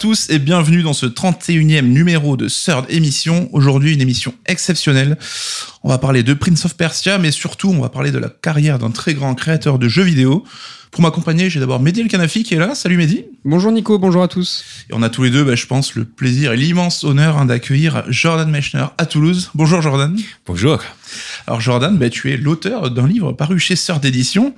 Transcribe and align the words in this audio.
Tous 0.00 0.30
et 0.30 0.38
bienvenue 0.38 0.82
dans 0.82 0.94
ce 0.94 1.04
31e 1.04 1.82
numéro 1.82 2.38
de 2.38 2.48
Third 2.48 2.86
Émission. 2.88 3.50
Aujourd'hui, 3.52 3.92
une 3.92 4.00
émission 4.00 4.32
exceptionnelle. 4.46 5.18
On 5.82 5.90
va 5.90 5.98
parler 5.98 6.22
de 6.22 6.32
Prince 6.32 6.64
of 6.64 6.74
Persia, 6.74 7.18
mais 7.18 7.30
surtout, 7.30 7.68
on 7.68 7.82
va 7.82 7.90
parler 7.90 8.10
de 8.10 8.16
la 8.16 8.30
carrière 8.30 8.78
d'un 8.78 8.92
très 8.92 9.12
grand 9.12 9.34
créateur 9.34 9.78
de 9.78 9.88
jeux 9.88 10.04
vidéo. 10.04 10.42
Pour 10.90 11.02
m'accompagner, 11.02 11.48
j'ai 11.50 11.60
d'abord 11.60 11.78
Mehdi 11.78 12.00
El 12.00 12.08
Kanafi 12.08 12.42
qui 12.42 12.54
est 12.54 12.58
là. 12.58 12.74
Salut 12.74 12.96
Mehdi. 12.96 13.24
Bonjour 13.44 13.70
Nico, 13.70 13.98
bonjour 14.00 14.24
à 14.24 14.28
tous. 14.28 14.64
Et 14.90 14.92
on 14.92 15.02
a 15.02 15.08
tous 15.08 15.22
les 15.22 15.30
deux, 15.30 15.44
bah, 15.44 15.54
je 15.54 15.66
pense, 15.66 15.94
le 15.94 16.04
plaisir 16.04 16.52
et 16.52 16.56
l'immense 16.56 17.04
honneur 17.04 17.38
hein, 17.38 17.44
d'accueillir 17.46 18.02
Jordan 18.08 18.50
Mechner 18.50 18.86
à 18.98 19.06
Toulouse. 19.06 19.50
Bonjour 19.54 19.80
Jordan. 19.82 20.18
Bonjour. 20.46 20.80
Alors 21.46 21.60
Jordan, 21.60 21.96
bah, 21.96 22.10
tu 22.10 22.32
es 22.32 22.36
l'auteur 22.36 22.90
d'un 22.90 23.06
livre 23.06 23.32
paru 23.32 23.60
chez 23.60 23.76
Sœur 23.76 24.00
d'édition 24.00 24.52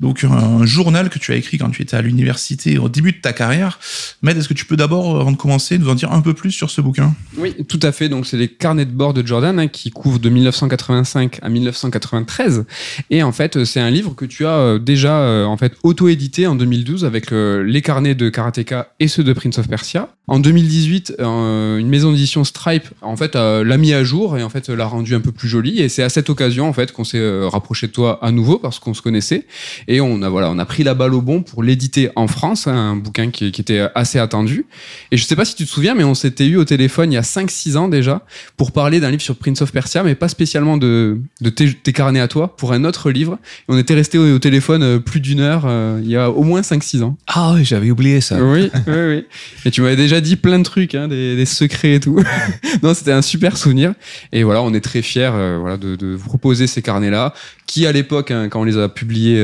donc 0.00 0.24
un 0.24 0.64
journal 0.64 1.10
que 1.10 1.18
tu 1.18 1.32
as 1.32 1.36
écrit 1.36 1.58
quand 1.58 1.70
tu 1.70 1.82
étais 1.82 1.96
à 1.96 2.02
l'université 2.02 2.78
au 2.78 2.88
début 2.88 3.12
de 3.12 3.18
ta 3.18 3.32
carrière. 3.32 3.80
Med, 4.22 4.36
est-ce 4.36 4.48
que 4.48 4.54
tu 4.54 4.64
peux 4.64 4.76
d'abord, 4.76 5.20
avant 5.20 5.32
de 5.32 5.36
commencer, 5.36 5.76
nous 5.78 5.88
en 5.88 5.94
dire 5.94 6.12
un 6.12 6.20
peu 6.20 6.34
plus 6.34 6.52
sur 6.52 6.70
ce 6.70 6.80
bouquin? 6.80 7.14
Oui, 7.36 7.54
tout 7.68 7.80
à 7.82 7.90
fait. 7.90 8.08
Donc 8.08 8.26
c'est 8.26 8.36
les 8.36 8.48
carnets 8.48 8.84
de 8.84 8.92
bord 8.92 9.12
de 9.12 9.26
Jordan 9.26 9.58
hein, 9.58 9.66
qui 9.66 9.90
couvrent 9.90 10.20
de 10.20 10.28
1985 10.28 11.40
à 11.42 11.48
1993. 11.48 12.64
Et 13.10 13.22
en 13.22 13.32
fait, 13.32 13.64
c'est 13.64 13.80
un 13.80 13.90
livre 13.90 14.14
que 14.14 14.24
tu 14.24 14.46
as 14.46 14.58
euh, 14.58 14.78
déjà 14.78 15.18
euh, 15.18 15.44
en 15.44 15.56
fait 15.56 15.67
auto-édité 15.82 16.46
en 16.46 16.54
2012 16.54 17.04
avec 17.04 17.32
euh, 17.32 17.62
les 17.62 17.82
carnets 17.82 18.14
de 18.14 18.28
Karateka 18.28 18.92
et 19.00 19.08
ceux 19.08 19.24
de 19.24 19.32
Prince 19.32 19.58
of 19.58 19.68
Persia. 19.68 20.08
En 20.26 20.40
2018, 20.40 21.14
une 21.20 21.88
maison 21.88 22.12
d'édition 22.12 22.44
Stripe 22.44 22.88
en 23.00 23.16
fait 23.16 23.34
l'a 23.34 23.76
mis 23.78 23.94
à 23.94 24.04
jour 24.04 24.36
et 24.36 24.42
en 24.42 24.50
fait 24.50 24.68
l'a 24.68 24.84
rendu 24.84 25.14
un 25.14 25.20
peu 25.20 25.32
plus 25.32 25.48
joli. 25.48 25.80
Et 25.80 25.88
c'est 25.88 26.02
à 26.02 26.10
cette 26.10 26.28
occasion 26.28 26.68
en 26.68 26.74
fait 26.74 26.92
qu'on 26.92 27.04
s'est 27.04 27.46
rapproché 27.46 27.86
de 27.86 27.92
toi 27.92 28.22
à 28.22 28.30
nouveau 28.30 28.58
parce 28.58 28.78
qu'on 28.78 28.92
se 28.92 29.00
connaissait 29.00 29.46
et 29.86 30.02
on 30.02 30.20
a 30.20 30.28
voilà, 30.28 30.50
on 30.50 30.58
a 30.58 30.66
pris 30.66 30.84
la 30.84 30.92
balle 30.92 31.14
au 31.14 31.22
bon 31.22 31.42
pour 31.42 31.62
l'éditer 31.62 32.10
en 32.14 32.26
France, 32.26 32.66
hein, 32.66 32.74
un 32.74 32.96
bouquin 32.96 33.30
qui, 33.30 33.46
était 33.46 33.88
assez 33.94 34.18
attendu. 34.18 34.66
Et 35.10 35.16
je 35.16 35.24
sais 35.24 35.34
pas 35.34 35.44
si 35.44 35.54
tu 35.54 35.64
te 35.64 35.70
souviens, 35.70 35.94
mais 35.94 36.04
on 36.04 36.14
s'était 36.14 36.46
eu 36.46 36.56
au 36.56 36.64
téléphone 36.64 37.12
il 37.12 37.14
y 37.14 37.18
a 37.18 37.22
5-6 37.22 37.76
ans 37.76 37.88
déjà 37.88 38.24
pour 38.56 38.72
parler 38.72 39.00
d'un 39.00 39.10
livre 39.10 39.22
sur 39.22 39.36
Prince 39.36 39.62
of 39.62 39.72
Persia, 39.72 40.02
mais 40.02 40.14
pas 40.14 40.28
spécialement 40.28 40.76
de, 40.76 41.20
de 41.40 41.50
tes, 41.50 41.92
carnets 41.92 42.20
à 42.20 42.28
toi, 42.28 42.56
pour 42.56 42.72
un 42.72 42.84
autre 42.84 43.10
livre. 43.10 43.38
On 43.68 43.78
était 43.78 43.94
resté 43.94 44.18
au, 44.18 44.38
téléphone 44.38 44.82
euh, 44.82 44.98
plus 44.98 45.20
d'une 45.20 45.40
heure 45.40 45.57
euh, 45.66 46.00
il 46.02 46.10
y 46.10 46.16
a 46.16 46.30
au 46.30 46.42
moins 46.42 46.60
5-6 46.60 47.02
ans. 47.02 47.16
Ah 47.26 47.52
oui, 47.54 47.64
j'avais 47.64 47.90
oublié 47.90 48.20
ça. 48.20 48.42
Oui, 48.42 48.70
oui, 48.86 48.92
oui. 48.94 49.26
Et 49.64 49.70
tu 49.70 49.82
m'avais 49.82 49.96
déjà 49.96 50.20
dit 50.20 50.36
plein 50.36 50.58
de 50.58 50.64
trucs, 50.64 50.94
hein, 50.94 51.08
des, 51.08 51.44
secrets 51.46 51.94
et 51.94 52.00
tout. 52.00 52.22
non, 52.82 52.94
c'était 52.94 53.12
un 53.12 53.22
super 53.22 53.56
souvenir. 53.56 53.94
Et 54.32 54.42
voilà, 54.42 54.62
on 54.62 54.72
est 54.74 54.80
très 54.80 55.02
fiers 55.02 55.30
euh, 55.32 55.58
voilà, 55.60 55.76
de, 55.76 55.96
de, 55.96 56.14
vous 56.14 56.28
proposer 56.28 56.66
ces 56.66 56.82
carnets-là, 56.82 57.32
qui 57.68 57.86
à 57.86 57.92
l'époque, 57.92 58.32
hein, 58.32 58.48
quand 58.48 58.60
on 58.60 58.64
les 58.64 58.78
a 58.78 58.88
publiés, 58.88 59.40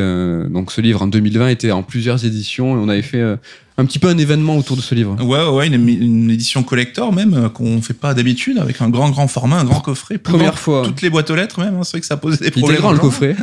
donc 0.51 0.73
ce 0.73 0.81
livre 0.81 1.03
en 1.03 1.07
2020 1.07 1.49
était 1.49 1.71
en 1.71 1.85
plusieurs 1.85 2.25
éditions 2.25 2.77
et 2.77 2.81
on 2.81 2.89
avait 2.89 3.03
fait 3.03 3.21
euh, 3.21 3.37
un 3.77 3.85
petit 3.87 3.99
peu 3.99 4.09
un 4.09 4.19
événement 4.19 4.57
autour 4.57 4.77
de 4.77 4.83
ce 4.83 4.95
livre. 4.95 5.17
Ouais, 5.21 5.49
ouais, 5.49 5.67
une, 5.67 6.31
édition 6.31 6.63
collector 6.63 7.13
même 7.13 7.35
euh, 7.35 7.49
qu'on 7.49 7.83
fait 7.83 7.95
pas 7.95 8.15
d'habitude 8.15 8.59
avec 8.59 8.81
un 8.81 8.89
grand 8.89 9.11
grand 9.11 9.27
format, 9.27 9.59
un 9.59 9.65
grand 9.65 9.81
coffret. 9.81 10.19
Première 10.19 10.59
fois. 10.59 10.85
Toutes 10.85 11.03
les 11.03 11.11
boîtes 11.11 11.29
aux 11.31 11.35
lettres 11.35 11.59
même. 11.59 11.75
Hein, 11.75 11.81
c'est 11.83 11.93
vrai 11.93 12.01
que 12.01 12.07
ça 12.07 12.17
posait 12.17 12.45
des 12.45 12.51
problèmes. 12.53 12.77
Il 12.77 12.81
grand 12.81 12.93
le 12.93 12.99
coffret. 12.99 13.35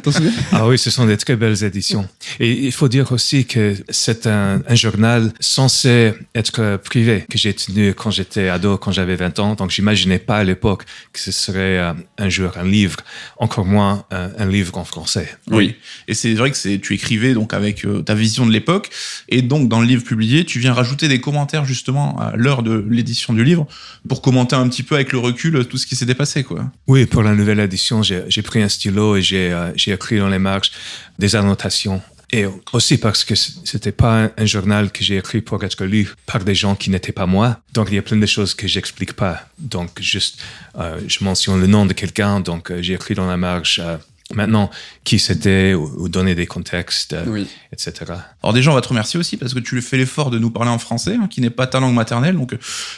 ah 0.54 0.68
oui, 0.68 0.78
ce 0.78 0.90
sont 0.90 1.06
des 1.06 1.18
très 1.18 1.36
belles 1.36 1.62
éditions. 1.64 2.08
Et 2.40 2.50
il 2.66 2.72
faut 2.72 2.88
dire 2.88 3.12
aussi 3.12 3.46
que 3.46 3.76
c'est 3.90 4.26
un, 4.26 4.62
journal 4.72 5.34
censé 5.42 6.14
être 6.34 6.78
privé 6.78 7.26
que 7.30 7.38
j'ai 7.38 7.54
tenu 7.54 7.94
quand 7.94 8.10
j'étais 8.10 8.48
ado, 8.48 8.78
quand 8.78 8.92
j'avais 8.92 9.18
20 9.18 9.40
ans. 9.40 9.56
Donc 9.56 9.70
j'imaginais 9.70 10.20
pas 10.20 10.38
à 10.38 10.44
l'époque 10.46 10.86
que 11.12 11.20
ce 11.20 11.32
serait 11.34 11.78
euh, 11.78 11.94
un 12.18 12.30
jour 12.30 12.52
un 12.56 12.64
livre, 12.64 12.98
encore 13.38 13.66
moins 13.66 14.06
un, 14.12 14.46
livre 14.46 14.71
en 14.78 14.86
français. 14.86 15.36
Oui. 15.50 15.76
Et 16.08 16.14
c'est 16.14 16.34
vrai 16.34 16.52
que 16.52 16.58
c'est 16.58 16.80
tu 16.80 16.94
écrivais 16.94 17.34
donc 17.34 17.54
avec 17.54 17.86
euh, 17.86 18.02
ta 18.02 18.16
vision 18.16 18.46
de 18.46 18.52
l'époque 18.52 18.90
et 19.30 19.42
donc 19.42 19.68
dans 19.68 19.80
le 19.80 19.88
livre 19.88 20.04
public 20.04 20.46
tu 20.46 20.60
viens 20.60 20.74
rajouter 20.74 21.08
des 21.08 21.20
commentaires 21.20 21.66
justement 21.66 22.20
à 22.20 22.36
l'heure 22.36 22.64
de 22.64 22.86
l'édition 22.90 23.34
du 23.34 23.44
livre 23.44 23.68
pour 24.08 24.22
commenter 24.22 24.56
un 24.56 24.68
petit 24.68 24.84
peu 24.84 24.96
avec 24.96 25.12
le 25.12 25.20
recul 25.20 25.66
tout 25.66 25.78
ce 25.78 25.86
qui 25.86 25.96
s'était 25.96 26.16
passé. 26.16 26.44
Quoi. 26.44 26.72
Oui, 26.88 27.06
pour 27.06 27.24
la 27.24 27.34
nouvelle 27.34 27.60
édition, 27.60 28.04
j'ai 28.04 28.42
pris 28.42 28.62
un 28.62 28.70
stylo 28.70 29.16
et 29.16 29.24
euh, 29.34 29.72
j'ai 29.76 29.92
écrit 29.92 30.18
dans 30.18 30.30
les 30.30 30.40
marges 30.40 30.72
des 31.20 31.36
annotations. 31.36 32.02
Et 32.34 32.46
aussi 32.72 32.98
parce 32.98 33.26
que 33.26 33.36
c'était 33.36 33.92
pas 33.92 34.30
un 34.38 34.46
journal 34.46 34.90
que 34.92 35.04
j'ai 35.04 35.18
écrit 35.18 35.42
pour 35.42 35.62
être 35.66 35.84
lu 35.84 36.10
par 36.26 36.42
des 36.46 36.56
gens 36.56 36.76
qui 36.76 36.90
n'étaient 36.90 37.12
pas 37.12 37.26
moi. 37.26 37.60
Donc 37.74 37.90
il 37.92 37.96
y 37.96 37.98
a 37.98 38.02
plein 38.02 38.16
de 38.16 38.26
choses 38.26 38.54
que 38.54 38.68
j'explique 38.68 39.14
pas. 39.14 39.50
Donc 39.60 40.00
juste, 40.00 40.42
euh, 40.78 40.98
je 41.08 41.26
mentionne 41.26 41.60
le 41.60 41.68
nom 41.68 41.86
de 41.86 41.92
quelqu'un. 41.92 42.40
Donc 42.40 42.72
euh, 42.72 42.82
j'ai 42.82 42.94
écrit 42.94 43.16
dans 43.16 43.28
la 43.28 43.36
marge 43.36 43.82
Maintenant, 44.36 44.70
qui 45.04 45.20
c'était, 45.20 45.74
ou, 45.74 46.10
donner 46.10 46.36
des 46.36 46.46
contextes, 46.46 47.14
euh, 47.14 47.46
etc. 47.72 48.14
Alors 48.44 48.54
déjà, 48.54 48.72
on 48.72 48.74
va 48.74 48.82
te 48.82 48.88
remercier 48.88 49.20
aussi 49.20 49.38
parce 49.38 49.54
que 49.54 49.60
tu 49.60 49.82
fais 49.82 49.98
l'effort 49.98 50.32
de 50.32 50.40
nous 50.40 50.52
parler 50.52 50.70
en 50.70 50.80
français, 50.80 51.16
hein, 51.16 51.28
qui 51.30 51.42
n'est 51.42 51.50
pas 51.50 51.68
ta 51.68 51.80
langue 51.80 51.94
maternelle. 51.94 52.36
Donc 52.36 52.54
euh, 52.54 52.58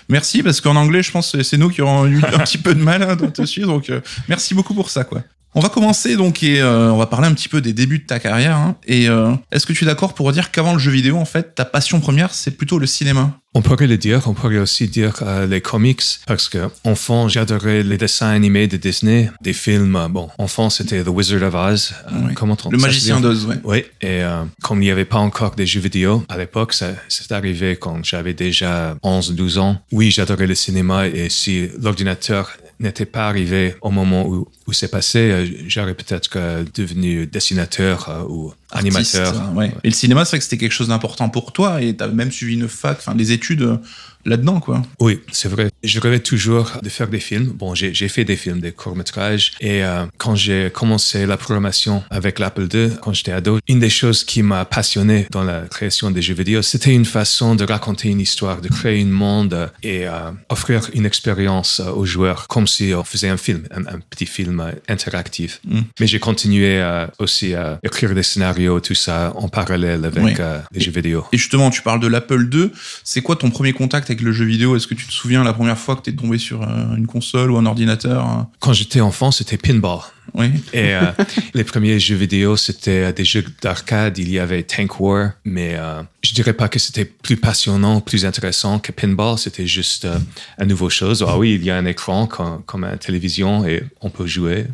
merci 0.09 0.43
parce 0.43 0.61
qu'en 0.61 0.75
anglais, 0.75 1.03
je 1.03 1.11
pense 1.11 1.31
que 1.31 1.43
c'est 1.43 1.57
nous 1.57 1.69
qui 1.69 1.81
aurons 1.81 2.05
eu 2.05 2.17
un 2.17 2.39
petit 2.43 2.57
peu 2.57 2.75
de 2.75 2.81
mal 2.81 3.03
hein, 3.03 3.15
te 3.15 3.45
suivre. 3.45 3.67
Donc 3.67 3.89
euh, 3.89 4.01
merci 4.27 4.53
beaucoup 4.53 4.73
pour 4.73 4.89
ça, 4.89 5.03
quoi. 5.03 5.21
On 5.55 5.59
va 5.59 5.69
commencer 5.69 6.15
donc 6.15 6.43
et 6.43 6.63
on 6.63 6.97
va 6.97 7.05
parler 7.05 7.27
un 7.27 7.33
petit 7.33 7.49
peu 7.49 7.61
des 7.61 7.73
débuts 7.73 7.99
de 7.99 8.05
ta 8.05 8.19
carrière. 8.19 8.57
Hein. 8.57 8.75
et 8.87 9.07
est-ce 9.51 9.65
que 9.65 9.73
tu 9.73 9.83
es 9.83 9.87
d'accord 9.87 10.13
pour 10.13 10.31
dire 10.31 10.51
qu'avant 10.51 10.73
le 10.73 10.79
jeu 10.79 10.91
vidéo, 10.91 11.17
en 11.17 11.25
fait, 11.25 11.55
ta 11.55 11.65
passion 11.65 11.99
première, 11.99 12.33
c'est 12.33 12.51
plutôt 12.51 12.79
le 12.79 12.87
cinéma? 12.87 13.37
On 13.55 13.61
pourrait 13.61 13.85
le 13.85 13.97
dire, 13.97 14.23
on 14.25 14.33
pourrait 14.33 14.57
aussi 14.57 14.87
dire 14.87 15.13
euh, 15.21 15.45
les 15.45 15.61
comics, 15.61 16.01
parce 16.25 16.49
que 16.49 16.69
enfant, 16.85 17.27
j'adorais 17.27 17.83
les 17.83 17.97
dessins 17.97 18.29
animés 18.29 18.67
de 18.67 18.77
Disney, 18.77 19.29
des 19.41 19.53
films. 19.53 19.95
Euh, 19.95 20.07
bon, 20.07 20.29
enfant, 20.39 20.71
c'était 20.71 21.03
The 21.03 21.09
Wizard 21.09 21.43
of 21.43 21.53
Oz. 21.53 21.93
Euh, 22.07 22.33
comment 22.33 22.57
on, 22.65 22.71
Le 22.71 22.79
magicien 22.79 23.19
d'Oz, 23.19 23.45
oui. 23.47 23.55
Oui, 23.63 23.85
et 24.01 24.21
comme 24.63 24.81
il 24.81 24.85
n'y 24.85 24.91
avait 24.91 25.05
pas 25.05 25.19
encore 25.19 25.51
des 25.55 25.67
jeux 25.67 25.81
vidéo 25.81 26.23
à 26.29 26.37
l'époque, 26.37 26.73
c'est 26.73 27.31
arrivé 27.31 27.75
quand 27.75 28.03
j'avais 28.03 28.33
déjà 28.33 28.95
11-12 29.03 29.59
ans. 29.59 29.77
Oui, 29.91 30.09
j'adorais 30.09 30.47
le 30.47 30.55
cinéma 30.55 31.07
et 31.07 31.29
si 31.29 31.69
l'ordinateur 31.79 32.51
n'était 32.79 33.05
pas 33.05 33.27
arrivé 33.27 33.75
au 33.81 33.91
moment 33.91 34.27
où, 34.27 34.47
où 34.67 34.73
c'est 34.73 34.87
passé, 34.89 35.65
j'aurais 35.67 35.93
peut-être 35.93 36.29
devenu 36.73 37.25
dessinateur 37.25 38.25
ou 38.29 38.53
animateur. 38.71 39.53
Et 39.83 39.89
le 39.89 39.93
cinéma, 39.93 40.25
c'est 40.25 40.31
vrai 40.31 40.37
que 40.39 40.43
c'était 40.43 40.57
quelque 40.57 40.73
chose 40.73 40.87
d'important 40.87 41.29
pour 41.29 41.53
toi 41.53 41.81
et 41.81 41.95
tu 41.95 42.03
as 42.03 42.07
même 42.07 42.31
suivi 42.31 42.55
une 42.55 42.67
fac, 42.67 42.97
enfin 42.99 43.15
des 43.15 43.31
études 43.31 43.61
euh, 43.61 43.77
là-dedans, 44.25 44.59
quoi. 44.59 44.81
Oui, 44.99 45.21
c'est 45.31 45.49
vrai. 45.49 45.69
Je 45.83 45.99
rêvais 45.99 46.19
toujours 46.19 46.71
de 46.81 46.89
faire 46.89 47.07
des 47.07 47.19
films. 47.19 47.47
Bon, 47.47 47.75
j'ai 47.75 48.07
fait 48.07 48.25
des 48.25 48.35
films, 48.35 48.59
des 48.59 48.71
courts-métrages. 48.71 49.53
Et 49.59 49.83
euh, 49.83 50.05
quand 50.17 50.35
j'ai 50.35 50.69
commencé 50.73 51.25
la 51.25 51.37
programmation 51.37 52.03
avec 52.09 52.39
l'Apple 52.39 52.67
II, 52.73 52.91
quand 53.01 53.13
j'étais 53.13 53.31
ado, 53.31 53.59
une 53.67 53.79
des 53.79 53.89
choses 53.89 54.23
qui 54.23 54.43
m'a 54.43 54.65
passionné 54.65 55.27
dans 55.31 55.43
la 55.43 55.61
création 55.61 56.11
des 56.11 56.21
jeux 56.21 56.33
vidéo, 56.33 56.61
c'était 56.61 56.93
une 56.93 57.05
façon 57.05 57.55
de 57.55 57.63
raconter 57.65 58.09
une 58.09 58.21
histoire, 58.21 58.61
de 58.61 58.69
créer 58.69 59.01
un 59.01 59.05
monde 59.05 59.71
et 59.81 60.07
euh, 60.07 60.31
offrir 60.49 60.89
une 60.93 61.05
expérience 61.05 61.79
aux 61.79 62.05
joueurs 62.05 62.47
comme 62.47 62.67
si 62.67 62.93
on 62.95 63.03
faisait 63.03 63.29
un 63.29 63.37
film, 63.37 63.63
un, 63.71 63.99
petit 64.09 64.25
film 64.25 64.71
interactif. 64.87 65.59
Mm. 65.65 65.81
Mais 65.99 66.07
j'ai 66.07 66.19
continué 66.19 66.83
aussi 67.19 67.53
à 67.53 67.79
écrire 67.83 68.13
des 68.13 68.23
scénarios, 68.23 68.79
tout 68.79 68.93
ça 68.93 69.33
en 69.35 69.49
parallèle 69.49 70.05
avec 70.05 70.39
euh, 70.39 70.59
les 70.71 70.79
jeux 70.79 70.91
vidéo. 70.91 71.25
Et 71.31 71.37
justement, 71.37 71.69
tu 71.69 71.81
parles 71.81 71.99
de 71.99 72.07
l'Apple 72.07 72.47
II. 72.51 72.71
C'est 73.03 73.21
quoi 73.21 73.35
ton 73.35 73.49
premier 73.49 73.73
contact 73.73 74.09
avec 74.09 74.12
le 74.21 74.31
jeu 74.31 74.45
vidéo 74.45 74.75
Est-ce 74.75 74.87
que 74.87 74.93
tu 74.93 75.07
te 75.07 75.11
souviens 75.11 75.43
la 75.43 75.53
première 75.53 75.77
fois 75.77 75.95
que 75.95 76.01
tu 76.01 76.09
es 76.09 76.13
tombé 76.13 76.37
sur 76.37 76.61
euh, 76.61 76.95
une 76.95 77.07
console 77.07 77.51
ou 77.51 77.57
un 77.57 77.65
ordinateur 77.65 78.25
hein? 78.25 78.49
Quand 78.59 78.73
j'étais 78.73 79.01
enfant, 79.01 79.31
c'était 79.31 79.57
pinball. 79.57 79.99
Oui. 80.33 80.47
Et 80.73 80.95
euh, 80.95 81.11
les 81.53 81.63
premiers 81.63 81.99
jeux 81.99 82.15
vidéo, 82.15 82.57
c'était 82.57 83.13
des 83.13 83.25
jeux 83.25 83.43
d'arcade. 83.61 84.17
Il 84.17 84.29
y 84.29 84.39
avait 84.39 84.63
Tank 84.63 84.99
War, 84.99 85.31
mais 85.45 85.75
euh, 85.75 86.01
je 86.21 86.33
dirais 86.33 86.53
pas 86.53 86.69
que 86.69 86.79
c'était 86.79 87.05
plus 87.05 87.37
passionnant, 87.37 88.01
plus 88.01 88.25
intéressant 88.25 88.79
que 88.79 88.91
pinball. 88.91 89.37
C'était 89.37 89.67
juste 89.67 90.05
euh, 90.05 90.17
une 90.59 90.69
nouvelle 90.69 90.89
chose. 90.89 91.23
Ah 91.27 91.37
oui, 91.37 91.55
il 91.55 91.63
y 91.63 91.69
a 91.69 91.77
un 91.77 91.85
écran 91.85 92.27
comme, 92.27 92.63
comme 92.65 92.83
une 92.83 92.97
télévision 92.97 93.65
et 93.65 93.83
on 94.01 94.09
peut 94.09 94.25
jouer. 94.25 94.65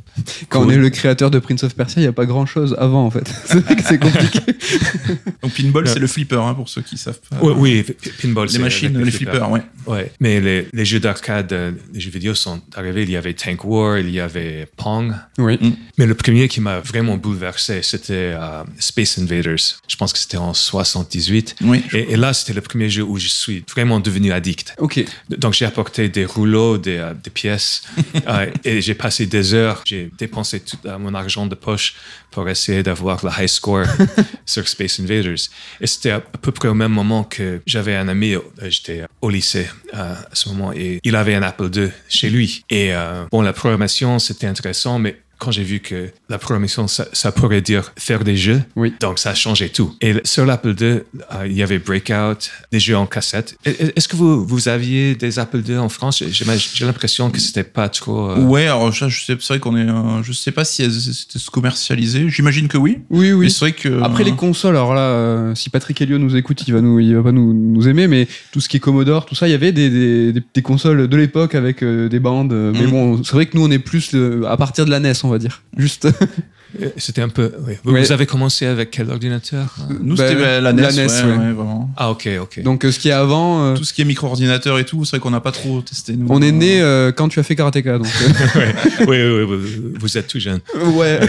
Quand 0.50 0.66
on 0.66 0.70
est 0.70 0.78
le 0.78 0.90
créateur 0.90 1.32
de 1.32 1.40
Prince 1.40 1.64
of 1.64 1.76
Persia, 1.76 2.02
il 2.02 2.06
n'y 2.06 2.10
a 2.10 2.14
pas 2.14 2.26
grand 2.26 2.46
chose 2.46 2.76
avant 2.80 3.06
en 3.06 3.12
fait. 3.12 3.28
c'est 3.86 4.00
compliqué. 4.00 4.40
Donc 5.42 5.54
pinball, 5.54 5.88
c'est 5.88 6.00
le 6.00 6.08
flipper 6.08 6.42
hein, 6.42 6.54
pour 6.54 6.70
ceux 6.70 6.82
qui 6.82 6.98
savent 6.98 7.20
pas. 7.30 7.38
Oui, 7.42 7.86
pinball, 8.22 8.48
les 8.50 8.60
machines, 8.60 8.98
les 8.98 9.12
flippers, 9.12 9.50
ouais. 9.52 9.62
ouais. 9.88 10.12
Mais 10.20 10.40
les, 10.40 10.68
les 10.72 10.86
jeux 10.86 11.00
d'arcade, 11.00 11.54
les 11.94 12.00
jeux 12.00 12.12
vidéo 12.12 12.34
sont 12.34 12.62
arrivés. 12.76 13.04
Il 13.04 13.12
y 13.12 13.18
avait 13.18 13.34
Tank 13.34 13.66
War, 13.66 14.00
il 14.00 14.10
y 14.10 14.20
avait 14.20 14.68
Pong. 14.78 15.14
Oui. 15.40 15.58
Mm. 15.60 15.72
Mais 15.98 16.06
le 16.06 16.16
premier 16.16 16.48
qui 16.48 16.62
m'a 16.62 16.80
vraiment 16.80 17.18
bouleversé, 17.18 17.82
c'était 17.82 18.34
euh, 18.34 18.64
Space 18.78 19.18
Invaders. 19.18 19.82
Je 19.88 19.96
pense 19.96 20.14
que 20.14 20.20
c'était 20.20 20.38
en 20.38 20.54
78. 20.54 21.56
Oui. 21.62 21.84
Et, 21.94 22.16
là, 22.16 22.34
c'était 22.34 22.54
le 22.54 22.62
premier 22.62 22.90
jeu 22.90 23.04
où 23.04 23.18
je 23.18 23.28
suis 23.28 23.64
vraiment 23.70 24.00
devenu 24.00 24.32
addict. 24.32 24.76
Ok. 24.78 25.04
Donc, 25.30 25.54
j'ai 25.54 25.66
apporté 25.66 26.10
des 26.10 26.26
rouleaux, 26.26 26.78
des, 26.78 26.98
euh, 26.98 27.14
des 27.14 27.30
pièces, 27.30 27.84
euh, 28.28 28.50
et 28.64 28.82
j'ai 28.82 28.94
passé 28.94 29.26
des 29.26 29.54
heures. 29.54 29.82
J'ai 29.86 30.12
dépensé 30.18 30.60
tout 30.60 30.78
mon 31.00 31.14
argent 31.14 31.46
de 31.48 31.56
poche 31.56 31.96
pour 32.32 32.48
essayer 32.48 32.84
d'avoir 32.84 33.26
le 33.26 33.32
high 33.38 33.48
score 33.48 33.86
sur 34.46 34.68
Space 34.68 35.00
Invaders. 35.00 35.50
Et 35.82 35.88
c'était 35.88 36.12
à 36.12 36.20
peu 36.20 36.52
près 36.52 36.68
au 36.68 36.74
même 36.74 36.92
moment 36.92 37.24
que 37.24 37.62
j'avais 37.66 37.96
un 37.96 38.08
ami, 38.08 38.36
j'étais 38.68 39.04
au 39.22 39.30
lycée 39.30 39.68
à 39.92 40.16
ce 40.34 40.50
moment, 40.50 40.72
et 40.74 41.00
il 41.04 41.16
avait 41.16 41.34
un 41.34 41.42
Apple 41.42 41.70
II 41.74 41.90
chez 42.08 42.30
lui. 42.30 42.64
Et 42.70 42.92
bon, 43.32 43.42
la 43.42 43.54
programmation, 43.54 44.20
c'était 44.20 44.48
intéressant, 44.48 45.00
mais 45.00 45.18
quand 45.40 45.52
j'ai 45.52 45.64
vu 45.64 45.80
que 45.80 46.12
la 46.30 46.38
programmation, 46.38 46.88
ça, 46.88 47.08
ça 47.14 47.32
pourrait 47.32 47.62
dire 47.62 47.92
faire 47.98 48.24
des 48.24 48.38
jeux, 48.38 48.62
Oui. 48.76 48.94
donc 49.02 49.20
ça 49.20 49.32
a 49.32 49.36
changé 49.36 49.70
tout. 49.70 49.94
Et 50.02 50.14
sur 50.24 50.46
l'Apple 50.46 50.76
II, 50.80 50.86
euh, 50.86 51.02
il 51.46 51.54
y 51.54 51.64
avait 51.64 51.80
Breakout, 51.80 52.50
des 52.72 52.80
jeux 52.80 52.96
en 52.98 53.06
cassette. 53.08 53.56
Et- 53.66 53.94
Est-ce 53.96 54.08
que 54.08 54.16
vous, 54.16 54.46
vous 54.46 54.68
aviez 54.70 55.16
des 55.16 55.40
Apple 55.40 55.62
II 55.68 55.78
en 55.78 55.90
France? 55.90 56.24
J'ai 56.30 56.46
j'ai 56.74 56.86
l'impression 56.86 57.30
que 57.32 57.40
c'était 57.40 57.64
pas 57.64 57.90
trop... 57.90 58.30
euh, 58.32 58.40
Ouais, 58.44 58.64
alors 58.64 58.94
ça, 58.96 59.08
je 59.10 59.20
sais, 59.24 59.36
c'est 59.40 59.48
vrai 59.54 59.60
qu'on 59.60 59.76
est, 59.76 59.88
euh, 59.90 60.24
je 60.24 60.32
sais 60.32 60.52
pas 60.52 60.64
si 60.66 60.84
c'était 61.14 61.40
se 61.40 61.50
commercialiser. 61.50 62.30
J'imagine 62.30 62.68
que 62.68 62.78
oui. 62.78 63.00
Oui, 63.10 63.32
oui. 63.32 63.50
c'est 63.52 63.60
vrai 63.60 63.72
que 63.72 64.02
Après 64.04 64.24
les 64.24 64.34
consoles, 64.36 64.76
alors 64.76 64.94
là, 64.94 65.02
euh, 65.02 65.56
si 65.56 65.70
Patrick 65.70 66.00
Helio 66.02 66.18
nous 66.20 66.36
écoute, 66.36 66.64
il 66.68 66.74
va 66.74 66.82
nous, 66.82 67.00
il 67.00 67.16
va 67.16 67.24
pas 67.24 67.32
nous, 67.32 67.54
nous 67.54 67.88
aimer, 67.88 68.08
mais 68.08 68.28
tout 68.52 68.60
ce 68.62 68.70
qui 68.70 68.78
est 68.78 68.80
Commodore, 68.80 69.26
tout 69.26 69.36
ça, 69.36 69.48
il 69.48 69.52
y 69.52 69.56
avait 69.56 69.72
des, 69.72 69.90
des, 69.90 70.34
des- 70.34 70.44
des 70.54 70.62
consoles 70.62 71.08
de 71.08 71.18
l'époque 71.18 71.56
avec 71.56 71.82
euh, 71.84 72.08
des 72.10 72.20
bandes. 72.20 72.54
euh, 72.54 72.72
Mais 72.74 72.84
Mhm. 72.86 72.92
bon, 72.92 73.24
c'est 73.24 73.34
vrai 73.34 73.46
que 73.46 73.58
nous, 73.58 73.66
on 73.66 73.72
est 73.72 73.80
plus 73.80 74.12
le- 74.14 74.46
à 74.48 74.58
partir 74.58 74.86
de 74.86 74.92
la 74.92 75.00
NES, 75.00 75.14
on 75.24 75.30
va 75.30 75.38
dire. 75.40 75.62
Juste. 75.78 76.08
C'était 76.98 77.24
un 77.24 77.30
peu... 77.30 77.52
oui. 77.68 77.74
Vous, 77.84 77.92
Ouais. 77.94 78.02
vous 78.04 78.12
avez 78.12 78.28
commencé 78.28 78.68
avec 78.68 78.92
quel 78.92 79.10
ordinateur? 79.10 79.76
Nous 80.02 80.16
Bah, 80.16 80.28
c'était 80.28 80.40
bah, 80.40 80.62
la 80.62 80.72
NES, 80.72 80.82
la 80.84 80.92
NES, 80.92 80.98
ouais, 81.08 81.08
ouais. 81.24 81.24
ouais, 81.38 81.52
vraiment. 81.52 81.90
Ah, 81.98 82.12
ok, 82.12 82.30
ok. 82.40 82.62
Donc, 82.62 82.86
euh, 82.86 82.92
ce 82.92 83.00
qui 83.00 83.10
est 83.10 83.14
avant, 83.14 83.66
euh, 83.66 83.76
Tout 83.76 83.84
ce 83.84 83.92
qui 83.92 84.04
est 84.04 84.06
micro-ordinateur 84.06 84.78
et 84.78 84.86
tout, 84.86 85.04
c'est 85.04 85.16
vrai 85.18 85.20
qu'on 85.20 85.32
n'a 85.32 85.42
pas 85.42 85.52
trop 85.52 85.82
testé. 85.82 86.14
Nous. 86.16 86.28
on 86.30 86.44
est 86.44 86.52
né 86.52 86.80
euh, 86.80 87.12
quand 87.12 87.28
tu 87.28 87.40
as 87.40 87.44
fait 87.44 87.56
Karateka. 87.56 87.98
Donc, 87.98 88.08
euh, 88.56 88.72
oui, 89.00 89.06
oui, 89.08 89.44
oui, 89.44 89.44
vous, 89.46 89.94
vous 90.00 90.18
êtes 90.20 90.28
tout 90.28 90.40
jeune. 90.40 90.60
ouais, 90.94 91.20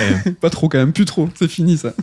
pas 0.43 0.51
trop 0.51 0.69
quand 0.69 0.77
même, 0.79 0.93
plus 0.93 1.07
trop. 1.07 1.31
C'est 1.35 1.49
fini 1.51 1.79
ça. 1.79 1.95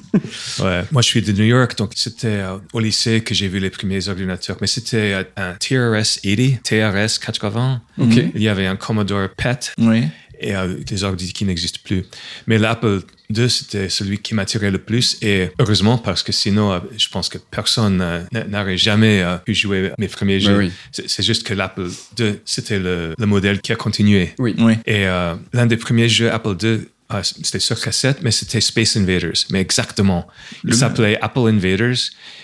Ouais. 0.60 0.82
Moi, 0.92 1.04
je 1.04 1.08
suis 1.08 1.22
de 1.22 1.32
New 1.32 1.46
York, 1.46 1.78
donc 1.78 1.92
c'était 1.96 2.28
euh, 2.28 2.58
au 2.74 2.80
lycée 2.80 3.22
que 3.22 3.36
j'ai 3.36 3.48
vu 3.48 3.60
les 3.60 3.70
premiers 3.70 4.08
ordinateurs. 4.10 4.58
Mais 4.62 4.68
c'était 4.68 5.14
un 5.38 5.54
TRS 5.54 6.20
80, 6.24 6.58
TRS 6.64 7.20
80. 7.24 7.82
Ok. 8.00 8.16
Il 8.34 8.42
y 8.42 8.50
avait 8.50 8.66
un 8.66 8.76
Commodore 8.76 9.30
PET 9.38 9.74
Oui. 9.80 10.06
Et 10.40 10.56
euh, 10.56 10.76
des 10.86 11.04
ordi 11.04 11.34
qui 11.34 11.46
n'existent 11.46 11.80
plus. 11.84 12.06
Mais 12.48 12.58
l'Apple 12.58 13.02
II, 13.36 13.50
c'était 13.50 13.90
celui 13.90 14.20
qui 14.20 14.34
m'attirait 14.34 14.72
le 14.72 14.78
plus. 14.78 15.18
Et 15.22 15.50
heureusement, 15.60 15.98
parce 15.98 16.24
que 16.24 16.32
sinon, 16.32 16.72
euh, 16.72 16.80
je 16.98 17.10
pense 17.10 17.30
que 17.30 17.38
personne 17.38 18.00
euh, 18.02 18.22
n'aurait 18.48 18.78
jamais 18.78 19.22
euh, 19.22 19.38
pu 19.38 19.54
jouer 19.54 19.92
mes 19.98 20.08
premiers 20.08 20.40
jeux. 20.40 20.58
oui. 20.58 20.72
C'est 20.92 21.10
c'est 21.10 21.24
juste 21.24 21.44
que 21.44 21.54
l'Apple 21.54 21.90
II, 22.20 22.36
c'était 22.46 22.80
le, 22.80 23.16
le 23.18 23.26
modèle 23.26 23.60
qui 23.62 23.72
a 23.72 23.76
continué. 23.76 24.34
Oui. 24.40 24.56
Oui. 24.60 24.74
Et 24.86 25.08
euh, 25.08 25.36
l'un 25.54 25.66
des 25.66 25.78
premiers 25.78 26.10
jeux 26.10 26.32
Apple 26.32 26.56
II, 26.62 26.88
ah, 27.10 27.22
c'était 27.24 27.60
sur 27.60 27.80
cassette, 27.80 28.18
mais 28.22 28.32
c'était 28.32 28.60
Space 28.62 28.98
Invaders. 28.98 29.46
Mais 29.52 29.62
exactement. 29.62 30.28
Il 30.66 30.74
s'appelait 30.76 31.18
Apple 31.22 31.48
Invaders. 31.48 31.96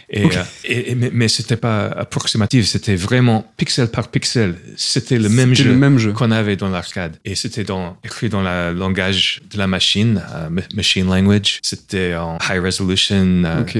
Et, 0.10 0.26
euh, 0.26 0.44
et- 0.66 0.96
mais, 0.96 1.10
mais 1.14 1.28
c'était 1.28 1.58
pas 1.58 1.86
approximatif, 1.88 2.68
c'était 2.68 2.96
vraiment 2.96 3.52
pixel 3.58 3.88
par 3.88 4.10
pixel. 4.10 4.56
C'était 4.78 5.18
le 5.18 5.28
même 5.30 5.50
C'était 5.56 5.64
jeu 5.64 5.74
le 5.74 5.78
même 5.78 5.98
jeu. 5.98 6.12
qu'on 6.14 6.30
avait 6.32 6.56
dans 6.56 6.70
l'arcade. 6.70 7.18
Et 7.26 7.36
c'était 7.36 7.64
dans, 7.64 7.98
écrit 8.04 8.30
dans 8.30 8.42
le 8.44 8.74
langage 8.74 9.42
de 9.52 9.58
la 9.58 9.66
machine, 9.68 10.22
euh, 10.34 10.50
ma- 10.50 10.62
machine 10.76 11.08
language. 11.08 11.60
C'était 11.64 12.16
en 12.16 12.38
high 12.50 12.60
resolution. 12.64 13.44
euh, 13.46 13.62
Ok. 13.62 13.78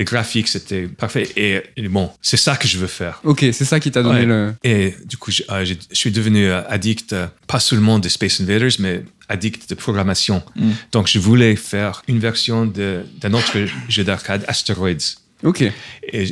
Des 0.00 0.04
les 0.04 0.04
graphiques, 0.06 0.48
c'était 0.48 0.86
parfait. 0.88 1.28
Et, 1.36 1.62
et 1.76 1.88
bon, 1.88 2.10
c'est 2.22 2.38
ça 2.38 2.56
que 2.56 2.66
je 2.66 2.78
veux 2.78 2.86
faire. 2.86 3.20
Ok, 3.22 3.40
c'est 3.52 3.66
ça 3.66 3.78
qui 3.80 3.90
t'a 3.90 4.02
donné 4.02 4.20
Ouais. 4.20 4.26
le. 4.26 4.54
Et 4.64 4.94
du 5.04 5.16
coup, 5.18 5.30
je, 5.30 5.42
euh, 5.50 5.64
je 5.64 5.74
suis 5.92 6.10
devenu 6.10 6.46
euh, 6.46 6.62
addict, 6.68 7.12
euh, 7.12 7.26
pas 7.46 7.60
seulement 7.60 7.98
de 7.98 8.08
Space 8.08 8.40
Invaders, 8.40 8.72
mais 8.78 9.04
addict 9.28 9.68
de 9.68 9.74
programmation. 9.74 10.42
Mm. 10.56 10.70
Donc, 10.92 11.06
je 11.06 11.18
voulais 11.18 11.54
faire 11.54 12.02
une 12.08 12.18
version 12.18 12.64
d'un 12.66 13.32
autre 13.34 13.58
jeu 13.88 14.02
d'arcade, 14.04 14.42
Asteroids. 14.48 15.18
Ok. 15.42 15.60
Et, 15.62 15.72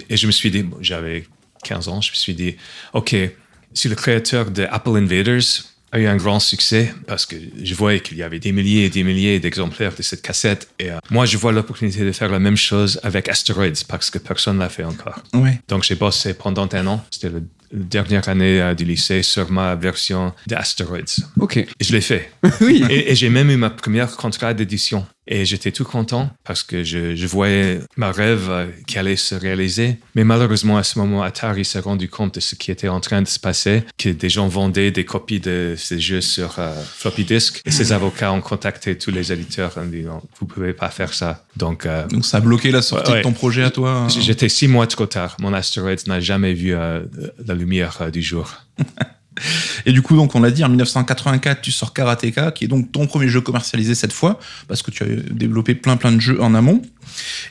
et 0.08 0.16
je 0.16 0.26
me 0.26 0.32
suis 0.32 0.50
dit, 0.50 0.62
bon, 0.62 0.78
j'avais 0.80 1.26
15 1.64 1.88
ans, 1.88 2.00
je 2.00 2.10
me 2.10 2.16
suis 2.16 2.34
dit, 2.34 2.56
OK, 2.94 3.14
si 3.74 3.88
le 3.88 3.94
créateur 3.94 4.50
de 4.50 4.66
Apple 4.70 4.96
Invaders 4.96 5.42
a 5.92 5.98
eu 5.98 6.06
un 6.06 6.16
grand 6.16 6.40
succès, 6.40 6.92
parce 7.06 7.26
que 7.26 7.36
je 7.62 7.74
voyais 7.74 8.00
qu'il 8.00 8.18
y 8.18 8.22
avait 8.22 8.38
des 8.38 8.52
milliers 8.52 8.84
et 8.84 8.90
des 8.90 9.04
milliers 9.04 9.40
d'exemplaires 9.40 9.94
de 9.94 10.02
cette 10.02 10.22
cassette, 10.22 10.68
et 10.78 10.90
euh, 10.90 10.98
moi, 11.10 11.24
je 11.24 11.36
vois 11.36 11.52
l'opportunité 11.52 12.04
de 12.04 12.12
faire 12.12 12.30
la 12.30 12.38
même 12.38 12.56
chose 12.56 13.00
avec 13.02 13.28
Asteroids, 13.28 13.84
parce 13.88 14.10
que 14.10 14.18
personne 14.18 14.56
ne 14.56 14.60
l'a 14.60 14.68
fait 14.68 14.84
encore. 14.84 15.22
Ouais. 15.34 15.60
Donc, 15.68 15.84
j'ai 15.84 15.94
bossé 15.94 16.34
pendant 16.34 16.68
un 16.72 16.86
an. 16.86 17.04
C'était 17.10 17.30
la 17.30 17.40
la 17.72 17.84
dernière 17.84 18.28
année 18.28 18.60
euh, 18.60 18.74
du 18.74 18.84
lycée 18.84 19.22
sur 19.22 19.50
ma 19.50 19.74
version 19.74 20.32
d'Asteroids. 20.46 21.20
Ok. 21.38 21.58
Et 21.58 21.68
je 21.80 21.92
l'ai 21.92 22.00
fait. 22.00 22.30
oui. 22.60 22.84
Et, 22.88 23.12
et 23.12 23.14
j'ai 23.14 23.28
même 23.28 23.50
eu 23.50 23.56
ma 23.56 23.70
première 23.70 24.16
contrat 24.16 24.54
d'édition. 24.54 25.06
Et 25.30 25.44
j'étais 25.44 25.72
tout 25.72 25.84
content 25.84 26.30
parce 26.44 26.62
que 26.62 26.82
je, 26.84 27.14
je 27.14 27.26
voyais 27.26 27.80
ma 27.96 28.10
rêve 28.12 28.46
euh, 28.48 28.66
qui 28.86 28.98
allait 28.98 29.14
se 29.16 29.34
réaliser. 29.34 29.98
Mais 30.14 30.24
malheureusement, 30.24 30.78
à 30.78 30.82
ce 30.82 30.98
moment, 30.98 31.22
Atari 31.22 31.66
s'est 31.66 31.80
rendu 31.80 32.08
compte 32.08 32.36
de 32.36 32.40
ce 32.40 32.54
qui 32.54 32.70
était 32.70 32.88
en 32.88 33.00
train 33.00 33.20
de 33.20 33.28
se 33.28 33.38
passer, 33.38 33.82
que 33.98 34.08
des 34.08 34.30
gens 34.30 34.48
vendaient 34.48 34.90
des 34.90 35.04
copies 35.04 35.38
de 35.40 35.74
ces 35.76 36.00
jeux 36.00 36.22
sur 36.22 36.58
euh, 36.58 36.72
floppy 36.82 37.24
disk. 37.24 37.60
Et 37.66 37.70
ces 37.70 37.92
avocats 37.92 38.32
ont 38.32 38.40
contacté 38.40 38.96
tous 38.96 39.10
les 39.10 39.30
éditeurs 39.30 39.76
en 39.76 39.84
disant, 39.84 40.22
vous 40.40 40.46
pouvez 40.46 40.72
pas 40.72 40.88
faire 40.88 41.12
ça. 41.12 41.44
Donc, 41.56 41.84
euh, 41.84 42.06
Donc 42.06 42.24
ça 42.24 42.38
a 42.38 42.40
bloqué 42.40 42.70
la 42.70 42.80
sortie 42.80 43.12
Ouais, 43.12 43.18
de 43.18 43.22
ton 43.22 43.32
projet 43.32 43.62
à 43.64 43.70
toi. 43.70 43.90
hein. 43.90 44.08
J'étais 44.08 44.48
six 44.48 44.66
mois 44.66 44.86
trop 44.86 45.06
tard. 45.06 45.36
Mon 45.40 45.52
Asteroids 45.52 45.94
n'a 46.06 46.20
jamais 46.20 46.54
vu 46.54 46.74
euh, 46.74 47.02
la 47.46 47.54
lumière 47.54 48.10
du 48.10 48.22
jour. 48.22 48.50
Et 49.86 49.92
du 49.92 50.02
coup, 50.02 50.16
donc, 50.16 50.34
on 50.34 50.40
l'a 50.40 50.50
dit, 50.50 50.64
en 50.64 50.68
1984, 50.68 51.60
tu 51.60 51.72
sors 51.72 51.92
Karateka, 51.92 52.52
qui 52.52 52.64
est 52.64 52.68
donc 52.68 52.92
ton 52.92 53.06
premier 53.06 53.28
jeu 53.28 53.40
commercialisé 53.40 53.94
cette 53.94 54.12
fois, 54.12 54.38
parce 54.66 54.82
que 54.82 54.90
tu 54.90 55.02
as 55.02 55.06
développé 55.30 55.74
plein 55.74 55.96
plein 55.96 56.12
de 56.12 56.20
jeux 56.20 56.40
en 56.40 56.54
amont. 56.54 56.82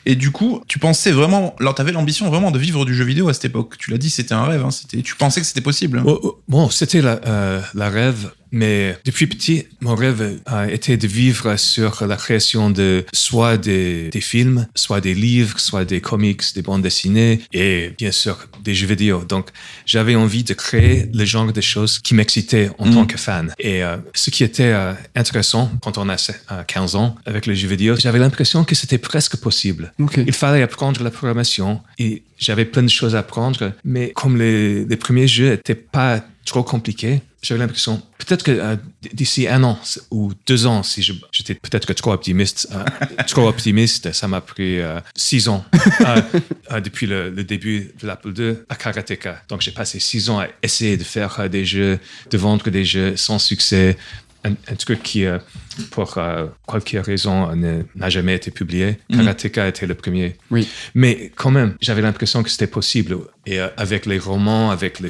Et 0.06 0.16
du 0.16 0.32
coup, 0.32 0.62
tu 0.68 0.80
pensais 0.80 1.12
vraiment, 1.12 1.56
alors 1.60 1.76
tu 1.76 1.82
avais 1.82 1.92
l'ambition 1.92 2.30
vraiment 2.30 2.52
de 2.52 2.60
vivre 2.60 2.86
du 2.86 2.94
jeu 2.96 3.04
vidéo 3.04 3.30
à 3.30 3.34
cette 3.34 3.46
époque. 3.46 3.76
Tu 3.78 3.92
l'as 3.92 3.98
dit, 3.98 4.10
c'était 4.10 4.34
un 4.34 4.44
rêve, 4.46 4.64
hein, 4.66 4.72
c'était, 4.72 5.02
tu 5.02 5.16
pensais 5.16 5.42
que 5.42 5.48
c'était 5.48 5.62
possible. 5.62 6.02
Oh, 6.06 6.20
oh, 6.24 6.42
Bon, 6.48 6.70
c'était 6.70 7.02
la, 7.02 7.20
euh, 7.26 7.62
la 7.74 7.90
rêve, 7.90 8.32
mais 8.52 8.98
depuis 9.04 9.28
petit, 9.28 9.66
mon 9.82 9.96
rêve 9.96 10.40
a 10.46 10.70
été 10.72 10.96
de 10.96 11.08
vivre 11.08 11.58
sur 11.58 12.06
la 12.08 12.16
création 12.16 12.70
de 12.70 13.06
soit 13.14 13.58
des, 13.58 14.10
des 14.10 14.22
films, 14.22 14.68
soit 14.74 15.02
des 15.02 15.14
livres, 15.14 15.60
soit 15.60 15.84
des 15.84 16.00
comics, 16.00 16.42
des 16.56 16.62
bandes 16.62 16.82
dessinées 16.82 17.42
et 17.52 17.92
bien 17.98 18.12
sûr 18.12 18.38
des 18.64 18.74
jeux 18.74 18.88
vidéo. 18.88 19.24
Donc, 19.28 19.50
j'avais 19.86 20.16
envie 20.16 20.44
de 20.46 20.54
créer 20.54 21.10
le 21.14 21.26
genre 21.26 21.52
de 21.52 21.62
choses 21.62 22.00
qui 22.00 22.14
m'excitaient 22.16 22.70
en 22.78 22.88
Mm. 22.88 22.94
tant 22.94 23.06
que 23.06 23.18
fan. 23.18 23.54
Et 23.60 23.84
euh, 23.84 23.98
ce 24.14 24.30
qui 24.30 24.44
était 24.46 24.72
euh, 24.74 24.94
intéressant 25.16 25.70
quand 25.82 25.98
on 25.98 26.08
a 26.10 26.16
euh, 26.52 26.64
15 26.66 26.96
ans 26.96 27.16
avec 27.26 27.46
les 27.48 27.56
jeux 27.56 27.68
vidéo, 27.68 27.96
j'avais 27.98 28.20
l'impression 28.20 28.64
que 28.64 28.76
c'était 28.76 28.98
presque 28.98 29.36
possible. 29.48 29.94
Il 30.28 30.34
fallait 30.34 30.62
apprendre 30.62 31.00
la 31.04 31.12
programmation 31.12 31.82
et 31.98 32.24
j'avais 32.38 32.66
plein 32.66 32.84
de 32.84 32.90
choses 33.00 33.16
à 33.16 33.20
apprendre, 33.20 33.72
mais 33.84 34.12
comme 34.20 34.36
les, 34.38 34.84
les 34.86 34.98
premiers 34.98 35.28
jeux 35.28 35.52
n'étaient 35.52 35.76
pas 36.00 36.22
trop 36.46 36.64
compliqués, 36.64 37.22
j'avais 37.44 37.60
l'impression, 37.60 38.02
peut-être 38.18 38.44
que 38.44 38.52
euh, 38.52 38.76
d'ici 39.14 39.48
un 39.48 39.64
an 39.64 39.78
ou 40.12 40.32
deux 40.48 40.66
ans, 40.66 40.82
si 40.84 41.02
je- 41.04 41.14
j'étais 41.32 41.54
peut-être 41.56 41.86
que 41.86 41.94
trop 41.94 42.12
optimiste, 42.12 42.68
euh, 42.74 42.84
trop 43.28 43.48
optimiste, 43.48 44.12
ça 44.14 44.28
m'a 44.28 44.42
pris 44.42 44.80
euh, 44.80 45.00
six 45.16 45.48
ans 45.50 45.64
depuis 46.84 47.06
le, 47.08 47.30
le 47.30 47.44
début 47.44 47.92
de 48.02 48.08
l'Apple 48.08 48.34
II 48.38 48.56
à 48.70 48.76
Karateka. 48.76 49.42
Donc 49.50 49.62
j'ai 49.62 49.72
passé 49.72 50.00
six 50.00 50.30
ans 50.30 50.40
à 50.40 50.48
essayer 50.64 50.98
de 50.98 51.04
faire 51.04 51.50
des 51.50 51.66
jeux, 51.66 52.00
de 52.32 52.38
vendre 52.38 52.70
des 52.70 52.86
jeux 52.86 53.16
sans 53.18 53.40
succès, 53.40 53.98
un, 54.44 54.52
un 54.52 54.76
truc 54.76 55.04
qui, 55.04 55.26
euh, 55.26 55.40
pour 55.92 56.18
euh, 56.18 56.48
quelque 56.68 56.98
raison, 56.98 57.50
euh, 57.52 57.84
n'a 57.96 58.10
jamais 58.10 58.36
été 58.36 58.52
publié. 58.52 58.98
Mhm. 59.10 59.18
Karateka 59.18 59.68
était 59.68 59.88
le 59.88 59.96
premier. 59.96 60.36
Oui. 60.52 60.68
Mais 60.96 61.32
quand 61.36 61.52
même, 61.52 61.76
j'avais 61.82 62.02
l'impression 62.02 62.44
que 62.44 62.50
c'était 62.50 62.68
possible. 62.68 63.18
Et 63.46 63.60
euh, 63.60 63.68
avec 63.78 64.06
les 64.06 64.20
romans, 64.20 64.72
avec 64.72 65.00
les, 65.00 65.10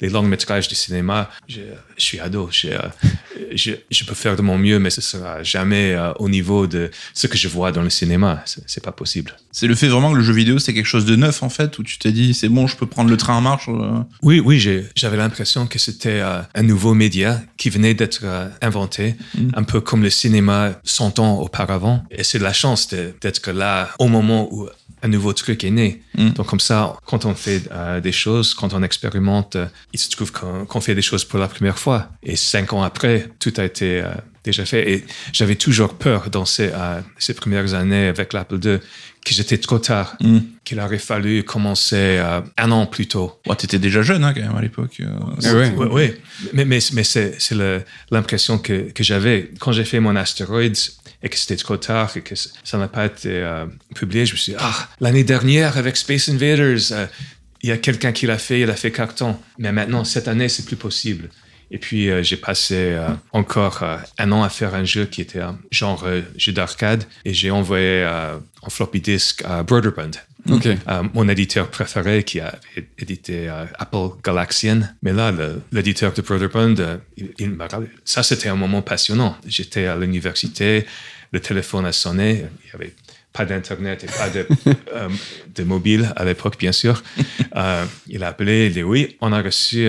les 0.00 0.08
longs 0.08 0.22
métrages 0.22 0.68
du 0.68 0.74
cinéma, 0.74 1.30
je, 1.48 1.60
je 1.96 2.02
suis 2.02 2.20
ado. 2.20 2.48
Je, 2.50 2.68
euh, 2.68 2.78
je, 3.56 3.72
je 3.90 4.04
peux 4.04 4.14
faire 4.14 4.36
de 4.36 4.42
mon 4.42 4.58
mieux, 4.58 4.78
mais 4.78 4.90
ce 4.90 5.00
sera 5.00 5.42
jamais 5.42 5.92
euh, 5.92 6.12
au 6.18 6.28
niveau 6.28 6.66
de 6.66 6.90
ce 7.14 7.26
que 7.26 7.36
je 7.36 7.48
vois 7.48 7.72
dans 7.72 7.82
le 7.82 7.90
cinéma. 7.90 8.42
C'est 8.66 8.82
pas 8.82 8.92
possible. 8.92 9.36
C'est 9.50 9.66
le 9.66 9.74
fait 9.74 9.88
vraiment 9.88 10.12
que 10.12 10.16
le 10.16 10.22
jeu 10.22 10.32
vidéo, 10.32 10.58
c'est 10.58 10.72
quelque 10.74 10.86
chose 10.86 11.04
de 11.04 11.16
neuf, 11.16 11.42
en 11.42 11.48
fait, 11.48 11.78
où 11.78 11.82
tu 11.82 11.98
t'es 11.98 12.12
dit, 12.12 12.34
c'est 12.34 12.48
bon, 12.48 12.66
je 12.66 12.76
peux 12.76 12.86
prendre 12.86 13.10
le 13.10 13.16
train 13.16 13.34
en 13.36 13.40
marche. 13.40 13.68
euh. 13.68 14.00
Oui, 14.22 14.40
oui, 14.40 14.58
j'avais 14.96 15.16
l'impression 15.16 15.66
que 15.66 15.78
c'était 15.78 16.20
euh, 16.20 16.40
un 16.54 16.62
nouveau 16.62 16.94
média 16.94 17.40
qui 17.56 17.70
venait 17.70 17.94
d'être 17.94 18.20
euh, 18.24 18.48
inventé, 18.60 19.14
Mm. 19.34 19.48
un 19.54 19.62
peu 19.62 19.80
comme 19.80 20.02
le 20.02 20.10
cinéma 20.10 20.72
100 20.84 21.18
ans 21.18 21.38
auparavant. 21.40 22.04
Et 22.10 22.24
c'est 22.24 22.38
de 22.38 22.44
la 22.44 22.52
chance 22.52 22.88
d'être 22.88 23.50
là 23.52 23.88
au 23.98 24.08
moment 24.08 24.48
où 24.52 24.68
un 25.02 25.08
nouveau 25.08 25.32
truc 25.32 25.64
est 25.64 25.70
né. 25.70 26.00
Mm. 26.16 26.30
Donc 26.30 26.46
comme 26.46 26.60
ça, 26.60 26.96
quand 27.06 27.24
on 27.24 27.34
fait 27.34 27.62
euh, 27.72 28.00
des 28.00 28.12
choses, 28.12 28.54
quand 28.54 28.72
on 28.72 28.82
expérimente, 28.82 29.56
euh, 29.56 29.66
il 29.92 29.98
se 29.98 30.08
trouve 30.10 30.32
qu'on 30.32 30.80
fait 30.80 30.94
des 30.94 31.02
choses 31.02 31.24
pour 31.24 31.38
la 31.38 31.48
première 31.48 31.78
fois. 31.78 32.08
Et 32.22 32.36
cinq 32.36 32.72
ans 32.72 32.82
après, 32.82 33.28
tout 33.40 33.52
a 33.56 33.64
été 33.64 34.00
euh, 34.00 34.12
déjà 34.44 34.64
fait. 34.64 34.90
Et 34.92 35.04
j'avais 35.32 35.56
toujours 35.56 35.94
peur 35.94 36.30
dans 36.30 36.44
ces, 36.44 36.70
euh, 36.72 37.00
ces 37.18 37.34
premières 37.34 37.74
années 37.74 38.06
avec 38.06 38.32
l'Apple 38.32 38.58
II 38.64 38.78
que 39.24 39.32
j'étais 39.34 39.58
trop 39.58 39.78
tard, 39.78 40.16
Mm. 40.20 40.38
qu'il 40.64 40.80
aurait 40.80 40.98
fallu 40.98 41.44
commencer 41.44 42.18
euh, 42.18 42.40
un 42.58 42.70
an 42.72 42.86
plus 42.86 43.06
tôt. 43.06 43.38
Ouais, 43.46 43.54
t'étais 43.56 43.78
déjà 43.78 44.02
jeune, 44.02 44.24
hein, 44.24 44.32
quand 44.34 44.40
même, 44.40 44.56
à 44.56 44.60
l'époque. 44.62 45.00
ouais. 45.00 45.72
Oui, 45.76 45.86
oui. 45.92 46.12
mais, 46.52 46.64
mais, 46.64 46.78
mais 46.92 47.04
c'est, 47.04 47.38
l'impression 48.10 48.58
que, 48.58 48.90
que 48.92 49.02
j'avais. 49.04 49.50
Quand 49.60 49.70
j'ai 49.72 49.84
fait 49.84 50.00
mon 50.00 50.16
Asteroids 50.16 50.90
et 51.22 51.28
que 51.28 51.36
c'était 51.36 51.56
trop 51.56 51.76
tard 51.76 52.16
et 52.16 52.20
que 52.20 52.34
ça 52.36 52.78
n'a 52.78 52.88
pas 52.88 53.06
été 53.06 53.30
euh, 53.30 53.66
publié, 53.94 54.26
je 54.26 54.32
me 54.32 54.36
suis 54.38 54.52
dit, 54.52 54.58
ah, 54.60 54.88
l'année 55.00 55.24
dernière 55.24 55.78
avec 55.78 55.96
Space 55.96 56.28
Invaders, 56.28 56.92
euh, 56.92 57.06
il 57.62 57.68
y 57.68 57.72
a 57.72 57.76
quelqu'un 57.76 58.12
qui 58.12 58.26
l'a 58.26 58.38
fait, 58.38 58.60
il 58.60 58.70
a 58.70 58.74
fait 58.74 58.90
carton. 58.90 59.36
Mais 59.58 59.70
maintenant, 59.70 60.04
cette 60.04 60.26
année, 60.26 60.48
c'est 60.48 60.64
plus 60.64 60.76
possible. 60.76 61.28
Et 61.70 61.78
puis 61.78 62.10
euh, 62.10 62.22
j'ai 62.22 62.36
passé 62.36 62.98
encore 63.30 63.82
un 64.18 64.32
an 64.32 64.42
à 64.42 64.48
faire 64.48 64.74
un 64.74 64.84
jeu 64.84 65.06
qui 65.06 65.22
était 65.22 65.40
un 65.40 65.58
genre 65.70 66.06
jeu 66.36 66.52
d'arcade 66.52 67.04
et 67.24 67.32
j'ai 67.32 67.50
envoyé 67.50 68.04
en 68.60 68.68
floppy 68.68 69.00
disk 69.00 69.42
à 69.44 69.62
Broderbund. 69.62 70.16
Euh, 70.88 71.02
mon 71.14 71.28
éditeur 71.28 71.68
préféré 71.70 72.24
qui 72.24 72.40
a 72.40 72.58
édité 72.98 73.48
euh, 73.48 73.64
Apple 73.78 74.08
Galaxian. 74.24 74.80
Mais 75.02 75.12
là, 75.12 75.32
l'éditeur 75.70 76.12
de 76.12 76.20
Broderbund, 76.22 76.80
euh, 76.80 76.96
il, 77.16 77.30
il 77.38 77.50
m'a 77.50 77.66
rappelé- 77.68 77.88
Ça, 78.04 78.22
c'était 78.22 78.48
un 78.48 78.56
moment 78.56 78.82
passionnant. 78.82 79.36
J'étais 79.46 79.86
à 79.86 79.96
l'université, 79.96 80.84
le 81.32 81.40
téléphone 81.40 81.86
a 81.86 81.92
sonné, 81.92 82.30
il 82.64 82.66
n'y 82.68 82.72
avait 82.74 82.94
pas 83.32 83.44
d'Internet 83.46 84.04
et 84.04 84.06
pas 84.08 84.28
de, 84.30 84.46
euh, 84.94 85.08
de 85.54 85.62
mobile 85.64 86.12
à 86.16 86.24
l'époque, 86.24 86.58
bien 86.58 86.72
sûr. 86.72 87.02
Il 88.08 88.22
a 88.24 88.28
appelé, 88.28 88.66
il 88.66 88.72
dit 88.72 88.82
Oui, 88.82 89.16
on 89.20 89.32
a 89.32 89.40
reçu 89.42 89.88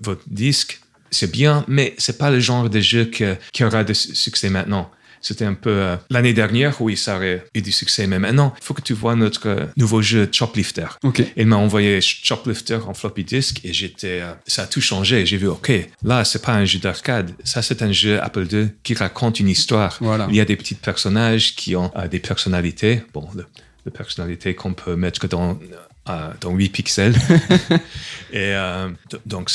votre 0.00 0.22
disque, 0.26 0.80
c'est 1.10 1.30
bien, 1.30 1.64
mais 1.68 1.94
c'est 1.98 2.18
pas 2.18 2.30
le 2.30 2.40
genre 2.40 2.68
de 2.68 2.80
jeu 2.80 3.04
que- 3.06 3.36
qui 3.52 3.62
aura 3.64 3.84
de 3.84 3.92
su- 3.94 4.14
succès 4.14 4.50
maintenant. 4.50 4.90
C'était 5.24 5.46
un 5.46 5.54
peu 5.54 5.70
euh, 5.70 5.96
l'année 6.10 6.34
dernière, 6.34 6.82
oui, 6.82 6.98
ça 6.98 7.16
aurait 7.16 7.46
eu 7.54 7.62
du 7.62 7.72
succès, 7.72 8.06
mais 8.06 8.18
maintenant, 8.18 8.52
il 8.60 8.62
faut 8.62 8.74
que 8.74 8.82
tu 8.82 8.92
vois 8.92 9.16
notre 9.16 9.48
euh, 9.48 9.64
nouveau 9.78 10.02
jeu 10.02 10.28
Choplifter. 10.30 10.84
Ok. 11.02 11.22
Il 11.38 11.46
m'a 11.46 11.56
envoyé 11.56 12.02
Choplifter 12.02 12.80
en 12.86 12.92
floppy 12.92 13.24
disk 13.24 13.60
et 13.64 13.72
j'étais, 13.72 14.20
euh, 14.20 14.34
ça 14.46 14.64
a 14.64 14.66
tout 14.66 14.82
changé. 14.82 15.24
J'ai 15.24 15.38
vu, 15.38 15.48
ok, 15.48 15.72
là, 16.02 16.24
c'est 16.24 16.42
pas 16.42 16.52
un 16.52 16.66
jeu 16.66 16.78
d'arcade, 16.78 17.30
ça 17.42 17.62
c'est 17.62 17.80
un 17.80 17.90
jeu 17.90 18.22
Apple 18.22 18.46
II 18.52 18.68
qui 18.82 18.92
raconte 18.92 19.40
une 19.40 19.48
histoire. 19.48 19.96
Voilà. 20.02 20.26
Il 20.28 20.36
y 20.36 20.42
a 20.42 20.44
des 20.44 20.56
petits 20.56 20.74
personnages 20.74 21.56
qui 21.56 21.74
ont 21.74 21.90
euh, 21.96 22.06
des 22.06 22.20
personnalités. 22.20 23.00
Bon, 23.14 23.26
le, 23.34 23.46
le 23.86 23.90
personnalité 23.90 24.54
qu'on 24.54 24.74
peut 24.74 24.94
mettre 24.94 25.26
dans 25.26 25.58
euh, 26.06 26.30
dans 26.42 26.50
8 26.50 26.68
pixels. 26.68 27.14
et 28.30 28.52
euh, 28.52 28.90
donc 29.24 29.48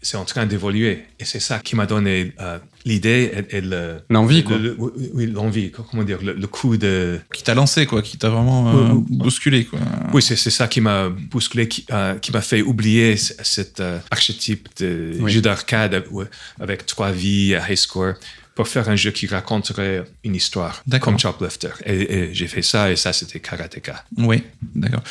c'est 0.00 0.16
en 0.16 0.24
train 0.24 0.46
d'évoluer. 0.46 1.04
Et 1.20 1.26
c'est 1.26 1.40
ça 1.40 1.58
qui 1.58 1.76
m'a 1.76 1.84
donné 1.84 2.32
euh, 2.40 2.58
l'idée 2.84 3.30
et, 3.50 3.56
et 3.56 3.60
le 3.60 3.96
L'envie, 4.10 4.38
le- 4.38 4.42
quoi. 4.42 4.58
le- 4.58 4.76
oui, 4.78 5.10
oui, 5.14 5.26
l'envie. 5.26 5.70
Comment 5.90 6.02
dire 6.04 6.18
le, 6.22 6.34
le 6.34 6.46
coup 6.46 6.76
de 6.76 7.18
Qui 7.32 7.42
t'a 7.42 7.54
lancé, 7.54 7.86
quoi, 7.86 8.02
qui 8.02 8.18
t'a 8.18 8.28
vraiment 8.28 8.68
euh, 8.76 8.94
bousculé, 9.08 9.64
quoi. 9.64 9.78
oui, 10.12 10.20
c'est 10.22 10.36
c'est 10.36 10.50
ça 10.50 10.68
qui 10.68 10.80
m'a 10.80 11.08
bousculé, 11.08 11.66
qui, 11.68 11.86
euh, 11.90 12.14
qui 12.16 12.30
m'a 12.32 12.40
fait 12.42 12.62
oublier 12.62 13.16
c- 13.16 13.34
cet 13.42 13.80
euh, 13.80 13.98
archétype 14.10 14.68
de 14.80 15.12
Oui. 15.20 15.32
jeu 15.32 15.40
d'arcade 15.40 15.94
avec- 15.94 16.12
ouais, 16.12 16.26
avec 16.60 16.86
trois 16.86 17.10
vies, 17.10 17.54
high 17.68 17.76
score, 17.76 18.14
pour 18.54 18.68
faire 18.68 18.88
un 18.88 18.94
jeu 18.94 19.10
qui 19.10 19.26
raconterait 19.26 20.04
une 20.22 20.36
histoire, 20.36 20.84
comme 21.00 21.18
Choplifter. 21.18 21.70
Et, 21.84 22.14
et 22.14 22.34
j'ai 22.34 22.46
fait 22.46 22.62
ça, 22.62 22.92
et 22.92 22.96
ça, 22.96 23.12
c'était 23.12 23.40
Karateka. 23.40 24.04
Oui, 24.16 24.44
d'accord. 24.76 25.02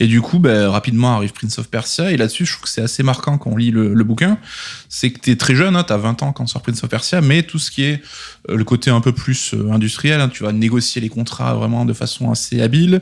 Et 0.00 0.06
du 0.06 0.20
coup, 0.20 0.38
bah, 0.38 0.70
rapidement 0.70 1.16
arrive 1.16 1.32
Prince 1.32 1.58
of 1.58 1.68
Persia, 1.68 2.12
et 2.12 2.18
là-dessus, 2.18 2.44
je 2.44 2.52
trouve 2.52 2.64
que 2.64 2.68
c'est 2.68 2.82
assez 2.82 3.02
marquant 3.02 3.38
quand 3.38 3.50
on 3.50 3.56
lit 3.56 3.70
le, 3.70 3.94
le 3.94 4.04
bouquin. 4.04 4.38
C'est 4.90 5.10
que 5.12 5.20
t'es 5.20 5.36
très 5.36 5.54
jeune, 5.54 5.76
hein, 5.76 5.84
t'as 5.84 5.96
20 5.96 6.22
ans 6.22 6.32
quand 6.32 6.46
sort 6.46 6.62
Prince 6.62 6.84
of 6.84 6.90
Persia, 6.90 7.22
mais 7.22 7.42
tout 7.42 7.58
ce 7.58 7.70
qui 7.70 7.84
est 7.84 8.02
euh, 8.50 8.56
le 8.56 8.64
côté 8.64 8.90
un 8.90 9.00
peu 9.00 9.12
plus 9.12 9.54
euh, 9.54 9.70
industriel, 9.72 10.20
hein, 10.20 10.28
tu 10.28 10.42
vas 10.42 10.52
négocier 10.52 11.00
les 11.00 11.08
contrats 11.08 11.54
vraiment 11.54 11.84
de 11.84 11.94
façon 11.94 12.30
assez 12.30 12.60
habile. 12.60 13.00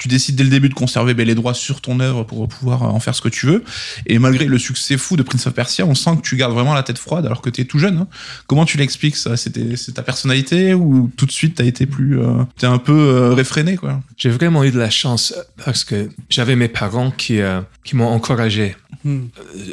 Tu 0.00 0.08
décides 0.08 0.34
dès 0.34 0.42
le 0.42 0.50
début 0.50 0.68
de 0.68 0.74
conserver 0.74 1.14
ben, 1.14 1.24
les 1.24 1.36
droits 1.36 1.54
sur 1.54 1.80
ton 1.80 2.00
œuvre 2.00 2.24
pour 2.24 2.48
pouvoir 2.48 2.82
euh, 2.82 2.86
en 2.86 2.98
faire 2.98 3.14
ce 3.14 3.20
que 3.20 3.28
tu 3.28 3.46
veux. 3.46 3.62
Et 4.06 4.18
malgré 4.18 4.46
le 4.46 4.58
succès 4.58 4.96
fou 4.96 5.16
de 5.16 5.22
Prince 5.22 5.46
of 5.46 5.54
Persia, 5.54 5.86
on 5.86 5.94
sent 5.94 6.16
que 6.16 6.22
tu 6.22 6.36
gardes 6.36 6.54
vraiment 6.54 6.74
la 6.74 6.82
tête 6.82 6.98
froide 6.98 7.24
alors 7.26 7.42
que 7.42 7.50
t'es 7.50 7.64
tout 7.64 7.78
jeune. 7.78 7.98
hein. 7.98 8.08
Comment 8.48 8.64
tu 8.64 8.78
l'expliques 8.78 9.16
ça? 9.16 9.36
C'était 9.36 9.76
c'est 9.76 9.92
ta 9.92 10.02
personnalité 10.02 10.74
ou 10.74 11.10
tout 11.16 11.26
de 11.26 11.30
suite 11.32 11.54
t'as 11.56 11.64
été 11.64 11.86
plus, 11.86 12.18
euh, 12.18 12.42
t'es 12.58 12.66
un 12.66 12.78
peu 12.78 12.92
euh, 12.98 13.34
réfréné 13.34 13.76
quoi? 13.76 14.00
J'ai 14.16 14.30
vraiment 14.30 14.64
eu 14.64 14.70
de 14.72 14.78
la 14.78 14.90
chance 14.90 15.34
parce 15.64 15.84
que 15.84 16.08
j'avais 16.30 16.56
mes 16.56 16.68
parents 16.68 17.10
qui, 17.10 17.40
euh, 17.40 17.60
qui 17.84 17.94
m'ont 17.94 18.08
encouragé 18.08 18.74
Hmm. 19.02 19.28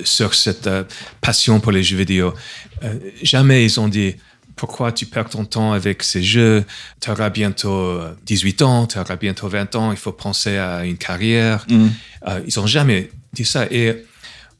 sur 0.05 0.34
cette 0.34 0.69
passion 1.19 1.60
pour 1.60 1.74
les 1.74 1.84
jeux 1.84 1.98
vidéo. 1.98 2.34
Jamais 3.22 3.65
ils 3.65 3.77
ont 3.77 3.89
dit 3.89 4.15
pourquoi 4.58 4.92
tu 4.92 5.06
perds 5.06 5.30
ton 5.30 5.46
temps 5.46 5.72
avec 5.72 6.04
ces 6.04 6.22
jeux, 6.22 6.66
tu 7.00 7.10
auras 7.10 7.30
bientôt 7.30 7.72
euh, 7.72 8.14
18 8.26 8.62
ans, 8.64 8.88
tu 8.88 9.00
auras 9.00 9.16
bientôt 9.16 9.48
20 9.48 9.76
ans, 9.76 9.92
il 9.92 9.98
faut 9.98 10.12
penser 10.12 10.58
à 10.58 10.84
une 10.84 10.98
carrière. 10.98 11.66
Euh, 12.28 12.42
ils 12.46 12.60
n'ont 12.60 12.68
jamais 12.68 13.10
dit 13.32 13.46
ça. 13.46 13.68
Et 13.72 14.04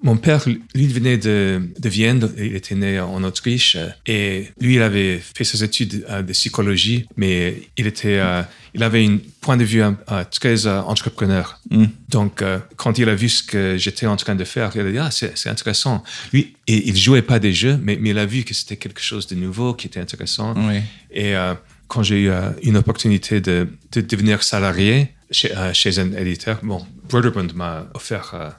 mon 0.04 0.16
père, 0.16 0.48
lui, 0.48 0.62
il 0.76 0.94
venait 0.94 1.18
de, 1.18 1.62
de 1.80 1.90
Vienne, 1.90 2.30
il 2.38 2.56
était 2.56 2.76
né 2.76 3.00
en 3.00 3.24
Autriche, 3.24 3.76
euh, 3.76 3.90
et 4.06 4.50
lui, 4.62 4.76
il 4.76 4.82
avait 4.82 5.20
fait 5.20 5.44
ses 5.44 5.64
études 5.64 6.06
euh, 6.10 6.22
de 6.22 6.32
psychologie, 6.34 7.08
mais 7.18 7.64
il, 7.78 7.88
était, 7.88 8.20
euh, 8.20 8.44
il 8.76 8.84
avait 8.84 9.06
un 9.06 9.18
point 9.42 9.58
de 9.58 9.64
vue 9.64 9.82
euh, 9.82 9.92
très 10.30 10.68
euh, 10.68 10.82
entrepreneur. 10.82 11.60
Mm. 11.72 11.86
Donc, 12.10 12.44
quand 12.78 12.98
il 13.00 13.10
a 13.10 13.16
vu 13.16 13.28
ce 13.28 13.44
que 13.44 13.78
j'étais 13.78 14.06
en 14.06 14.16
train 14.16 14.36
de 14.36 14.44
faire, 14.44 14.72
il 14.76 14.82
a 14.82 14.92
dit, 14.92 14.98
ah, 14.98 15.10
c'est 15.12 15.50
intéressant. 15.50 16.04
Lui, 16.32 16.56
et 16.68 16.88
il 16.88 16.96
jouait 16.96 17.22
pas 17.22 17.40
des 17.40 17.52
jeux, 17.54 17.78
mais, 17.82 17.98
mais 18.00 18.12
il 18.12 18.18
a 18.18 18.26
vu 18.26 18.44
que 18.44 18.54
c'était 18.54 18.78
quelque 18.78 19.02
chose 19.02 19.28
de 19.28 19.36
nouveau, 19.36 19.74
qui 19.74 19.88
était 19.88 20.00
intéressant. 20.00 20.54
Oui. 20.56 20.82
Et 21.12 21.34
quand 21.88 22.04
j'ai 22.04 22.22
eu 22.24 22.30
euh, 22.30 22.50
une 22.64 22.78
opportunité 22.78 23.42
de, 23.42 23.68
de 23.92 24.02
devenir 24.02 24.44
salarié 24.44 25.14
chez, 25.32 25.56
euh, 25.56 25.74
chez 25.74 26.00
un 26.00 26.12
éditeur, 26.14 26.60
bon, 26.64 26.86
Broderbund 27.10 27.54
m'a 27.54 27.88
offert 27.94 28.32
euh, 28.34 28.50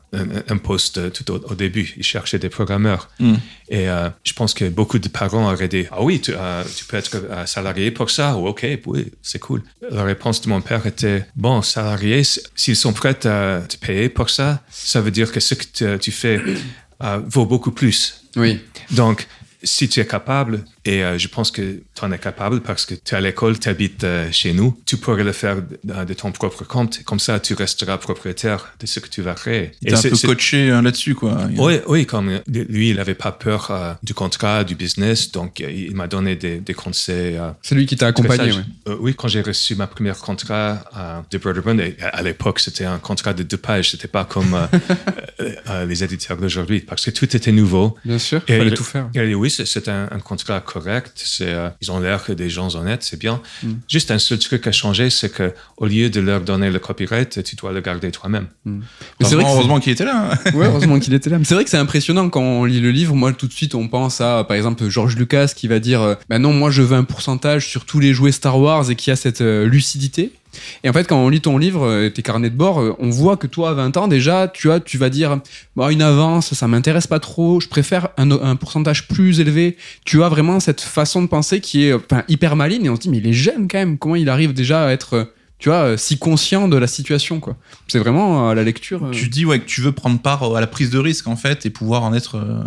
un, 0.48 0.54
un 0.54 0.58
poste 0.58 1.12
tout 1.12 1.30
au, 1.30 1.36
au 1.50 1.54
début. 1.54 1.92
Il 1.96 2.02
cherchait 2.04 2.38
des 2.38 2.48
programmeurs. 2.48 3.08
Mm. 3.20 3.34
Et 3.70 3.86
je 4.24 4.32
pense 4.32 4.54
que 4.54 4.66
beaucoup 4.68 4.98
de 4.98 5.08
parents 5.08 5.52
auraient 5.52 5.68
dit 5.68 5.86
Ah 5.90 6.02
oui, 6.02 6.20
tu, 6.20 6.32
tu 6.76 6.84
peux 6.86 6.96
être 6.96 7.16
salarié 7.46 7.90
pour 7.90 8.10
ça? 8.10 8.36
Ou 8.36 8.46
Ok, 8.48 8.66
oui, 8.86 9.12
c'est 9.22 9.38
cool. 9.38 9.62
La 9.90 10.04
réponse 10.04 10.40
de 10.40 10.48
mon 10.48 10.60
père 10.62 10.86
était 10.86 11.26
Bon, 11.36 11.60
salarié, 11.60 12.22
s'ils 12.54 12.76
sont 12.76 12.92
prêts 12.94 13.26
à 13.26 13.60
te 13.60 13.76
payer 13.76 14.08
pour 14.08 14.30
ça, 14.30 14.62
ça 14.70 15.00
veut 15.02 15.10
dire 15.10 15.30
que 15.32 15.40
ce 15.40 15.54
que 15.54 15.96
tu- 15.98 16.10
fais 16.12 16.40
vaut 17.26 17.46
beaucoup 17.46 17.72
plus. 17.72 18.24
Oui. 18.36 18.60
Donc, 18.90 19.26
si 19.62 19.88
tu 19.88 20.00
es 20.00 20.06
capable, 20.06 20.64
et 20.84 21.02
euh, 21.02 21.18
je 21.18 21.28
pense 21.28 21.50
que 21.50 21.82
tu 21.94 22.04
en 22.04 22.12
es 22.12 22.18
capable 22.18 22.60
parce 22.60 22.86
que 22.86 22.94
tu 22.94 23.14
es 23.14 23.16
à 23.16 23.20
l'école, 23.20 23.58
tu 23.58 23.68
habites 23.68 24.04
euh, 24.04 24.30
chez 24.30 24.52
nous, 24.52 24.78
tu 24.86 24.96
pourrais 24.96 25.24
le 25.24 25.32
faire 25.32 25.56
de, 25.56 26.04
de 26.04 26.14
ton 26.14 26.32
propre 26.32 26.64
compte. 26.64 27.02
Comme 27.04 27.18
ça, 27.18 27.40
tu 27.40 27.54
resteras 27.54 27.98
propriétaire 27.98 28.74
de 28.78 28.86
ce 28.86 29.00
que 29.00 29.08
tu 29.08 29.22
vas 29.22 29.34
créer. 29.34 29.72
T'es 29.82 29.94
un 29.94 30.02
peu 30.02 30.16
coaché 30.16 30.70
euh, 30.70 30.82
là-dessus, 30.82 31.14
quoi. 31.14 31.36
oui, 31.56 31.80
oui, 31.86 32.06
comme 32.06 32.28
euh, 32.28 32.40
lui, 32.46 32.90
il 32.90 32.96
n'avait 32.96 33.14
pas 33.14 33.32
peur 33.32 33.70
euh, 33.70 33.94
du 34.02 34.14
contrat, 34.14 34.64
du 34.64 34.74
business, 34.74 35.30
donc 35.32 35.60
il 35.60 35.94
m'a 35.94 36.06
donné 36.06 36.36
des, 36.36 36.58
des 36.58 36.74
conseils. 36.74 37.38
C'est 37.62 37.74
lui 37.74 37.86
qui 37.86 37.96
t'a 37.96 38.08
accompagné. 38.08 38.52
Euh, 38.88 38.96
oui, 39.00 39.14
quand 39.14 39.28
j'ai 39.28 39.42
reçu 39.42 39.74
ma 39.74 39.86
première 39.86 40.18
contrat 40.18 40.78
de 41.30 41.38
Broderbund, 41.38 41.82
à 42.00 42.22
l'époque, 42.22 42.60
c'était 42.60 42.84
un 42.84 42.98
contrat 42.98 43.34
de 43.34 43.42
deux 43.42 43.56
pages, 43.56 43.90
c'était 43.90 44.08
pas 44.08 44.24
comme 44.24 44.56
euh, 45.40 45.52
euh, 45.70 45.86
les 45.86 46.02
éditeurs 46.04 46.36
d'aujourd'hui, 46.36 46.80
parce 46.80 47.04
que 47.04 47.10
tout 47.10 47.34
était 47.36 47.52
nouveau. 47.52 47.96
Bien 48.04 48.18
sûr, 48.18 48.40
Et 48.48 48.54
il 48.54 48.58
fallait 48.58 48.70
tout 48.74 48.84
faire. 48.84 49.08
Il 49.14 49.20
a 49.20 49.26
dit 49.26 49.34
oui, 49.34 49.50
c'est- 49.50 49.88
un, 49.88 50.08
un 50.10 50.18
contrat 50.18 50.60
correct. 50.60 51.12
C'est, 51.24 51.48
euh, 51.48 51.68
ils 51.80 51.90
ont 51.92 52.00
l'air 52.00 52.24
que 52.24 52.32
des 52.32 52.50
gens 52.50 52.74
honnêtes, 52.74 53.02
c'est 53.04 53.18
bien. 53.18 53.40
Mm. 53.62 53.72
Juste 53.88 54.10
un 54.10 54.18
seul 54.18 54.38
truc 54.38 54.66
à 54.66 54.72
changer, 54.72 55.10
c'est 55.10 55.30
que 55.32 55.52
au 55.76 55.86
lieu 55.86 56.10
de 56.10 56.20
leur 56.20 56.40
donner 56.40 56.70
le 56.70 56.78
copyright, 56.78 57.42
tu 57.44 57.56
dois 57.56 57.72
le 57.72 57.80
garder 57.80 58.10
toi-même. 58.10 58.48
Mais 58.64 58.80
c'est 59.20 59.34
vrai 59.34 59.44
que 59.44 59.48
c'est- 59.50 59.54
heureusement 59.54 59.80
qu'il 59.80 59.92
était 59.92 60.04
là. 60.04 60.32
hein. 60.32 60.50
Ouais, 60.54 60.66
heureusement 60.66 60.98
qu'il 60.98 61.14
était 61.14 61.30
là. 61.30 61.38
C'est 61.44 61.54
vrai 61.54 61.64
que 61.64 61.70
c'est 61.70 61.76
impressionnant 61.78 62.28
quand 62.28 62.40
on 62.42 62.64
lit 62.64 62.80
le 62.80 62.90
livre. 62.90 63.14
Moi, 63.14 63.32
tout 63.32 63.46
de 63.46 63.52
suite, 63.52 63.74
on 63.74 63.88
pense 63.88 64.20
à, 64.20 64.44
par 64.44 64.56
exemple, 64.56 64.88
George 64.88 65.16
Lucas 65.16 65.52
qui 65.54 65.68
va 65.68 65.78
dire, 65.78 66.16
bah 66.28 66.38
non, 66.38 66.52
moi, 66.52 66.70
je 66.70 66.82
veux 66.82 66.96
un 66.96 67.04
pourcentage 67.04 67.68
sur 67.68 67.84
tous 67.86 68.00
les 68.00 68.12
jouets 68.12 68.32
Star 68.32 68.58
Wars 68.58 68.90
et 68.90 68.96
qui 68.96 69.10
a 69.10 69.16
cette 69.16 69.40
euh, 69.40 69.66
lucidité. 69.66 70.32
Et 70.84 70.90
en 70.90 70.92
fait, 70.92 71.06
quand 71.06 71.18
on 71.18 71.28
lit 71.28 71.40
ton 71.40 71.58
livre, 71.58 71.86
euh, 71.86 72.08
tes 72.08 72.22
carnets 72.22 72.50
de 72.50 72.56
bord, 72.56 72.80
euh, 72.80 72.96
on 72.98 73.10
voit 73.10 73.36
que 73.36 73.46
toi, 73.46 73.70
à 73.70 73.74
20 73.74 73.96
ans, 73.96 74.08
déjà, 74.08 74.48
tu 74.48 74.70
as, 74.70 74.80
tu 74.80 74.98
vas 74.98 75.10
dire, 75.10 75.40
bon, 75.76 75.88
une 75.88 76.02
avance, 76.02 76.54
ça 76.54 76.68
m'intéresse 76.68 77.06
pas 77.06 77.20
trop, 77.20 77.60
je 77.60 77.68
préfère 77.68 78.08
un, 78.16 78.30
un 78.30 78.56
pourcentage 78.56 79.08
plus 79.08 79.40
élevé. 79.40 79.76
Tu 80.04 80.22
as 80.22 80.28
vraiment 80.28 80.60
cette 80.60 80.80
façon 80.80 81.22
de 81.22 81.28
penser 81.28 81.60
qui 81.60 81.84
est, 81.84 81.92
euh, 81.92 81.98
enfin, 82.10 82.24
hyper 82.28 82.56
maligne 82.56 82.86
et 82.86 82.90
on 82.90 82.96
se 82.96 83.00
dit, 83.00 83.08
mais 83.08 83.18
il 83.18 83.26
est 83.26 83.32
jeune 83.32 83.68
quand 83.68 83.78
même. 83.78 83.98
Comment 83.98 84.16
il 84.16 84.28
arrive 84.28 84.52
déjà 84.52 84.86
à 84.86 84.92
être, 84.92 85.32
tu 85.58 85.68
vois, 85.68 85.96
si 85.96 86.18
conscient 86.18 86.68
de 86.68 86.76
la 86.76 86.86
situation, 86.86 87.40
quoi? 87.40 87.56
C'est 87.88 87.98
vraiment 87.98 88.52
la 88.54 88.64
lecture. 88.64 89.10
Tu 89.12 89.28
dis 89.28 89.44
ouais 89.44 89.58
que 89.60 89.66
tu 89.66 89.80
veux 89.80 89.92
prendre 89.92 90.20
part 90.20 90.54
à 90.54 90.60
la 90.60 90.66
prise 90.66 90.90
de 90.90 90.98
risque 90.98 91.26
en 91.26 91.36
fait 91.36 91.66
et 91.66 91.70
pouvoir 91.70 92.02
en 92.02 92.12
être 92.14 92.36
euh, 92.36 92.62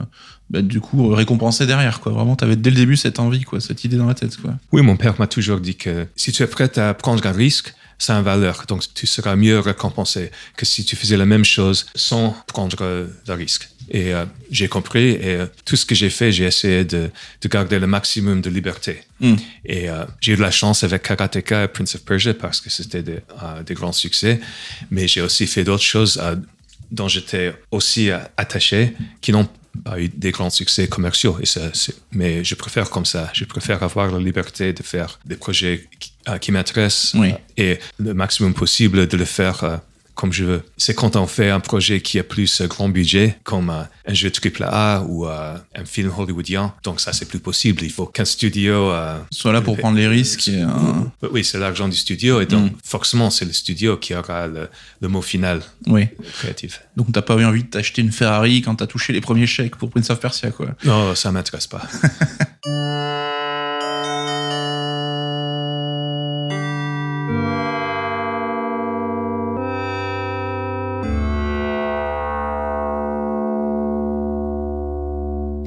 bah, 0.50 0.62
du 0.62 0.82
coup 0.82 1.10
récompensé 1.10 1.66
derrière 1.66 2.00
quoi. 2.00 2.12
Vraiment, 2.12 2.36
t'avais 2.36 2.56
dès 2.56 2.70
le 2.70 2.76
début 2.76 2.98
cette 2.98 3.20
envie 3.20 3.44
quoi, 3.44 3.60
cette 3.60 3.84
idée 3.84 3.98
dans 3.98 4.08
la 4.08 4.14
tête 4.14 4.38
quoi. 4.38 4.52
Oui, 4.72 4.82
mon 4.82 4.98
père 4.98 5.16
m'a 5.20 5.28
toujours 5.28 5.60
dit 5.60 5.76
que 5.76 6.08
si 6.16 6.32
tu 6.32 6.44
es 6.44 6.48
prêt 6.48 6.78
à 6.80 6.94
prendre 6.94 7.26
un 7.26 7.32
risque, 7.32 7.74
ça 8.04 8.16
a 8.16 8.20
une 8.20 8.26
valeur. 8.26 8.56
Donc, 8.68 8.82
tu 9.00 9.06
seras 9.06 9.36
mieux 9.36 9.60
récompensé 9.60 10.32
que 10.58 10.66
si 10.66 10.84
tu 10.86 10.96
faisais 10.96 11.18
la 11.18 11.28
même 11.34 11.46
chose 11.46 11.80
sans 11.96 12.26
prendre 12.48 12.78
euh, 12.82 13.08
le 13.28 13.34
risque. 13.36 13.70
Et 13.90 14.14
euh, 14.14 14.26
j'ai 14.50 14.68
compris 14.68 15.10
et 15.10 15.36
euh, 15.36 15.46
tout 15.66 15.76
ce 15.76 15.86
que 15.86 15.94
j'ai 15.94 16.10
fait, 16.10 16.32
j'ai 16.32 16.46
essayé 16.46 16.84
de, 16.84 17.12
de 17.44 17.48
garder 17.48 17.78
le 17.78 17.88
maximum 17.88 18.42
de 18.42 18.50
liberté. 18.50 19.04
Mm. 19.20 19.36
Et 19.66 19.90
euh, 19.90 20.06
j'ai 20.22 20.32
eu 20.34 20.36
de 20.38 20.42
la 20.42 20.50
chance 20.62 20.84
avec 20.84 21.04
Karateka 21.04 21.66
et 21.66 21.68
Prince 21.68 21.94
of 21.96 22.02
Persia 22.04 22.34
parce 22.34 22.60
que 22.62 22.70
c'était 22.72 23.04
des, 23.04 23.20
euh, 23.44 23.62
des 23.64 23.76
grands 23.76 23.92
succès. 24.06 24.40
Mais 24.90 25.08
j'ai 25.08 25.22
aussi 25.22 25.46
fait 25.46 25.64
d'autres 25.64 25.84
choses 25.96 26.20
euh, 26.24 26.36
dont 26.90 27.08
j'étais 27.08 27.54
aussi 27.70 28.10
euh, 28.10 28.18
attaché 28.38 28.94
qui 29.22 29.32
n'ont 29.32 29.48
pas 29.86 30.00
eu 30.00 30.10
des 30.10 30.32
grands 30.32 30.50
succès 30.50 30.88
commerciaux. 30.88 31.38
Et 31.42 31.46
ça, 31.46 31.62
c'est- 31.74 31.96
mais 32.12 32.44
je 32.44 32.56
préfère 32.56 32.90
comme 32.90 33.06
ça. 33.06 33.30
Je 33.34 33.46
préfère 33.46 33.84
avoir 33.84 34.10
la 34.12 34.20
liberté 34.20 34.74
de 34.74 34.84
faire 34.84 35.20
des 35.26 35.36
projets 35.36 35.88
qui, 36.00 36.11
euh, 36.11 36.11
qui 36.40 36.52
m'intéressent 36.52 37.14
Oui. 37.16 37.32
euh, 37.32 37.36
et 37.58 37.80
le 38.00 38.14
maximum 38.14 38.54
possible 38.54 39.08
de 39.08 39.18
le 39.18 39.26
faire 39.26 39.64
euh, 39.64 39.78
comme 40.14 40.34
je 40.34 40.44
veux. 40.44 40.62
C'est 40.78 40.94
quand 40.94 41.16
on 41.16 41.26
fait 41.26 41.50
un 41.50 41.60
projet 41.62 42.00
qui 42.02 42.20
a 42.20 42.24
plus 42.24 42.62
euh, 42.62 42.68
grand 42.68 42.90
budget, 42.90 43.38
comme 43.44 43.70
euh, 43.72 43.82
un 44.06 44.14
jeu 44.14 44.30
triple 44.30 44.64
A 44.70 45.04
ou 45.08 45.26
euh, 45.26 45.56
un 45.74 45.86
film 45.86 46.12
hollywoodien. 46.16 46.76
Donc 46.84 47.00
ça, 47.00 47.12
c'est 47.12 47.26
plus 47.26 47.40
possible. 47.40 47.82
Il 47.84 47.90
faut 47.92 48.06
qu'un 48.06 48.26
studio 48.26 48.92
euh, 48.92 49.18
Soit 49.32 49.52
là 49.54 49.62
pour 49.62 49.78
prendre 49.78 49.98
les 49.98 50.08
risques. 50.08 50.48
Et, 50.50 50.62
euh, 50.62 50.68
Oui, 51.32 51.44
c'est 51.44 51.58
l'argent 51.58 51.88
du 51.88 51.96
studio 51.96 52.40
et 52.42 52.46
donc 52.46 52.72
Mm. 52.72 52.76
forcément, 52.84 53.30
c'est 53.32 53.46
le 53.46 53.54
studio 53.54 53.98
qui 53.98 54.14
aura 54.14 54.46
le, 54.48 54.70
le 55.00 55.08
mot 55.08 55.22
final 55.24 55.62
oui. 55.88 56.08
créatif. 56.34 56.82
Donc 56.98 57.12
t'as 57.14 57.24
pas 57.24 57.36
eu 57.38 57.46
envie 57.46 57.64
de 57.64 57.70
t'acheter 57.70 58.02
une 58.04 58.12
Ferrari 58.12 58.62
quand 58.62 58.76
t'as 58.76 58.88
touché 58.88 59.14
les 59.14 59.22
premiers 59.22 59.48
chèques 59.48 59.78
pour 59.78 59.90
Prince 59.90 60.10
of 60.12 60.20
Persia, 60.20 60.52
quoi. 60.52 60.68
Non, 60.84 61.16
ça 61.16 61.32
m'intéresse 61.32 61.68
pas. 61.68 61.82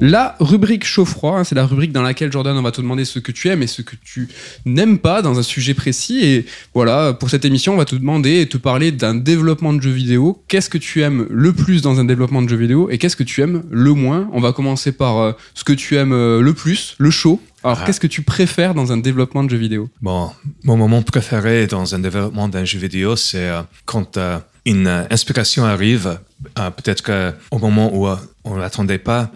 La 0.01 0.35
rubrique 0.39 0.83
chaud-froid, 0.83 1.37
hein, 1.39 1.43
c'est 1.45 1.55
la 1.55 1.65
rubrique 1.65 1.91
dans 1.93 2.01
laquelle 2.01 2.31
Jordan, 2.31 2.55
on 2.57 2.61
va 2.61 2.71
te 2.71 2.81
demander 2.81 3.05
ce 3.05 3.17
que 3.19 3.31
tu 3.31 3.47
aimes 3.47 3.63
et 3.63 3.67
ce 3.67 3.81
que 3.81 3.95
tu 4.03 4.27
n'aimes 4.65 4.99
pas 4.99 5.21
dans 5.21 5.39
un 5.39 5.43
sujet 5.43 5.73
précis. 5.73 6.19
Et 6.23 6.45
voilà, 6.73 7.13
pour 7.13 7.29
cette 7.29 7.45
émission, 7.45 7.73
on 7.73 7.77
va 7.77 7.85
te 7.85 7.95
demander 7.95 8.41
et 8.41 8.47
te 8.49 8.57
parler 8.57 8.91
d'un 8.91 9.15
développement 9.15 9.73
de 9.73 9.81
jeu 9.81 9.91
vidéo. 9.91 10.43
Qu'est-ce 10.47 10.69
que 10.69 10.77
tu 10.77 11.01
aimes 11.01 11.25
le 11.29 11.53
plus 11.53 11.81
dans 11.81 11.99
un 11.99 12.05
développement 12.05 12.41
de 12.41 12.49
jeu 12.49 12.57
vidéo 12.57 12.89
et 12.91 12.97
qu'est-ce 12.97 13.15
que 13.15 13.23
tu 13.23 13.41
aimes 13.41 13.63
le 13.71 13.93
moins? 13.93 14.29
On 14.33 14.41
va 14.41 14.51
commencer 14.51 14.91
par 14.91 15.17
euh, 15.17 15.31
ce 15.53 15.63
que 15.63 15.73
tu 15.73 15.95
aimes 15.95 16.13
euh, 16.13 16.41
le 16.41 16.53
plus, 16.53 16.95
le 16.97 17.09
chaud. 17.09 17.39
Alors, 17.63 17.79
Ah. 17.81 17.83
qu'est-ce 17.85 17.99
que 18.01 18.07
tu 18.07 18.21
préfères 18.21 18.75
dans 18.75 18.91
un 18.91 18.97
développement 18.97 19.43
de 19.43 19.49
jeu 19.49 19.57
vidéo? 19.57 19.89
Bon, 20.01 20.29
mon 20.63 20.75
moment 20.77 21.01
préféré 21.01 21.67
dans 21.67 21.95
un 21.95 21.99
développement 21.99 22.47
d'un 22.49 22.65
jeu 22.65 22.77
vidéo, 22.79 23.15
c'est 23.15 23.49
euh, 23.49 23.61
quand 23.85 24.19
une 24.65 24.87
inspiration 25.09 25.63
arrive, 25.63 26.19
peut-être 26.55 27.01
qu'au 27.03 27.57
moment 27.59 27.91
où 27.95 28.07
on 28.43 28.55
ne 28.55 28.59
l'attendait 28.59 28.97
pas, 28.97 29.31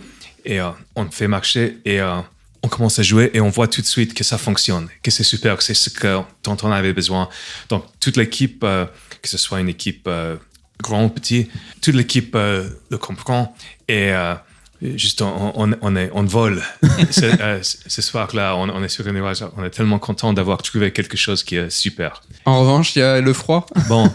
et 0.45 0.59
euh, 0.59 0.69
on 0.95 1.09
fait 1.09 1.27
marcher, 1.27 1.77
et 1.85 1.99
euh, 1.99 2.21
on 2.63 2.67
commence 2.67 2.99
à 2.99 3.03
jouer, 3.03 3.31
et 3.33 3.41
on 3.41 3.49
voit 3.49 3.67
tout 3.67 3.81
de 3.81 3.85
suite 3.85 4.13
que 4.13 4.23
ça 4.23 4.37
fonctionne, 4.37 4.89
que 5.03 5.11
c'est 5.11 5.23
super, 5.23 5.57
que 5.57 5.63
c'est 5.63 5.73
ce 5.73 5.89
que, 5.89 6.19
dont 6.43 6.57
on 6.63 6.71
avait 6.71 6.93
besoin. 6.93 7.29
Donc, 7.69 7.85
toute 7.99 8.17
l'équipe, 8.17 8.63
euh, 8.63 8.85
que 9.21 9.29
ce 9.29 9.37
soit 9.37 9.59
une 9.59 9.69
équipe 9.69 10.05
euh, 10.07 10.35
grand 10.81 11.05
ou 11.05 11.09
petit, 11.09 11.49
toute 11.81 11.95
l'équipe 11.95 12.35
euh, 12.35 12.69
le 12.89 12.97
comprend, 12.97 13.55
et 13.87 14.11
euh, 14.11 14.35
Juste, 14.81 15.21
on, 15.21 15.51
on, 15.55 15.75
on, 15.81 15.95
est, 15.97 16.09
on 16.13 16.23
vole. 16.23 16.61
ce, 17.11 17.25
euh, 17.41 17.59
ce 17.61 18.01
soir-là, 18.01 18.55
on, 18.55 18.69
on 18.69 18.81
est 18.83 18.87
sur 18.89 19.05
une 19.07 19.15
nuage. 19.15 19.43
On 19.57 19.63
est 19.65 19.69
tellement 19.69 19.99
content 19.99 20.31
d'avoir 20.31 20.61
trouvé 20.61 20.91
quelque 20.91 21.17
chose 21.17 21.43
qui 21.43 21.57
est 21.57 21.69
super. 21.69 22.21
En 22.45 22.61
revanche, 22.61 22.95
il 22.95 22.99
y 22.99 23.01
a 23.01 23.19
le 23.21 23.33
froid. 23.33 23.65
Bon, 23.89 24.09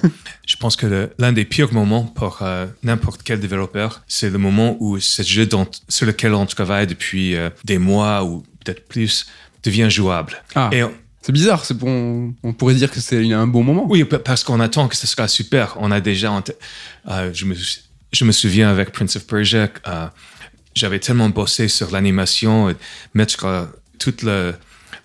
je 0.46 0.56
pense 0.56 0.76
que 0.76 1.10
l'un 1.18 1.32
des 1.32 1.44
pires 1.44 1.72
moments 1.72 2.04
pour 2.04 2.38
euh, 2.42 2.66
n'importe 2.82 3.22
quel 3.24 3.40
développeur, 3.40 4.02
c'est 4.08 4.30
le 4.30 4.38
moment 4.38 4.76
où 4.80 4.98
ce 5.00 5.22
jeu 5.22 5.46
dont, 5.46 5.66
sur 5.88 6.06
lequel 6.06 6.32
on 6.34 6.46
travaille 6.46 6.86
depuis 6.86 7.34
euh, 7.36 7.50
des 7.64 7.78
mois 7.78 8.24
ou 8.24 8.42
peut-être 8.64 8.86
plus 8.88 9.26
devient 9.64 9.90
jouable. 9.90 10.42
Ah. 10.54 10.70
Et 10.72 10.82
C'est 11.22 11.32
bizarre, 11.32 11.64
c'est 11.64 11.76
bon, 11.76 12.34
on 12.42 12.52
pourrait 12.52 12.74
dire 12.74 12.90
que 12.90 13.00
c'est 13.00 13.32
un 13.32 13.46
bon 13.46 13.62
moment. 13.62 13.84
oui, 13.88 14.04
pa- 14.04 14.18
parce 14.18 14.44
qu'on 14.44 14.60
attend 14.60 14.88
que 14.88 14.96
ce 14.96 15.06
sera 15.06 15.26
super. 15.28 15.76
On 15.80 15.90
a 15.90 16.00
déjà 16.00 16.30
je, 17.32 17.44
me, 17.46 17.54
je 18.12 18.24
me 18.24 18.32
souviens 18.32 18.70
avec 18.70 18.92
Prince 18.92 19.16
of 19.16 19.26
Persia, 19.26 19.68
j'avais 20.74 20.98
tellement 20.98 21.28
bossé 21.28 21.68
sur 21.68 21.90
l'animation, 21.90 22.70
et 22.70 22.76
mettre 23.14 23.44
euh, 23.44 23.64
toute 23.98 24.22
le- 24.22 24.54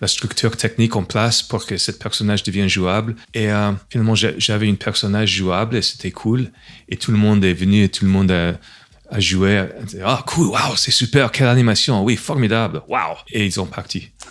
la 0.00 0.08
structure 0.08 0.56
technique 0.56 0.96
en 0.96 1.04
place 1.04 1.42
pour 1.42 1.66
que 1.66 1.76
ce 1.76 1.92
personnage 1.92 2.42
devienne 2.42 2.68
jouable. 2.68 3.16
Et 3.34 3.50
euh, 3.52 3.72
finalement, 3.90 4.14
j'avais 4.14 4.66
une 4.66 4.78
personnage 4.78 5.30
jouable 5.30 5.76
et 5.76 5.82
c'était 5.82 6.10
cool. 6.10 6.50
Et 6.88 6.96
tout 6.96 7.12
le 7.12 7.18
monde 7.18 7.44
est 7.44 7.52
venu 7.52 7.82
et 7.84 7.88
tout 7.90 8.06
le 8.06 8.10
monde 8.10 8.30
a, 8.30 8.54
a 9.10 9.20
joué. 9.20 9.62
Ah, 10.02 10.22
cool, 10.26 10.46
wow, 10.46 10.74
c'est 10.76 10.90
super, 10.90 11.30
quelle 11.30 11.48
animation, 11.48 12.02
oui, 12.02 12.16
formidable, 12.16 12.80
wow. 12.88 13.16
Et 13.30 13.44
ils 13.44 13.60
ont 13.60 13.66
parti. 13.66 14.10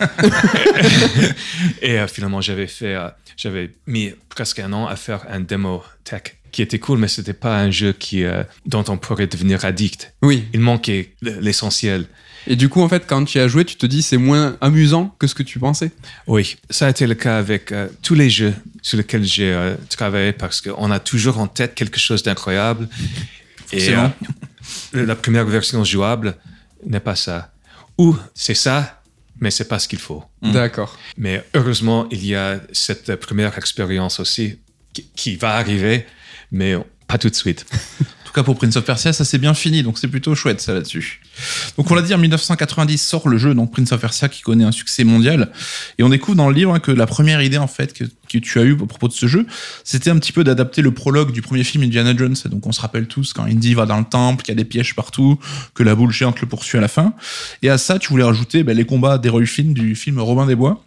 Et 1.82 1.98
euh, 1.98 2.06
finalement, 2.08 2.40
j'avais 2.40 2.66
fait, 2.66 2.96
j'avais 3.36 3.70
mis 3.86 4.12
presque 4.28 4.58
un 4.58 4.72
an 4.72 4.86
à 4.86 4.96
faire 4.96 5.24
un 5.30 5.40
démo 5.40 5.82
tech 6.04 6.22
qui 6.52 6.62
était 6.62 6.78
cool, 6.78 6.98
mais 6.98 7.08
c'était 7.08 7.32
pas 7.32 7.58
un 7.58 7.70
jeu 7.70 7.92
qui, 7.92 8.24
euh, 8.24 8.42
dont 8.66 8.84
on 8.88 8.96
pourrait 8.96 9.26
devenir 9.26 9.64
addict. 9.64 10.12
Oui. 10.22 10.44
Il 10.52 10.60
manquait 10.60 11.14
l'essentiel. 11.22 12.06
Et 12.46 12.56
du 12.56 12.68
coup, 12.68 12.80
en 12.80 12.88
fait, 12.88 13.04
quand 13.06 13.24
tu 13.24 13.38
y 13.38 13.40
as 13.40 13.48
joué, 13.48 13.64
tu 13.64 13.76
te 13.76 13.86
dis 13.86 14.02
c'est 14.02 14.16
moins 14.16 14.56
amusant 14.60 15.14
que 15.18 15.26
ce 15.26 15.34
que 15.34 15.42
tu 15.42 15.58
pensais. 15.58 15.92
Oui, 16.26 16.56
ça 16.70 16.86
a 16.86 16.90
été 16.90 17.06
le 17.06 17.14
cas 17.14 17.38
avec 17.38 17.70
euh, 17.70 17.88
tous 18.02 18.14
les 18.14 18.30
jeux 18.30 18.54
sur 18.82 18.96
lesquels 18.96 19.24
j'ai 19.24 19.52
euh, 19.52 19.74
travaillé 19.90 20.32
parce 20.32 20.60
qu'on 20.60 20.90
a 20.90 20.98
toujours 20.98 21.38
en 21.38 21.46
tête 21.46 21.74
quelque 21.74 21.98
chose 21.98 22.22
d'incroyable. 22.22 22.88
Et 23.72 23.92
la 24.92 25.14
première 25.14 25.44
version 25.44 25.84
jouable 25.84 26.36
n'est 26.86 27.00
pas 27.00 27.14
ça. 27.14 27.52
Ou 27.98 28.16
c'est 28.34 28.54
ça, 28.54 29.02
mais 29.40 29.50
c'est 29.50 29.68
pas 29.68 29.78
ce 29.78 29.86
qu'il 29.86 29.98
faut. 29.98 30.24
Mm. 30.42 30.52
D'accord. 30.52 30.98
Mais 31.16 31.44
heureusement, 31.54 32.08
il 32.10 32.24
y 32.24 32.34
a 32.34 32.60
cette 32.72 33.14
première 33.16 33.56
expérience 33.58 34.18
aussi 34.18 34.58
qui, 34.92 35.06
qui 35.14 35.36
va 35.36 35.54
arriver, 35.54 36.06
mais 36.50 36.76
pas 37.06 37.18
tout 37.18 37.28
de 37.28 37.34
suite. 37.34 37.66
En 38.30 38.32
tout 38.32 38.42
cas, 38.42 38.44
pour 38.44 38.54
Prince 38.54 38.76
of 38.76 38.84
Persia, 38.84 39.12
ça 39.12 39.24
s'est 39.24 39.38
bien 39.38 39.54
fini, 39.54 39.82
donc 39.82 39.98
c'est 39.98 40.06
plutôt 40.06 40.36
chouette 40.36 40.60
ça 40.60 40.72
là-dessus. 40.72 41.20
Donc 41.76 41.90
on 41.90 41.96
l'a 41.96 42.02
dit, 42.02 42.14
en 42.14 42.18
1990 42.18 42.96
sort 42.98 43.28
le 43.28 43.38
jeu, 43.38 43.54
donc 43.54 43.72
Prince 43.72 43.90
of 43.90 44.00
Persia, 44.00 44.28
qui 44.28 44.42
connaît 44.42 44.62
un 44.62 44.70
succès 44.70 45.02
mondial. 45.02 45.50
Et 45.98 46.04
on 46.04 46.08
découvre 46.08 46.36
dans 46.36 46.48
le 46.48 46.54
livre 46.54 46.72
hein, 46.72 46.78
que 46.78 46.92
la 46.92 47.08
première 47.08 47.42
idée 47.42 47.58
en 47.58 47.66
fait 47.66 47.92
que, 47.92 48.04
tu 48.38 48.58
as 48.60 48.62
eue 48.62 48.74
à 48.80 48.86
propos 48.86 49.08
de 49.08 49.12
ce 49.12 49.26
jeu, 49.26 49.46
c'était 49.82 50.10
un 50.10 50.18
petit 50.20 50.30
peu 50.30 50.44
d'adapter 50.44 50.80
le 50.80 50.92
prologue 50.92 51.32
du 51.32 51.42
premier 51.42 51.64
film 51.64 51.82
Indiana 51.82 52.16
Jones. 52.16 52.36
Donc 52.44 52.68
on 52.68 52.70
se 52.70 52.80
rappelle 52.80 53.08
tous 53.08 53.32
quand 53.32 53.42
Indy 53.46 53.74
va 53.74 53.84
dans 53.84 53.98
le 53.98 54.04
temple, 54.04 54.44
qu'il 54.44 54.52
y 54.52 54.56
a 54.56 54.62
des 54.62 54.64
pièges 54.64 54.94
partout, 54.94 55.40
que 55.74 55.82
la 55.82 55.96
boule 55.96 56.12
géante 56.12 56.40
le 56.40 56.46
poursuit 56.46 56.78
à 56.78 56.80
la 56.80 56.86
fin. 56.86 57.14
Et 57.62 57.68
à 57.68 57.78
ça, 57.78 57.98
tu 57.98 58.10
voulais 58.10 58.22
rajouter 58.22 58.62
ben, 58.62 58.76
les 58.76 58.84
combats 58.84 59.18
d'Heroic 59.18 59.46
Finn 59.46 59.74
du 59.74 59.96
film 59.96 60.20
Robin 60.20 60.46
des 60.46 60.54
Bois. 60.54 60.84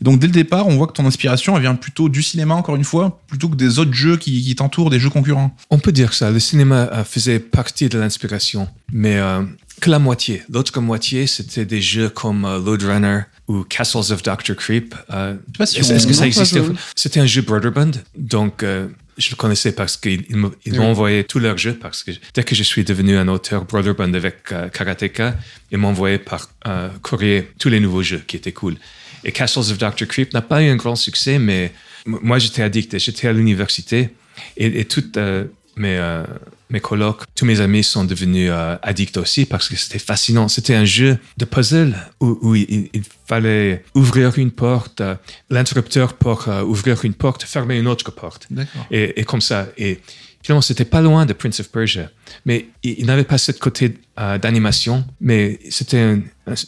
Et 0.00 0.04
donc 0.04 0.18
dès 0.18 0.26
le 0.26 0.32
départ, 0.32 0.66
on 0.66 0.76
voit 0.76 0.86
que 0.86 0.92
ton 0.92 1.06
inspiration 1.06 1.54
elle 1.56 1.62
vient 1.62 1.74
plutôt 1.74 2.08
du 2.08 2.22
cinéma, 2.22 2.54
encore 2.54 2.76
une 2.76 2.84
fois, 2.84 3.20
plutôt 3.28 3.48
que 3.48 3.56
des 3.56 3.78
autres 3.78 3.92
jeux 3.94 4.16
qui, 4.16 4.42
qui 4.42 4.54
t'entourent, 4.54 4.90
des 4.90 5.00
jeux 5.00 5.10
concurrents. 5.10 5.54
On 5.70 5.78
peut 5.78 5.92
dire 5.92 6.12
ça. 6.14 6.30
Le 6.30 6.38
cinéma 6.40 6.88
euh, 6.92 7.04
faisait 7.04 7.38
partie 7.38 7.88
de 7.88 7.98
l'inspiration, 7.98 8.68
mais 8.92 9.16
euh, 9.18 9.42
que 9.80 9.90
la 9.90 9.98
moitié. 9.98 10.42
L'autre 10.52 10.80
moitié, 10.80 11.26
c'était 11.26 11.64
des 11.64 11.80
jeux 11.80 12.08
comme 12.08 12.44
euh, 12.44 12.58
Load 12.58 12.82
Runner 12.82 13.20
ou 13.48 13.64
Castles 13.64 14.12
of 14.12 14.22
Dr. 14.22 14.54
Creep. 14.56 14.94
Euh, 15.10 15.34
sais 15.34 15.58
pas 15.58 15.66
si 15.66 15.78
Est-ce 15.78 15.92
on- 15.92 15.96
est-ce 15.96 16.06
que 16.06 16.12
non, 16.12 16.18
ça 16.18 16.26
existait 16.26 16.62
je- 16.64 16.72
C'était 16.94 17.20
un 17.20 17.26
jeu 17.26 17.42
Brotherhood, 17.42 17.96
donc 18.16 18.62
euh, 18.62 18.86
je 19.18 19.30
le 19.30 19.36
connaissais 19.36 19.72
parce 19.72 19.96
qu'ils 19.96 20.24
ils 20.30 20.36
m'ont 20.36 20.52
Oui. 20.66 20.78
envoyé 20.78 21.24
tous 21.24 21.38
leurs 21.38 21.58
jeux 21.58 21.74
parce 21.74 22.02
que 22.04 22.12
dès 22.34 22.44
que 22.44 22.54
je 22.54 22.62
suis 22.62 22.84
devenu 22.84 23.16
un 23.16 23.28
auteur 23.28 23.64
Brotherhood 23.64 24.14
avec 24.14 24.36
euh, 24.52 24.68
Karateka, 24.68 25.36
ils 25.70 25.78
m'ont 25.78 25.88
envoyé 25.88 26.18
par 26.18 26.48
euh, 26.66 26.88
courrier 27.02 27.50
tous 27.58 27.68
les 27.68 27.80
nouveaux 27.80 28.02
jeux 28.02 28.22
qui 28.26 28.36
étaient 28.36 28.52
cool. 28.52 28.76
Et 29.24 29.32
Castles 29.32 29.60
of 29.72 29.78
Dr. 29.78 30.06
Creep 30.06 30.32
n'a 30.34 30.42
pas 30.42 30.62
eu 30.62 30.68
un 30.68 30.76
grand 30.76 30.96
succès, 30.96 31.38
mais 31.38 31.72
moi 32.06 32.38
j'étais 32.38 32.62
addict. 32.62 32.98
J'étais 32.98 33.28
à 33.28 33.32
l'université 33.32 34.10
et, 34.56 34.80
et 34.80 34.84
toutes 34.84 35.16
euh, 35.16 35.44
mes, 35.76 35.96
euh, 35.96 36.24
mes 36.70 36.80
colocs, 36.80 37.22
tous 37.34 37.44
mes 37.44 37.60
amis 37.60 37.84
sont 37.84 38.04
devenus 38.04 38.50
euh, 38.52 38.76
addicts 38.82 39.16
aussi 39.18 39.44
parce 39.46 39.68
que 39.68 39.76
c'était 39.76 39.98
fascinant. 39.98 40.48
C'était 40.48 40.74
un 40.74 40.84
jeu 40.84 41.18
de 41.36 41.44
puzzle 41.44 41.94
où, 42.20 42.38
où 42.42 42.54
il, 42.54 42.90
il 42.92 43.02
fallait 43.28 43.84
ouvrir 43.94 44.38
une 44.38 44.50
porte, 44.50 45.00
euh, 45.00 45.14
l'interrupteur 45.50 46.14
pour 46.14 46.48
ouvrir 46.66 47.04
une 47.04 47.14
porte, 47.14 47.44
fermer 47.44 47.78
une 47.78 47.86
autre 47.86 48.10
porte. 48.10 48.48
Et, 48.90 49.20
et 49.20 49.24
comme 49.24 49.40
ça. 49.40 49.68
Et 49.78 50.00
finalement, 50.42 50.62
c'était 50.62 50.84
pas 50.84 51.00
loin 51.00 51.24
de 51.26 51.32
Prince 51.32 51.60
of 51.60 51.68
Persia. 51.70 52.10
Mais 52.44 52.66
il, 52.82 52.96
il 53.00 53.06
n'avait 53.06 53.24
pas 53.24 53.38
ce 53.38 53.52
côté 53.52 53.94
d'animation, 54.40 55.04
mais 55.20 55.58
c'était 55.70 55.98
un- 56.00 56.20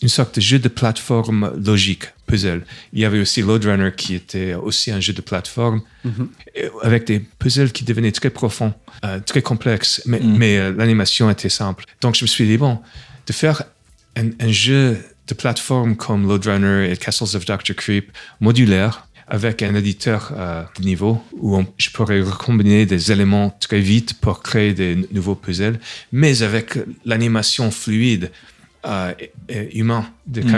une 0.03 0.09
sorte 0.09 0.37
de 0.37 0.41
jeu 0.41 0.59
de 0.59 0.69
plateforme 0.69 1.53
logique, 1.63 2.05
puzzle. 2.27 2.63
Il 2.93 3.01
y 3.01 3.05
avait 3.05 3.21
aussi 3.21 3.43
Load 3.43 3.65
Runner 3.65 3.91
qui 3.97 4.15
était 4.15 4.55
aussi 4.55 4.91
un 4.91 5.01
jeu 5.01 5.13
de 5.13 5.21
plateforme 5.21 5.83
et 6.55 6.69
avec 6.83 7.07
des 7.07 7.21
puzzles 7.21 7.73
qui 7.73 7.85
devenaient 7.85 8.13
très 8.13 8.31
profonds, 8.31 8.75
euh, 9.05 9.21
très 9.21 9.43
complexes, 9.43 10.03
mais, 10.07 10.21
Mm. 10.21 10.37
mais 10.39 10.59
euh, 10.59 10.73
l'animation 10.77 11.31
était 11.31 11.49
simple. 11.49 11.85
Donc 12.01 12.15
je 12.17 12.25
me 12.25 12.29
suis 12.29 12.47
dit, 12.47 12.57
bon, 12.59 12.79
de 13.27 13.33
faire 13.33 13.63
un, 14.17 14.29
un 14.41 14.53
jeu 14.53 14.99
de 15.29 15.35
plateforme 15.35 15.97
comme 15.97 16.27
Load 16.29 16.45
Runner 16.47 16.91
et 16.91 16.97
Castles 16.97 17.37
of 17.37 17.45
Dr. 17.47 17.75
Creep 17.75 18.13
modulaire, 18.41 19.07
avec 19.27 19.63
un 19.63 19.75
éditeur 19.75 20.33
euh, 20.37 20.63
de 20.79 20.85
niveau 20.85 21.23
où 21.33 21.57
on- 21.57 21.67
je 21.79 21.89
pourrais 21.89 22.21
recombiner 22.21 22.85
des 22.85 23.11
éléments 23.11 23.57
très 23.59 23.81
vite 23.81 24.21
pour 24.21 24.43
créer 24.43 24.75
des 24.75 24.97
nouveaux 25.13 25.35
puzzles, 25.35 25.81
mais 26.13 26.43
avec 26.43 26.79
l'animation 27.07 27.71
fluide 27.71 28.31
euh, 28.85 29.15
et, 29.19 29.33
et 29.49 29.79
humain 29.79 30.07
de 30.27 30.43
Mm. 30.43 30.51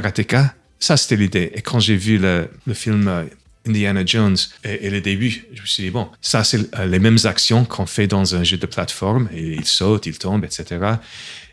Ça, 0.78 0.96
c'était 0.96 1.16
l'idée. 1.16 1.50
Et 1.54 1.62
quand 1.62 1.80
j'ai 1.80 1.96
vu 1.96 2.18
le, 2.18 2.48
le 2.66 2.74
film 2.74 3.08
euh, 3.08 3.24
Indiana 3.66 4.04
Jones 4.04 4.36
et, 4.64 4.86
et 4.86 4.90
le 4.90 5.00
début, 5.00 5.44
je 5.54 5.60
me 5.62 5.66
suis 5.66 5.82
dit, 5.84 5.90
bon, 5.90 6.08
ça, 6.20 6.44
c'est 6.44 6.74
euh, 6.78 6.86
les 6.86 6.98
mêmes 6.98 7.18
actions 7.24 7.64
qu'on 7.64 7.86
fait 7.86 8.06
dans 8.06 8.34
un 8.34 8.44
jeu 8.44 8.56
de 8.58 8.66
plateforme. 8.66 9.28
Et 9.34 9.54
il 9.54 9.64
saute, 9.64 10.06
il 10.06 10.18
tombe, 10.18 10.44
etc. 10.44 10.94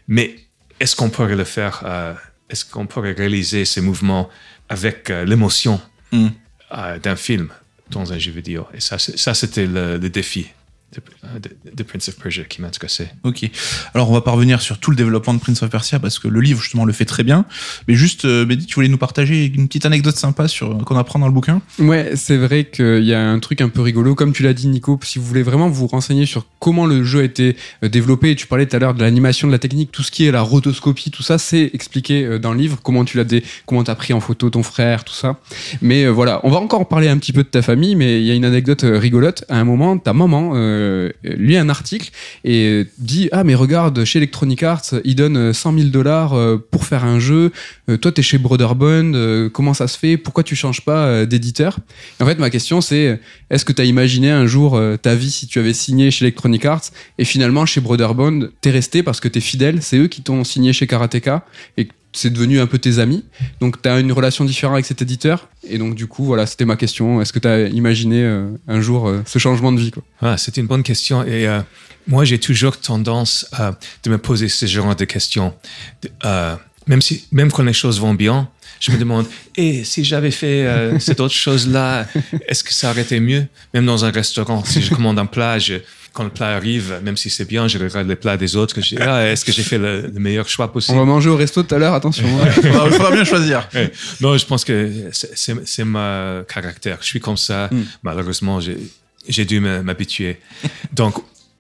Mais 0.08 0.36
est-ce 0.80 0.96
qu'on 0.96 1.10
pourrait 1.10 1.36
le 1.36 1.46
faire 1.46 1.82
euh, 1.86 2.14
Est-ce 2.50 2.66
qu'on 2.66 2.86
pourrait 2.86 3.14
réaliser 3.14 3.66
ces 3.66 3.82
mouvements 3.82 4.30
avec 4.70 5.10
l'émotion 5.10 5.80
Mm. 6.12 6.28
d'un 7.02 7.16
film 7.16 7.50
dans 7.90 8.14
un 8.14 8.20
jeu 8.20 8.32
vidéo? 8.32 8.68
Et 8.74 8.80
ça, 8.80 8.98
c'était 9.34 9.66
le, 9.66 9.98
le 9.98 10.10
défi. 10.10 10.48
De, 10.94 11.50
de 11.74 11.84
Prince 11.84 12.10
of 12.10 12.16
Persia 12.18 12.44
qui 12.44 12.62
m'a 12.62 12.68
intéressé. 12.68 13.08
Ok. 13.24 13.50
Alors 13.94 14.10
on 14.10 14.14
va 14.14 14.22
pas 14.22 14.32
revenir 14.32 14.62
sur 14.62 14.78
tout 14.78 14.92
le 14.92 14.98
développement 14.98 15.34
de 15.34 15.40
Prince 15.40 15.64
of 15.64 15.70
Persia 15.70 16.00
parce 16.00 16.20
que 16.20 16.28
le 16.28 16.42
livre 16.42 16.62
justement 16.62 16.86
le 16.86 16.94
fait 16.94 17.06
très 17.06 17.24
bien. 17.24 17.46
Mais 17.88 17.96
juste, 17.96 18.26
euh, 18.26 18.46
Mehdi, 18.46 18.66
tu 18.66 18.76
voulais 18.76 18.88
nous 18.88 18.98
partager 18.98 19.46
une 19.46 19.68
petite 19.68 19.86
anecdote 19.86 20.16
sympa 20.16 20.48
sur 20.48 20.78
qu'on 20.86 20.98
apprend 20.98 21.20
dans 21.20 21.28
le 21.28 21.34
bouquin? 21.34 21.62
Ouais, 21.80 22.12
c'est 22.16 22.38
vrai 22.38 22.66
qu'il 22.66 23.04
y 23.04 23.14
a 23.14 23.22
un 23.22 23.40
truc 23.40 23.62
un 23.62 23.70
peu 23.70 23.82
rigolo. 23.82 24.16
Comme 24.16 24.34
tu 24.34 24.44
l'as 24.44 24.54
dit, 24.54 24.68
Nico, 24.68 25.00
si 25.04 25.20
vous 25.20 25.26
voulez 25.26 25.44
vraiment 25.44 25.70
vous 25.70 25.88
renseigner 25.88 26.26
sur 26.26 26.46
comment 26.60 26.86
le 26.86 27.04
jeu 27.04 27.22
a 27.22 27.24
été 27.24 27.56
euh, 27.84 27.90
développé, 27.90 28.32
et 28.32 28.36
tu 28.36 28.48
parlais 28.48 28.66
tout 28.66 28.76
à 28.76 28.80
l'heure 28.80 28.94
de 28.94 29.02
l'animation, 29.02 29.48
de 29.48 29.54
la 29.54 29.60
technique, 29.60 29.92
tout 29.92 30.04
ce 30.04 30.12
qui 30.12 30.26
est 30.26 30.32
la 30.32 30.42
rotoscopie, 30.42 31.12
tout 31.12 31.24
ça, 31.24 31.38
c'est 31.38 31.72
expliqué 31.74 32.24
euh, 32.24 32.40
dans 32.40 32.54
le 32.54 32.60
livre. 32.60 32.80
Comment 32.84 33.06
tu 33.06 33.18
l'as 33.18 33.24
dé... 33.24 33.44
comment 33.66 33.84
t'as 33.84 33.96
pris 33.96 34.14
en 34.14 34.20
photo 34.20 34.50
ton 34.50 34.64
frère, 34.64 35.04
tout 35.04 35.14
ça. 35.14 35.40
Mais 35.82 36.06
euh, 36.06 36.10
voilà, 36.10 36.40
on 36.44 36.50
va 36.50 36.58
encore 36.58 36.88
parler 36.88 37.08
un 37.08 37.18
petit 37.18 37.34
peu 37.34 37.44
de 37.44 37.48
ta 37.48 37.62
famille, 37.62 37.96
mais 37.96 38.20
il 38.20 38.26
y 38.26 38.32
a 38.32 38.36
une 38.36 38.46
anecdote 38.46 38.84
euh, 38.84 39.00
rigolote. 39.00 39.46
À 39.50 39.60
un 39.60 39.64
moment, 39.64 39.98
ta 39.98 40.14
maman 40.14 40.54
euh, 40.56 40.83
lit 41.24 41.58
un 41.58 41.70
article 41.70 42.12
et 42.44 42.68
euh, 42.68 42.86
dit 42.98 43.30
ah 43.32 43.44
mais 43.44 43.56
regarde 43.56 44.04
chez 44.06 44.20
Electronic 44.20 44.64
Arts, 44.64 44.94
ils 45.04 45.16
donnent 45.16 45.38
euh, 45.38 45.54
100 45.54 45.78
000 45.78 45.90
dollars 45.90 46.34
euh, 46.34 46.58
pour 46.72 46.86
faire 46.86 47.04
un 47.06 47.20
jeu. 47.20 47.52
Euh, 47.90 47.98
toi, 47.98 48.12
t'es 48.12 48.22
chez 48.22 48.38
Brotherbond, 48.38 49.14
euh, 49.14 49.50
comment 49.50 49.74
ça 49.74 49.88
se 49.88 49.98
fait? 49.98 50.18
Pourquoi 50.18 50.44
tu 50.44 50.56
changes 50.56 50.82
pas 50.82 51.06
euh, 51.06 51.26
d'éditeur? 51.26 51.78
En 52.20 52.26
fait, 52.26 52.40
ma 52.40 52.50
question 52.50 52.82
c'est 52.82 53.20
est-ce 53.50 53.66
que 53.66 53.74
tu 53.74 53.82
as 53.82 53.86
imaginé 53.86 54.30
un 54.30 54.46
jour 54.46 54.76
euh, 54.76 54.98
ta 54.98 55.16
vie 55.16 55.32
si 55.32 55.48
tu 55.48 55.60
avais 55.60 55.74
signé 55.74 56.12
chez 56.12 56.26
Electronic 56.26 56.66
Arts 56.66 56.92
et 57.18 57.26
finalement 57.26 57.66
chez 57.66 57.82
Brotherbond, 57.82 58.50
t'es 58.62 58.72
resté 58.72 59.04
parce 59.04 59.20
que 59.20 59.28
t'es 59.28 59.42
fidèle, 59.42 59.82
c'est 59.82 59.98
eux 59.98 60.08
qui 60.08 60.22
t'ont 60.22 60.44
signé 60.44 60.74
chez 60.74 60.88
Karateka 60.88 61.46
et 61.78 61.88
c'est 62.14 62.32
devenu 62.32 62.60
un 62.60 62.68
peu 62.68 62.78
tes 62.78 63.00
amis. 63.00 63.26
Donc 63.60 63.82
tu 63.82 63.90
as 63.90 64.00
une 64.00 64.12
relation 64.12 64.46
différente 64.46 64.76
avec 64.76 64.86
cet 64.86 65.02
éditeur 65.02 65.50
et 65.68 65.78
donc 65.78 65.96
du 65.96 66.08
coup 66.08 66.24
voilà, 66.26 66.46
c'était 66.46 66.66
ma 66.66 66.76
question, 66.76 67.22
est-ce 67.22 67.34
que 67.34 67.40
tu 67.40 67.48
as 67.48 67.68
imaginé 67.68 68.22
euh, 68.24 68.50
un 68.68 68.82
jour 68.82 69.08
euh, 69.08 69.22
ce 69.26 69.40
changement 69.40 69.72
de 69.72 69.80
vie 69.80 69.92
quoi? 69.92 70.04
Ah, 70.22 70.38
c'est 70.38 70.58
une 70.58 70.68
bonne 70.68 70.84
question. 70.84 71.24
Et 71.24 71.48
euh, 71.48 71.62
moi, 72.08 72.26
j'ai 72.26 72.38
toujours 72.40 72.78
tendance 72.78 73.46
à 73.54 73.78
de 74.04 74.10
me 74.10 74.18
poser 74.18 74.50
ce 74.50 74.66
genre 74.66 74.96
de 74.96 75.06
questions. 75.06 75.54
Même, 76.86 77.02
si, 77.02 77.26
même 77.32 77.50
quand 77.52 77.64
les 77.64 77.72
choses 77.74 78.00
vont 78.00 78.14
bien, 78.14 78.50
je 78.82 78.92
me 78.92 78.98
demande, 78.98 79.26
et 79.56 79.86
si 79.86 80.04
j'avais 80.04 80.32
fait 80.32 80.68
cette 81.00 81.22
autre 81.22 81.34
chose-là, 81.34 82.06
est-ce 82.50 82.62
que 82.64 82.74
ça 82.74 82.92
aurait 82.92 83.04
été 83.04 83.22
mieux? 83.22 83.46
Même 83.74 83.86
dans 83.86 84.04
un 84.04 84.12
restaurant, 84.12 84.66
si 84.66 84.82
je 84.82 84.94
commande 84.94 85.18
un 85.18 85.26
plat, 85.26 85.60
je- 85.60 85.76
quand 86.14 86.24
le 86.24 86.30
plat 86.30 86.50
arrive, 86.56 87.00
même 87.04 87.18
si 87.18 87.30
c'est 87.32 87.46
bien, 87.46 87.68
je 87.68 87.78
regarde 87.80 88.08
les 88.08 88.16
plats 88.16 88.38
des 88.38 88.56
autres. 88.56 88.76
Je 88.80 88.96
dis, 88.96 89.02
ah, 89.02 89.28
est-ce 89.28 89.44
que 89.44 89.52
j'ai 89.52 89.64
fait 89.64 89.78
le, 89.80 90.02
le 90.14 90.20
meilleur 90.20 90.48
choix 90.48 90.66
On 90.68 90.70
possible 90.70 90.98
va 91.00 91.06
manger 91.06 91.30
au 91.30 91.36
resto 91.36 91.64
tout 91.64 91.74
à 91.74 91.80
l'heure, 91.80 91.94
attention. 91.96 92.26
hein. 92.42 92.52
faudra, 92.52 92.90
faudra 92.92 93.12
bien 93.12 93.24
choisir. 93.24 93.68
Ouais. 93.74 93.92
Non, 94.22 94.38
je 94.38 94.46
pense 94.46 94.64
que 94.64 95.10
c'est- 95.12 95.84
ma 95.84 96.44
caractère. 96.48 96.98
Je 97.02 97.08
suis 97.08 97.20
comme 97.20 97.38
ça. 97.38 97.70
Malheureusement, 98.04 98.60
j'ai 99.28 99.46
dû 99.46 99.60
m'habituer. 99.60 100.38
Donc, 100.94 101.16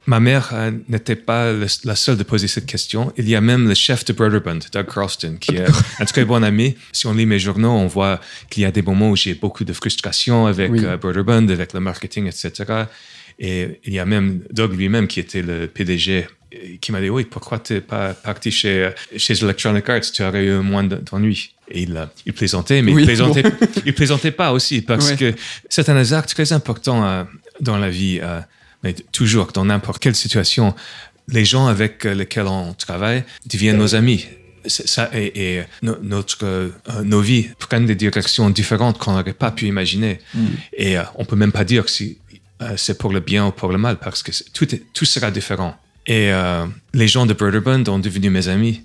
ma 0.05 0.19
mère 0.19 0.49
euh, 0.53 0.71
n'était 0.89 1.15
pas 1.15 1.51
le- 1.53 1.65
la 1.85 1.95
seule 1.95 2.17
de 2.17 2.23
poser 2.23 2.47
cette 2.47 2.65
question. 2.65 3.13
Il 3.17 3.27
y 3.29 3.35
a 3.35 3.41
même 3.41 3.67
le 3.69 3.73
chef 3.73 4.03
de 4.05 4.11
Brotherbund, 4.13 4.63
Doug 4.71 4.85
Croston, 4.85 5.37
qui 5.39 5.55
est 5.55 5.65
un 5.99 6.05
très 6.05 6.25
bon 6.25 6.43
ami. 6.43 6.75
Si 6.91 7.07
on 7.07 7.13
lit 7.13 7.25
mes 7.25 7.39
journaux, 7.39 7.71
on 7.71 7.87
voit 7.87 8.19
qu'il 8.49 8.63
y 8.63 8.65
a 8.65 8.71
des 8.71 8.81
moments 8.81 9.09
où 9.09 9.15
j'ai 9.15 9.33
beaucoup 9.33 9.63
de 9.63 9.73
frustration 9.73 10.45
avec 10.45 10.71
Oui. 10.71 10.81
euh, 10.83 10.97
Brotherbund, 10.97 11.49
avec 11.49 11.73
le 11.73 11.79
marketing, 11.79 12.27
etc. 12.27 12.51
Et 13.47 13.79
il 13.88 13.93
y 13.93 13.99
a 13.99 14.06
même 14.06 14.27
Doug 14.51 14.71
lui-même 14.79 15.08
qui 15.08 15.19
était 15.19 15.41
le 15.41 15.67
PDG 15.67 16.27
qui 16.82 16.91
m'a 16.91 17.01
dit 17.01 17.10
oui 17.10 17.23
pourquoi 17.34 17.58
t'es 17.60 17.82
pas 17.82 18.13
parti 18.13 18.49
chez 18.51 18.89
chez 19.23 19.34
Electronic 19.43 19.89
Arts? 19.89 20.08
Tu 20.15 20.23
aurais 20.23 20.45
eu 20.45 20.60
moins 20.71 20.84
de- 20.91 21.01
d'ennuis. 21.08 21.43
Et 21.75 21.82
il 21.84 21.97
euh, 21.97 22.06
il 22.27 22.34
plaisantait 22.34 22.82
mais 22.84 22.93
Oui, 22.93 23.01
il 23.01 23.06
plaisantait 23.06 23.43
il 23.88 23.93
plaisantait 23.93 24.32
pas 24.43 24.49
aussi 24.51 24.82
parce 24.82 25.10
Ouais. 25.10 25.17
que 25.17 25.34
c'est 25.73 25.89
un 25.89 25.97
hasard 26.03 26.25
très 26.27 26.53
important 26.60 26.97
euh, 27.06 27.23
dans 27.60 27.77
la 27.86 27.89
vie 27.89 28.19
euh, 28.21 28.39
mais 28.84 28.93
toujours 29.12 29.47
dans 29.58 29.65
n'importe 29.65 29.99
quelle 30.03 30.15
situation 30.25 30.75
les 31.27 31.45
gens 31.45 31.65
avec 31.67 32.03
lesquels 32.03 32.47
on 32.47 32.73
travaille 32.73 33.23
deviennent 33.51 33.77
nos 33.86 33.95
amis. 33.95 34.25
Ça 34.65 35.10
et, 35.13 35.56
et 35.58 35.63
no- 35.82 35.97
notre 36.01 36.38
euh, 36.45 36.69
nos 37.03 37.19
vies 37.29 37.47
prennent 37.60 37.86
des 37.86 37.95
directions 38.06 38.49
différentes 38.49 38.97
qu'on 38.99 39.13
n'aurait 39.17 39.34
pas 39.45 39.51
pu 39.51 39.65
imaginer. 39.67 40.19
Et 40.77 40.97
euh, 40.97 41.03
on 41.15 41.25
peut 41.25 41.36
même 41.43 41.51
pas 41.51 41.65
dire 41.65 41.89
si 41.89 42.17
euh, 42.63 42.73
c'est 42.78 42.97
pour 42.97 43.12
le 43.13 43.19
bien 43.19 43.47
ou 43.47 43.52
pour 43.52 43.71
le 43.71 43.78
mal 43.78 43.97
parce 43.97 44.23
que 44.23 44.32
tout, 44.54 44.73
est- 44.73 44.84
tout 44.93 45.06
sera 45.06 45.32
différent. 45.32 45.76
Et 46.08 46.32
euh, 46.34 46.65
les 46.93 47.08
gens 47.08 47.26
de 47.26 47.34
Brotherbund 47.34 47.88
ont 47.89 47.99
devenu 47.99 48.30
mes 48.30 48.47
amis. 48.47 48.84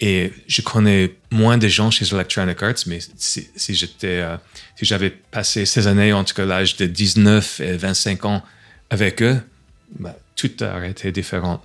Et 0.00 0.32
je 0.48 0.60
connais 0.60 1.14
moins 1.30 1.56
de 1.56 1.68
gens 1.68 1.90
chez 1.90 2.04
Electronic 2.12 2.60
Arts, 2.62 2.82
mais 2.86 2.98
si, 3.16 3.46
si 3.54 3.74
j'étais, 3.76 4.18
euh, 4.22 4.36
si 4.76 4.84
j'avais 4.84 5.10
passé 5.10 5.66
ces 5.66 5.86
années 5.86 6.12
entre 6.12 6.42
l'âge 6.42 6.76
de 6.76 6.86
19 6.86 7.60
et 7.60 7.76
25 7.76 8.24
ans 8.24 8.42
avec 8.90 9.22
eux, 9.22 9.38
bah, 10.00 10.16
tout 10.34 10.50
aurait 10.64 10.90
été 10.90 11.12
différent. 11.12 11.62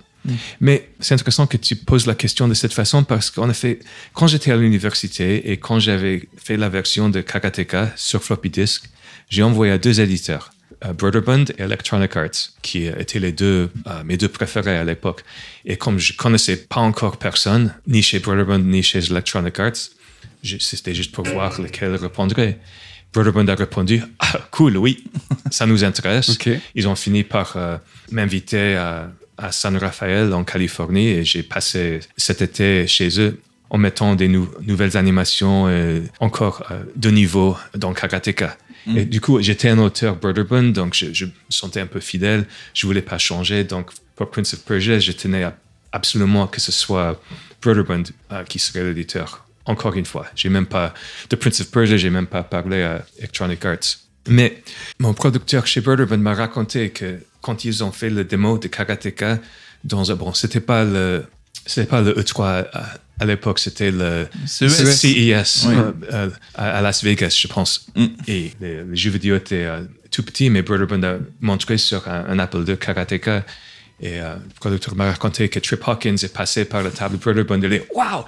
Mais 0.60 0.90
c'est 1.00 1.14
intéressant 1.14 1.46
que 1.48 1.56
tu 1.56 1.74
poses 1.76 2.06
la 2.06 2.14
question 2.14 2.46
de 2.46 2.54
cette 2.54 2.74
façon 2.74 3.02
parce 3.04 3.30
qu'en 3.30 3.48
effet, 3.50 3.80
quand 4.12 4.26
j'étais 4.28 4.52
à 4.52 4.56
l'université 4.56 5.50
et 5.50 5.56
quand 5.56 5.80
j'avais 5.80 6.28
fait 6.36 6.56
la 6.58 6.68
version 6.68 7.08
de 7.08 7.22
Karateka 7.22 7.90
sur 7.96 8.22
floppy 8.22 8.50
disk, 8.50 8.84
j'ai 9.30 9.42
envoyé 9.42 9.72
à 9.72 9.78
deux 9.78 9.98
éditeurs, 10.00 10.52
euh, 10.84 10.92
Brotherbund 10.92 11.52
et 11.58 11.62
Electronic 11.62 12.16
Arts, 12.16 12.50
qui 12.62 12.86
étaient 12.86 13.18
les 13.18 13.32
deux, 13.32 13.70
euh, 13.86 14.02
mes 14.04 14.16
deux 14.16 14.28
préférés 14.28 14.76
à 14.76 14.84
l'époque. 14.84 15.22
Et 15.64 15.76
comme 15.76 15.98
je 15.98 16.12
connaissais 16.14 16.56
pas 16.56 16.80
encore 16.80 17.16
personne, 17.18 17.74
ni 17.86 18.02
chez 18.02 18.18
Brotherbund 18.18 18.64
ni 18.66 18.82
chez 18.82 18.98
Electronic 19.10 19.58
Arts, 19.60 19.90
c'était 20.58 20.94
juste 20.94 21.12
pour 21.12 21.24
voir 21.26 21.60
lequel 21.60 21.94
répondrait. 21.96 22.58
Brotherbund 23.12 23.50
a 23.50 23.54
répondu 23.56 24.02
Ah, 24.20 24.38
cool, 24.50 24.76
oui, 24.76 25.04
ça 25.50 25.66
nous 25.66 25.82
intéresse. 25.84 26.30
Ils 26.74 26.86
ont 26.88 26.94
fini 26.96 27.24
par 27.24 27.54
euh, 27.56 27.76
m'inviter 28.12 28.76
à, 28.76 29.10
à 29.36 29.52
San 29.52 29.76
Rafael 29.76 30.32
en 30.32 30.44
Californie 30.44 31.08
et 31.08 31.24
j'ai 31.24 31.42
passé 31.42 32.00
cet 32.16 32.40
été 32.40 32.86
chez 32.86 33.20
eux 33.20 33.40
en 33.68 33.78
mettant 33.78 34.14
des 34.14 34.28
nou- 34.28 34.48
nouvelles 34.62 34.96
animations 34.96 35.66
euh, 35.68 36.00
encore 36.20 36.64
de 36.96 37.10
niveau 37.10 37.56
dans 37.74 37.92
Karateka. 37.92 38.56
Et 38.96 39.04
du 39.04 39.20
coup, 39.20 39.40
j'étais 39.40 39.68
un 39.68 39.78
auteur 39.78 40.16
Brotherbund, 40.16 40.72
donc 40.74 40.94
je, 40.94 41.24
me 41.24 41.30
sentais 41.48 41.80
un 41.80 41.86
peu 41.86 42.00
fidèle. 42.00 42.46
Je 42.74 42.86
voulais 42.86 43.02
pas 43.02 43.18
changer. 43.18 43.64
Donc, 43.64 43.90
pour 44.16 44.30
Prince 44.30 44.54
of 44.54 44.60
Persia, 44.60 44.98
je 44.98 45.12
tenais 45.12 45.44
à- 45.44 45.56
absolument 45.92 46.46
que 46.46 46.60
ce 46.60 46.72
soit 46.72 47.20
Brotherbund 47.62 48.08
euh, 48.32 48.44
qui 48.44 48.58
serait 48.58 48.84
l'éditeur. 48.84 49.46
Encore 49.66 49.94
une 49.94 50.06
fois, 50.06 50.26
j'ai 50.34 50.48
même 50.48 50.66
pas 50.66 50.94
de 51.28 51.36
Prince 51.36 51.60
of 51.60 51.70
Persia, 51.70 51.96
j'ai 51.96 52.10
même 52.10 52.26
pas 52.26 52.42
parlé 52.42 52.82
à 52.82 53.04
Electronic 53.18 53.64
Arts. 53.64 53.98
Mais 54.28 54.62
mon 54.98 55.14
producteur 55.14 55.66
chez 55.66 55.80
Brotherbund 55.80 56.22
m'a 56.22 56.34
raconté 56.34 56.90
que 56.90 57.20
quand 57.40 57.64
ils 57.64 57.82
ont 57.84 57.92
fait 57.92 58.10
le 58.10 58.24
démo 58.24 58.58
de 58.58 58.68
Karateka 58.68 59.38
dans 59.84 60.10
un 60.10 60.14
bon, 60.14 60.32
c'était 60.34 60.60
pas 60.60 60.84
le 60.84 61.24
c'était 61.66 61.86
pas 61.86 62.00
le 62.00 62.12
E3 62.12 62.66
à, 62.72 62.94
à 63.20 63.24
l'époque, 63.26 63.58
c'était 63.58 63.90
le 63.90 64.26
CES. 64.46 64.96
CES 64.96 65.66
Oui. 65.68 65.74
euh, 65.76 65.92
euh, 66.12 66.30
à, 66.54 66.78
à 66.78 66.80
Las 66.80 67.04
Vegas, 67.04 67.36
je 67.40 67.46
pense. 67.48 67.86
Mm. 67.94 68.06
Et 68.26 68.52
les, 68.60 68.82
les 68.84 68.96
jeux 68.96 69.10
vidéo 69.10 69.36
étaient 69.36 69.64
euh, 69.66 69.82
tout 70.10 70.22
petits, 70.22 70.50
mais 70.50 70.62
Brotherbund 70.62 71.04
a 71.04 71.18
montré 71.40 71.78
sur 71.78 72.08
un, 72.08 72.24
un 72.28 72.38
Apple 72.38 72.64
II 72.66 72.76
Karateka. 72.78 73.44
Et 74.02 74.18
euh, 74.20 74.34
le 74.34 74.54
producteur 74.58 74.96
m'a 74.96 75.10
raconté 75.10 75.48
que 75.50 75.58
Trip 75.58 75.86
Hawkins 75.86 76.16
est 76.22 76.32
passé 76.34 76.64
par 76.64 76.82
la 76.82 76.90
table 76.90 77.18
de 77.18 77.22
Brotherbund. 77.22 77.62
Il 77.64 77.72
est 77.74 77.86
Waouh 77.94 78.24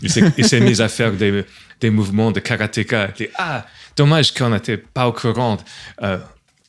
Il 0.00 0.08
s'est 0.10 0.22
il 0.38 0.46
s'est 0.46 0.60
mis 0.60 0.80
à 0.80 0.88
faire 0.88 1.12
des, 1.12 1.44
des 1.80 1.90
mouvements 1.90 2.30
de 2.30 2.38
Karateka. 2.40 3.08
Il 3.18 3.24
dit 3.26 3.30
Ah, 3.36 3.66
dommage 3.96 4.32
qu'on 4.32 4.50
n'était 4.50 4.76
pas 4.78 5.08
au 5.08 5.12
courant. 5.12 5.58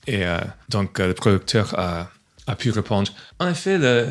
Et 0.08 0.24
donc, 0.70 0.98
le 1.00 1.14
producteur 1.14 1.78
a, 1.80 2.10
a 2.48 2.56
pu 2.56 2.72
répondre 2.72 3.12
En 3.40 3.50
effet, 3.50 3.78
le- 3.78 4.08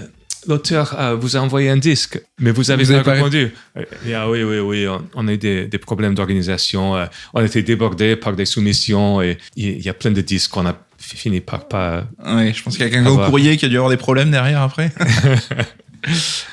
L'auteur 0.48 0.96
euh, 0.98 1.14
vous 1.14 1.37
a 1.37 1.40
envoyé 1.40 1.70
un 1.70 1.76
disque, 1.76 2.20
mais 2.40 2.50
vous 2.50 2.70
avez 2.70 2.85
Vous 2.85 3.00
pas 3.02 3.12
répondu. 3.12 3.52
Euh, 3.76 3.85
et, 4.07 4.14
ah 4.14 4.28
oui, 4.28 4.42
oui, 4.42 4.59
oui, 4.59 4.88
on, 4.88 5.05
on 5.14 5.28
a 5.28 5.33
eu 5.33 5.38
des, 5.38 5.66
des 5.66 5.78
problèmes 5.78 6.14
d'organisation. 6.14 6.96
euh, 6.96 7.07
on 7.35 7.40
a 7.40 7.44
été 7.44 7.62
débordés 7.62 8.16
par 8.16 8.35
des 8.35 8.44
soumissions 8.44 9.22
et 9.22 9.38
il 9.57 9.81
y 9.81 9.88
a 9.88 9.94
plein 9.94 10.11
de 10.11 10.20
disques 10.20 10.50
qu'on 10.50 10.66
a 10.66 10.74
fi- 10.98 11.16
fini 11.16 11.40
par 11.40 11.68
pas. 11.68 12.05
Ouais, 12.26 12.52
je 12.52 12.62
pense 12.62 12.74
qu'il 12.76 12.85
y 12.85 12.88
a 12.88 12.90
quelqu'un 12.90 13.09
au 13.11 13.18
courrier 13.18 13.57
qui 13.57 13.66
a 13.66 13.68
dû 13.68 13.76
avoir 13.76 13.90
des 13.90 13.96
problèmes 13.96 14.31
derrière 14.31 14.62
après. 14.62 14.92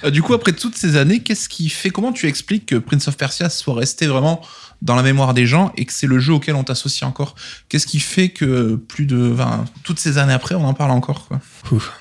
Euh, 0.03 0.11
du 0.11 0.21
coup, 0.21 0.35
après 0.35 0.51
toutes 0.51 0.75
ces 0.75 0.95
années, 0.95 1.21
qu'est-ce 1.21 1.49
qui 1.49 1.69
fait, 1.69 1.89
comment 1.89 2.11
tu 2.11 2.27
expliques 2.27 2.67
que 2.67 2.75
Prince 2.75 3.07
of 3.07 3.17
Persia 3.17 3.49
soit 3.49 3.73
resté 3.73 4.05
vraiment 4.05 4.45
dans 4.83 4.95
la 4.95 5.01
mémoire 5.01 5.33
des 5.33 5.47
gens 5.47 5.73
et 5.75 5.85
que 5.85 5.91
c'est 5.91 6.05
le 6.05 6.19
jeu 6.19 6.33
auquel 6.33 6.53
on 6.53 6.63
t'associe 6.63 7.01
encore? 7.09 7.33
Qu'est-ce 7.67 7.87
qui 7.87 7.99
fait 7.99 8.29
que 8.29 8.75
plus 8.75 9.07
de, 9.07 9.31
enfin, 9.33 9.65
toutes 9.83 9.99
ces 9.99 10.19
années 10.19 10.33
après, 10.33 10.53
on 10.53 10.63
en 10.65 10.75
parle 10.75 10.91
encore 10.91 11.27
quoi? 11.27 11.39
Ouf. 11.71 11.91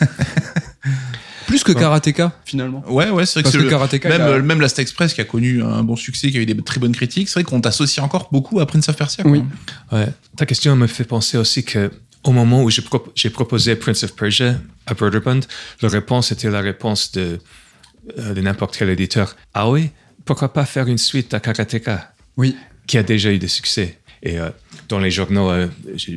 Plus 1.48 1.64
que 1.64 1.72
Karateka 1.72 2.32
finalement. 2.44 2.84
Ouais, 2.88 3.10
ouais, 3.10 3.26
c'est 3.26 3.40
vrai 3.40 3.42
que 3.42 3.48
Parce 3.48 3.56
que 3.56 3.62
le- 3.62 3.68
Karateka, 3.70 4.08
même, 4.08 4.20
a- 4.22 4.28
euh, 4.28 4.42
même 4.42 4.60
Last 4.60 4.78
Express 4.78 5.12
qui 5.14 5.20
a 5.20 5.24
connu 5.24 5.62
un 5.62 5.82
bon 5.82 5.96
succès, 5.96 6.30
qui 6.30 6.38
a 6.38 6.40
eu 6.40 6.46
des 6.46 6.56
très 6.62 6.78
bonnes 6.78 6.94
critiques, 6.94 7.28
c'est 7.28 7.40
vrai 7.40 7.44
qu'on 7.44 7.60
t'associe 7.60 8.04
encore 8.04 8.28
beaucoup 8.30 8.60
à 8.60 8.66
Prince 8.66 8.88
of 8.88 8.96
Persia. 8.96 9.22
quoi. 9.24 9.32
Oui. 9.32 9.42
Ouais. 9.90 10.06
Ta 10.36 10.46
question 10.46 10.76
me 10.76 10.86
fait 10.86 11.04
penser 11.04 11.36
aussi 11.38 11.64
que 11.64 11.90
au 12.24 12.32
moment 12.32 12.62
où 12.62 12.70
j'ai 12.70 12.82
pro- 12.82 13.10
j'ai 13.14 13.30
proposé 13.30 13.74
Prince 13.76 14.04
of 14.04 14.14
Persia 14.14 14.56
à 14.86 14.94
Brotherbund, 14.94 15.44
la 15.82 15.88
réponse 15.88 16.30
était 16.32 16.50
la 16.50 16.60
réponse 16.60 17.12
de, 17.12 17.38
euh, 18.18 18.34
de 18.34 18.40
n'importe 18.40 18.76
quel 18.76 18.90
éditeur. 18.90 19.34
Ah 19.54 19.68
oui, 19.70 19.90
pourquoi 20.24 20.52
pas 20.52 20.64
faire 20.66 20.86
une 20.86 20.98
suite 20.98 21.32
à 21.34 21.40
Karateka? 21.40 22.12
Oui. 22.36 22.54
qui 22.86 22.96
a 22.98 23.02
déjà 23.02 23.30
eu 23.32 23.38
des 23.38 23.48
succès. 23.48 23.98
Et 24.22 24.38
euh, 24.38 24.48
dans 24.88 24.98
les 24.98 25.10
journaux, 25.10 25.50
euh, 25.50 25.66
je, 25.96 26.12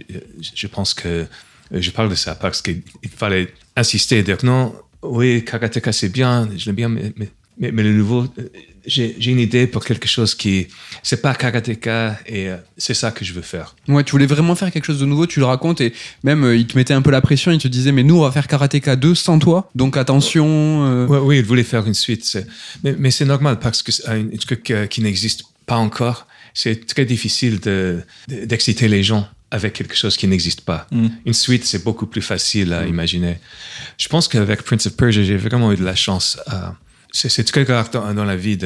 je 0.55 0.67
pense 0.67 0.93
que 0.93 1.25
je 1.71 1.91
parle 1.91 2.09
de 2.09 2.15
ça 2.15 2.33
parce 2.35 2.61
qu'il 2.61 2.81
fallait 3.15 3.53
insister 3.75 4.19
et 4.19 4.23
dire 4.23 4.37
non, 4.43 4.73
oui, 5.03 5.43
karateka 5.43 5.91
c'est 5.91 6.09
bien, 6.09 6.49
je 6.55 6.65
l'aime 6.67 6.75
bien, 6.75 6.89
mais, 6.89 7.13
mais, 7.17 7.71
mais, 7.71 7.83
le 7.83 7.93
nouveau, 7.93 8.23
euh, 8.23 8.49
j'ai 8.85 9.15
une 9.25 9.39
idée 9.39 9.67
pour 9.67 9.83
quelque 9.83 10.07
chose 10.07 10.35
qui, 10.35 10.67
c'est 11.03 11.21
pas 11.21 11.33
karateka 11.33 12.19
et 12.25 12.49
euh, 12.49 12.57
c'est 12.77 12.93
ça 12.93 13.11
que 13.11 13.25
je 13.25 13.33
veux 13.33 13.41
faire. 13.41 13.75
Ouais, 13.87 14.03
tu 14.03 14.11
voulais 14.11 14.25
vraiment 14.25 14.55
faire 14.55 14.71
quelque 14.71 14.85
chose 14.85 14.99
de 14.99 15.05
nouveau, 15.05 15.27
tu 15.27 15.39
le 15.39 15.45
racontes 15.45 15.81
et 15.81 15.93
même 16.23 16.43
euh, 16.43 16.55
il 16.55 16.67
te 16.67 16.77
mettait 16.77 16.93
un 16.93 17.01
peu 17.01 17.11
la 17.11 17.21
pression, 17.21 17.51
il 17.51 17.59
te 17.59 17.67
disait 17.67 17.91
mais 17.91 18.03
nous 18.03 18.17
on 18.17 18.21
va 18.21 18.31
faire 18.31 18.47
karateka 18.47 18.95
2 18.95 19.15
sans 19.15 19.39
toi, 19.39 19.69
donc 19.75 19.97
attention. 19.97 21.07
oui, 21.07 21.39
il 21.39 21.45
voulait 21.45 21.63
faire 21.63 21.85
une 21.85 21.93
suite, 21.93 22.37
mais, 22.83 22.95
mais 22.97 23.11
c'est 23.11 23.25
normal 23.25 23.59
parce 23.59 23.83
que 23.83 23.91
c'est 23.91 24.07
un 24.07 24.27
truc 24.37 24.73
qui 24.89 25.01
n'existe 25.01 25.43
pas 25.65 25.77
encore. 25.77 26.27
C'est 26.53 26.85
très 26.85 27.05
difficile 27.05 27.59
d'exciter 28.27 28.87
les 28.87 29.03
gens 29.03 29.27
avec 29.51 29.73
quelque 29.73 29.95
chose 29.95 30.17
qui 30.17 30.27
n'existe 30.27 30.61
pas. 30.61 30.87
Mm. 30.91 31.07
Une 31.25 31.33
suite, 31.33 31.65
c'est 31.65 31.83
beaucoup 31.83 32.07
plus 32.07 32.21
facile 32.21 32.73
à 32.73 32.83
mm. 32.83 32.87
imaginer. 32.87 33.37
Je 33.97 34.07
pense 34.07 34.27
qu'avec 34.27 34.63
Prince 34.63 34.87
of 34.87 34.95
Persia, 34.95 35.23
j'ai 35.23 35.37
vraiment 35.37 35.71
eu 35.71 35.75
de 35.75 35.83
la 35.83 35.95
chance. 35.95 36.39
Euh, 36.51 36.69
c'est 37.11 37.43
très 37.43 37.63
rare 37.63 37.89
dans, 37.89 38.23
la 38.23 38.37
vie 38.37 38.57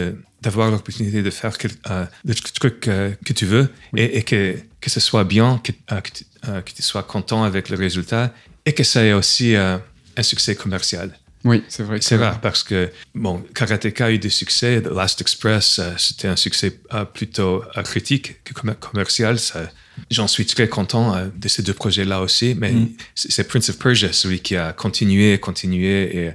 d'avoir 0.41 0.69
l'opportunité 0.69 1.23
de 1.23 1.29
faire 1.31 1.57
euh, 1.89 2.05
le 2.23 2.35
truc 2.35 2.87
euh, 2.87 3.11
que 3.25 3.33
tu 3.33 3.47
veux 3.47 3.69
et, 3.97 4.21
que, 4.21 4.55
que 4.79 4.91
ce 4.91 4.99
soit 4.99 5.23
bien, 5.23 5.59
que, 5.63 5.71
que, 5.71 6.71
tu, 6.71 6.83
sois 6.83 7.01
content 7.01 7.43
avec 7.43 7.69
le 7.69 7.77
résultat 7.77 8.31
et 8.67 8.73
que 8.73 8.83
ça 8.83 9.03
ait 9.03 9.13
aussi 9.13 9.55
un 9.55 9.81
succès 10.21 10.53
commercial. 10.53 11.17
Oui, 11.45 11.63
c'est 11.69 11.83
vrai. 11.83 11.99
C'est 12.01 12.17
rare 12.17 12.41
parce 12.41 12.63
que, 12.63 12.91
bon, 13.13 13.41
Karateka 13.53 14.07
a 14.07 14.11
eu 14.11 14.19
des 14.19 14.29
succès. 14.29 14.81
The 14.81 14.87
Last 14.87 15.21
Express, 15.21 15.79
c'était 15.97 16.27
un 16.27 16.35
succès 16.35 16.77
plutôt 17.13 17.63
critique 17.83 18.43
que 18.43 18.53
commercial. 18.53 19.39
Ça, 19.39 19.69
J'en 20.11 20.27
suis 20.27 20.45
très 20.45 20.67
content 20.67 21.15
euh, 21.15 21.27
de 21.35 21.47
ces 21.47 21.63
deux 21.63 21.73
projets-là 21.73 22.21
aussi, 22.21 22.55
mais 22.57 22.71
mm. 22.71 22.89
c'est 23.15 23.47
Prince 23.47 23.69
of 23.69 23.77
Persia, 23.77 24.11
celui 24.13 24.39
qui 24.39 24.55
a 24.55 24.73
continué, 24.73 25.37
continué, 25.39 26.17
et 26.17 26.31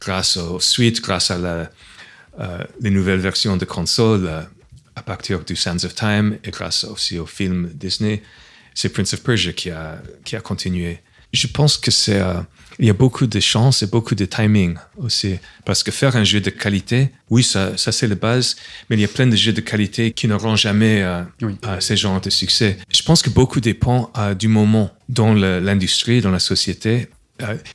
grâce 0.00 0.36
aux 0.36 0.60
suites, 0.60 1.00
grâce 1.00 1.30
à 1.30 1.38
la, 1.38 1.70
euh, 2.40 2.64
les 2.80 2.90
nouvelles 2.90 3.20
versions 3.20 3.56
de 3.56 3.64
console, 3.64 4.26
euh, 4.26 4.42
à 4.96 5.02
partir 5.02 5.40
du 5.44 5.56
Sands 5.56 5.84
of 5.84 5.94
Time, 5.94 6.38
et 6.44 6.50
grâce 6.50 6.84
aussi 6.84 7.18
au 7.18 7.26
film 7.26 7.70
Disney, 7.74 8.22
c'est 8.74 8.88
Prince 8.88 9.14
of 9.14 9.22
Persia 9.22 9.52
qui 9.52 9.70
a, 9.70 10.02
qui 10.24 10.36
a 10.36 10.40
continué. 10.40 11.00
Je 11.32 11.46
pense 11.46 11.76
que 11.76 11.90
c'est 11.90 12.22
il 12.78 12.86
y 12.86 12.90
a 12.90 12.94
beaucoup 12.94 13.26
de 13.26 13.40
chance 13.40 13.82
et 13.82 13.86
beaucoup 13.86 14.14
de 14.14 14.24
timing 14.24 14.74
aussi. 14.96 15.36
Parce 15.64 15.82
que 15.82 15.90
faire 15.90 16.16
un 16.16 16.24
jeu 16.24 16.40
de 16.40 16.50
qualité, 16.50 17.10
oui, 17.30 17.42
ça, 17.42 17.76
ça 17.76 17.92
c'est 17.92 18.06
la 18.06 18.14
base, 18.14 18.56
mais 18.88 18.96
il 18.96 19.00
y 19.00 19.04
a 19.04 19.08
plein 19.08 19.26
de 19.26 19.36
jeux 19.36 19.52
de 19.52 19.60
qualité 19.60 20.12
qui 20.12 20.28
n'auront 20.28 20.56
jamais 20.56 21.02
euh, 21.02 21.22
euh, 21.42 21.80
ces 21.80 21.96
genres 21.96 22.20
de 22.20 22.30
succès. 22.30 22.78
Je 22.92 23.02
pense 23.02 23.22
que 23.22 23.30
beaucoup 23.30 23.60
dépend 23.60 24.10
euh, 24.18 24.34
du 24.34 24.48
moment 24.48 24.90
dans 25.08 25.34
l'industrie, 25.34 26.20
dans 26.20 26.30
la 26.30 26.38
société, 26.38 27.02
euh, 27.02 27.23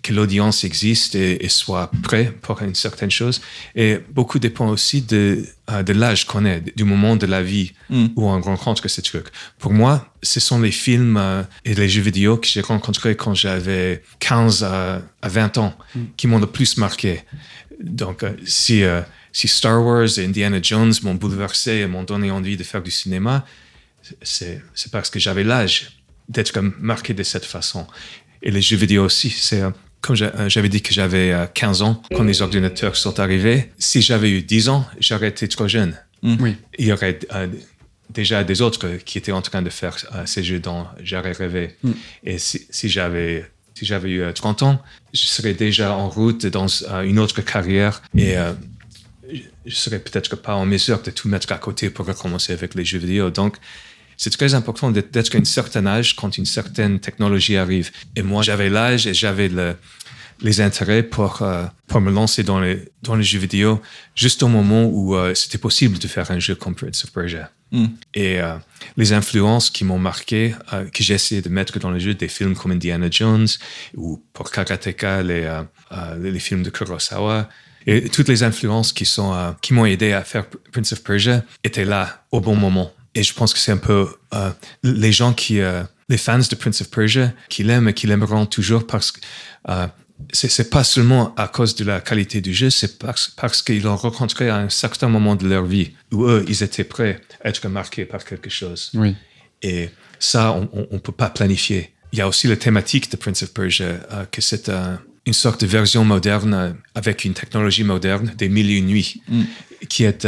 que 0.01 0.13
l'audience 0.13 0.63
existe 0.63 1.15
et, 1.15 1.49
soit 1.49 1.91
prêt 2.01 2.33
pour 2.41 2.61
une 2.61 2.75
certaine 2.75 3.11
chose. 3.11 3.41
Et 3.75 3.99
beaucoup 4.11 4.39
dépend 4.39 4.69
aussi 4.69 5.01
de, 5.01 5.45
euh, 5.69 5.83
de 5.83 5.91
l'âge 5.91 6.25
qu'on 6.25 6.45
est, 6.45 6.75
du 6.77 6.85
moment 6.85 7.17
de 7.17 7.25
la 7.25 7.43
vie 7.43 7.73
mm. 7.89 8.07
où 8.15 8.29
on 8.29 8.39
rencontre 8.39 8.87
ces 8.87 9.01
trucs. 9.01 9.27
Pour 9.57 9.73
moi, 9.73 10.13
ce 10.23 10.39
sont 10.39 10.61
les 10.61 10.71
films 10.71 11.17
euh, 11.17 11.43
et 11.65 11.73
les 11.73 11.89
jeux 11.89 12.01
vidéo 12.01 12.37
que 12.37 12.47
j'ai 12.47 12.61
rencontrés 12.61 13.15
quand 13.15 13.33
j'avais 13.33 14.01
15 14.19 14.63
à, 14.63 15.01
20 15.23 15.57
ans 15.57 15.77
mm. 15.93 16.01
qui 16.15 16.27
m'ont 16.27 16.39
le 16.39 16.47
plus 16.47 16.77
marqué. 16.77 17.21
Donc, 17.83 18.25
si, 18.45 18.83
si 19.31 19.47
Star 19.47 19.81
Wars 19.85 20.19
et 20.19 20.25
Indiana 20.25 20.59
Jones 20.61 20.93
m'ont 21.03 21.15
bouleversé 21.15 21.77
et 21.77 21.87
m'ont 21.87 22.03
donné 22.03 22.29
envie 22.29 22.57
de 22.57 22.63
faire 22.63 22.81
du 22.81 22.91
cinéma, 22.91 23.45
c'est 24.21 24.61
parce 24.91 25.09
que 25.09 25.17
j'avais 25.17 25.45
l'âge 25.45 26.01
d'être 26.27 26.59
marqué 26.79 27.13
de 27.13 27.23
cette 27.23 27.45
façon. 27.45 27.87
Et 28.41 28.51
les 28.51 28.61
jeux 28.61 28.77
vidéo 28.77 29.05
aussi, 29.05 29.29
c'est 29.29 29.61
euh, 29.61 29.69
comme 30.01 30.15
euh, 30.21 30.49
j'avais 30.49 30.69
dit 30.69 30.81
que 30.81 30.93
j'avais 30.93 31.35
15 31.53 31.81
euh, 31.81 31.85
ans 31.85 32.01
quand 32.15 32.23
les 32.23 32.41
ordinateurs 32.41 32.95
sont 32.95 33.19
arrivés. 33.19 33.71
Si 33.77 34.01
j'avais 34.01 34.29
eu 34.31 34.41
10 34.41 34.69
ans, 34.69 34.85
j'aurais 34.99 35.29
été 35.29 35.47
trop 35.47 35.67
jeune. 35.67 35.97
Mm. 36.21 36.35
Oui. 36.39 36.55
Il 36.77 36.87
y 36.87 36.93
aurait 36.93 37.19
déjà 38.09 38.43
des 38.43 38.61
autres 38.61 38.97
qui 39.05 39.17
étaient 39.17 39.31
en 39.31 39.41
train 39.41 39.61
de 39.61 39.69
faire 39.69 39.97
ces 40.25 40.43
jeux 40.43 40.59
dont 40.59 40.85
j'aurais 41.03 41.33
rêvé. 41.33 41.75
Mm. 41.83 41.91
Et 42.23 42.37
si, 42.37 42.65
si 42.69 42.89
j'avais 42.89 43.49
si 43.75 43.85
j'avais 43.85 44.09
eu 44.09 44.33
30 44.33 44.63
ans, 44.63 44.81
je 45.13 45.21
serais 45.21 45.53
déjà 45.53 45.93
en 45.93 46.09
route 46.09 46.45
dans 46.45 46.67
une 46.67 47.17
autre 47.17 47.39
carrière 47.41 48.01
et 48.17 48.35
je 49.65 49.75
serais 49.75 49.99
peut-être 49.99 50.35
pas 50.35 50.55
en 50.55 50.65
mesure 50.65 51.01
de 51.01 51.11
tout 51.11 51.29
mettre 51.29 51.49
à 51.53 51.57
côté 51.57 51.89
pour 51.89 52.05
recommencer 52.05 52.51
avec 52.51 52.75
les 52.75 52.83
jeux 52.83 52.97
vidéo. 52.97 53.29
Donc, 53.29 53.55
c'est 54.19 54.37
très 54.37 54.53
important 54.53 54.91
d'être 54.91 55.15
à 55.33 55.37
un 55.37 55.45
certain 55.45 55.85
âge 55.87 56.13
quand 56.17 56.37
une 56.37 56.45
certaine 56.45 56.99
technologie 56.99 57.55
arrive. 57.55 57.89
Et 58.17 58.21
moi, 58.21 58.43
j'avais 58.43 58.69
l'âge 58.69 59.07
et 59.07 59.13
j'avais 59.13 59.47
le, 59.47 59.77
les 60.41 60.59
intérêts 60.59 61.03
pour, 61.03 61.41
euh, 61.41 61.63
pour 61.87 62.01
me 62.01 62.11
lancer 62.11 62.43
dans 62.43 62.59
les, 62.59 62.89
dans 63.01 63.15
les 63.15 63.23
jeux 63.23 63.39
vidéo 63.39 63.81
juste 64.15 64.43
au 64.43 64.49
moment 64.49 64.83
où 64.83 65.15
euh, 65.15 65.33
c'était 65.35 65.57
possible 65.57 65.97
de 65.99 66.07
faire 66.09 66.29
un 66.31 66.39
jeu 66.39 66.55
comme 66.55 66.75
Prince 66.75 67.05
of 67.05 67.13
Persia. 67.13 67.49
Hmm. 67.71 67.85
Et 68.13 68.41
euh, 68.41 68.55
les 68.97 69.13
influences 69.13 69.69
qui 69.69 69.85
m'ont 69.85 69.99
marqué, 69.99 70.53
que 70.93 71.01
j'ai 71.01 71.13
essayé 71.13 71.41
de 71.41 71.47
mettre 71.47 71.79
dans 71.79 71.91
les 71.91 72.01
jeux, 72.01 72.13
des 72.13 72.27
films 72.27 72.55
comme 72.55 72.71
Indiana 72.71 73.07
Jones 73.09 73.47
ou 73.95 74.21
pour 74.33 74.51
Karateka, 74.51 75.23
les, 75.23 75.61
les 76.19 76.39
films 76.39 76.63
de 76.63 76.71
Kurosawa, 76.71 77.47
et 77.85 78.09
toutes 78.09 78.27
les 78.27 78.43
influences 78.43 78.91
qui, 78.91 79.05
sont, 79.05 79.55
qui 79.61 79.73
m'ont 79.73 79.85
aidé 79.85 80.11
à 80.11 80.23
faire 80.23 80.45
Prince 80.73 80.91
of 80.91 81.03
Persia 81.03 81.43
étaient 81.63 81.85
là 81.85 82.25
au 82.31 82.41
bon 82.41 82.55
moment. 82.55 82.91
Et 83.15 83.23
je 83.23 83.33
pense 83.33 83.53
que 83.53 83.59
c'est 83.59 83.71
un 83.71 83.77
peu 83.77 84.07
euh, 84.33 84.51
les 84.83 85.11
gens 85.11 85.33
qui, 85.33 85.59
euh, 85.59 85.83
les 86.09 86.17
fans 86.17 86.39
de 86.39 86.55
Prince 86.55 86.81
of 86.81 86.89
Persia, 86.89 87.33
qui 87.49 87.63
l'aiment 87.63 87.89
et 87.89 87.93
qui 87.93 88.07
l'aimeront 88.07 88.45
toujours 88.45 88.85
parce 88.85 89.11
que 89.11 89.19
euh, 89.69 89.87
c'est 90.33 90.69
pas 90.69 90.83
seulement 90.83 91.33
à 91.35 91.47
cause 91.47 91.75
de 91.75 91.85
la 91.85 92.01
qualité 92.01 92.41
du 92.41 92.53
jeu, 92.53 92.69
c'est 92.69 92.99
parce, 92.99 93.29
parce 93.29 93.61
qu'ils 93.61 93.83
l'ont 93.83 93.95
rencontré 93.95 94.49
à 94.49 94.57
un 94.57 94.69
certain 94.69 95.07
moment 95.07 95.35
de 95.35 95.47
leur 95.47 95.65
vie 95.65 95.91
où 96.11 96.25
eux, 96.25 96.43
ils 96.47 96.61
étaient 96.61 96.83
prêts 96.83 97.21
à 97.43 97.49
être 97.49 97.67
marqués 97.69 98.05
par 98.05 98.25
quelque 98.25 98.49
chose. 98.49 98.91
Oui. 98.95 99.15
Et 99.61 99.89
ça, 100.19 100.51
on 100.51 100.87
ne 100.91 100.99
peut 100.99 101.13
pas 101.13 101.29
planifier. 101.29 101.93
Il 102.11 102.19
y 102.19 102.21
a 102.21 102.27
aussi 102.27 102.47
la 102.47 102.57
thématique 102.57 103.09
de 103.11 103.17
Prince 103.17 103.43
of 103.43 103.53
Persia, 103.53 103.85
euh, 103.85 104.25
que 104.29 104.41
c'est 104.41 104.69
une 105.25 105.33
sorte 105.33 105.61
de 105.61 105.67
version 105.67 106.03
moderne 106.03 106.75
avec 106.95 107.23
une 107.23 107.33
technologie 107.33 107.83
moderne 107.83 108.33
des 108.37 108.49
mille 108.49 108.69
et 108.69 108.77
une 108.77 108.87
nuits, 108.87 109.21
mm. 109.27 109.43
qui 109.87 110.03
est 110.03 110.27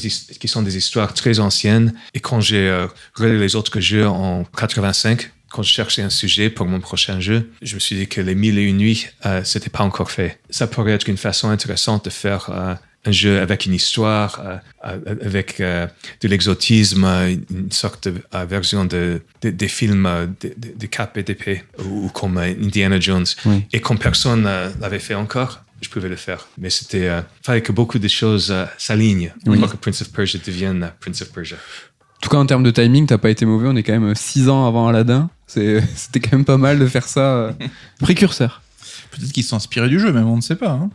qui 0.00 0.48
sont 0.48 0.62
des 0.62 0.76
histoires 0.76 1.14
très 1.14 1.38
anciennes. 1.40 1.94
Et 2.14 2.20
quand 2.20 2.40
j'ai 2.40 2.68
euh, 2.68 2.86
regardé 3.14 3.38
les 3.38 3.56
autres 3.56 3.80
jeux 3.80 4.06
en 4.06 4.44
85, 4.56 5.30
quand 5.52 5.62
je 5.62 5.72
cherchais 5.72 6.02
un 6.02 6.10
sujet 6.10 6.50
pour 6.50 6.66
mon 6.66 6.80
prochain 6.80 7.20
jeu, 7.20 7.50
je 7.60 7.74
me 7.74 7.80
suis 7.80 7.94
dit 7.94 8.08
que 8.08 8.20
les 8.20 8.34
mille 8.34 8.58
et 8.58 8.62
une 8.62 8.78
nuits, 8.78 9.06
euh, 9.26 9.42
c'était 9.44 9.70
pas 9.70 9.84
encore 9.84 10.10
fait. 10.10 10.40
Ça 10.50 10.66
pourrait 10.66 10.92
être 10.92 11.08
une 11.08 11.18
façon 11.18 11.50
intéressante 11.50 12.06
de 12.06 12.10
faire 12.10 12.48
euh, 12.50 12.74
un 13.04 13.12
jeu 13.12 13.38
avec 13.38 13.66
une 13.66 13.74
histoire, 13.74 14.42
euh, 14.84 14.98
avec 15.22 15.58
de 15.60 16.28
l'exotisme, 16.28 17.04
une 17.04 17.70
sorte 17.70 18.08
de 18.08 18.22
version 18.46 18.84
de, 18.84 19.20
des 19.42 19.68
films 19.68 20.34
de, 20.40 20.54
de, 20.56 20.86
cap 20.86 21.18
et 21.18 21.22
d'épée, 21.22 21.62
ou, 21.84 22.08
comme 22.08 22.38
Indiana 22.38 22.98
Jones. 22.98 23.26
Et 23.72 23.80
comme 23.80 23.98
personne 23.98 24.48
l'avait 24.80 25.00
fait 25.00 25.14
encore, 25.16 25.64
je 25.82 25.88
pouvais 25.90 26.08
le 26.08 26.16
faire. 26.16 26.46
Mais 26.56 26.70
c'était, 26.70 27.08
euh, 27.08 27.20
fallait 27.42 27.60
que 27.60 27.72
beaucoup 27.72 27.98
de 27.98 28.08
choses 28.08 28.50
euh, 28.50 28.64
s'alignent 28.78 29.32
pour 29.44 29.54
que 29.54 29.76
Prince 29.76 30.02
of 30.02 30.12
Persia 30.12 30.40
devienne 30.44 30.92
Prince 31.00 31.22
of 31.22 31.32
Persia. 31.32 31.56
En 31.56 32.20
tout 32.22 32.30
cas, 32.30 32.36
en 32.36 32.46
termes 32.46 32.62
de 32.62 32.70
timing, 32.70 33.06
t'as 33.06 33.18
pas 33.18 33.30
été 33.30 33.44
mauvais. 33.44 33.68
On 33.68 33.74
est 33.76 33.82
quand 33.82 33.98
même 33.98 34.14
six 34.14 34.48
ans 34.48 34.66
avant 34.66 34.86
Aladdin. 34.86 35.28
C'était 35.46 36.20
quand 36.20 36.32
même 36.32 36.44
pas 36.44 36.56
mal 36.56 36.78
de 36.78 36.86
faire 36.86 37.06
ça. 37.06 37.34
Euh, 37.34 37.52
précurseur. 37.98 38.62
Peut-être 39.10 39.32
qu'ils 39.32 39.44
sont 39.44 39.56
inspirés 39.56 39.90
du 39.90 40.00
jeu, 40.00 40.10
même 40.10 40.26
on 40.26 40.36
ne 40.36 40.40
sait 40.40 40.56
pas. 40.56 40.70
Hein. 40.70 40.88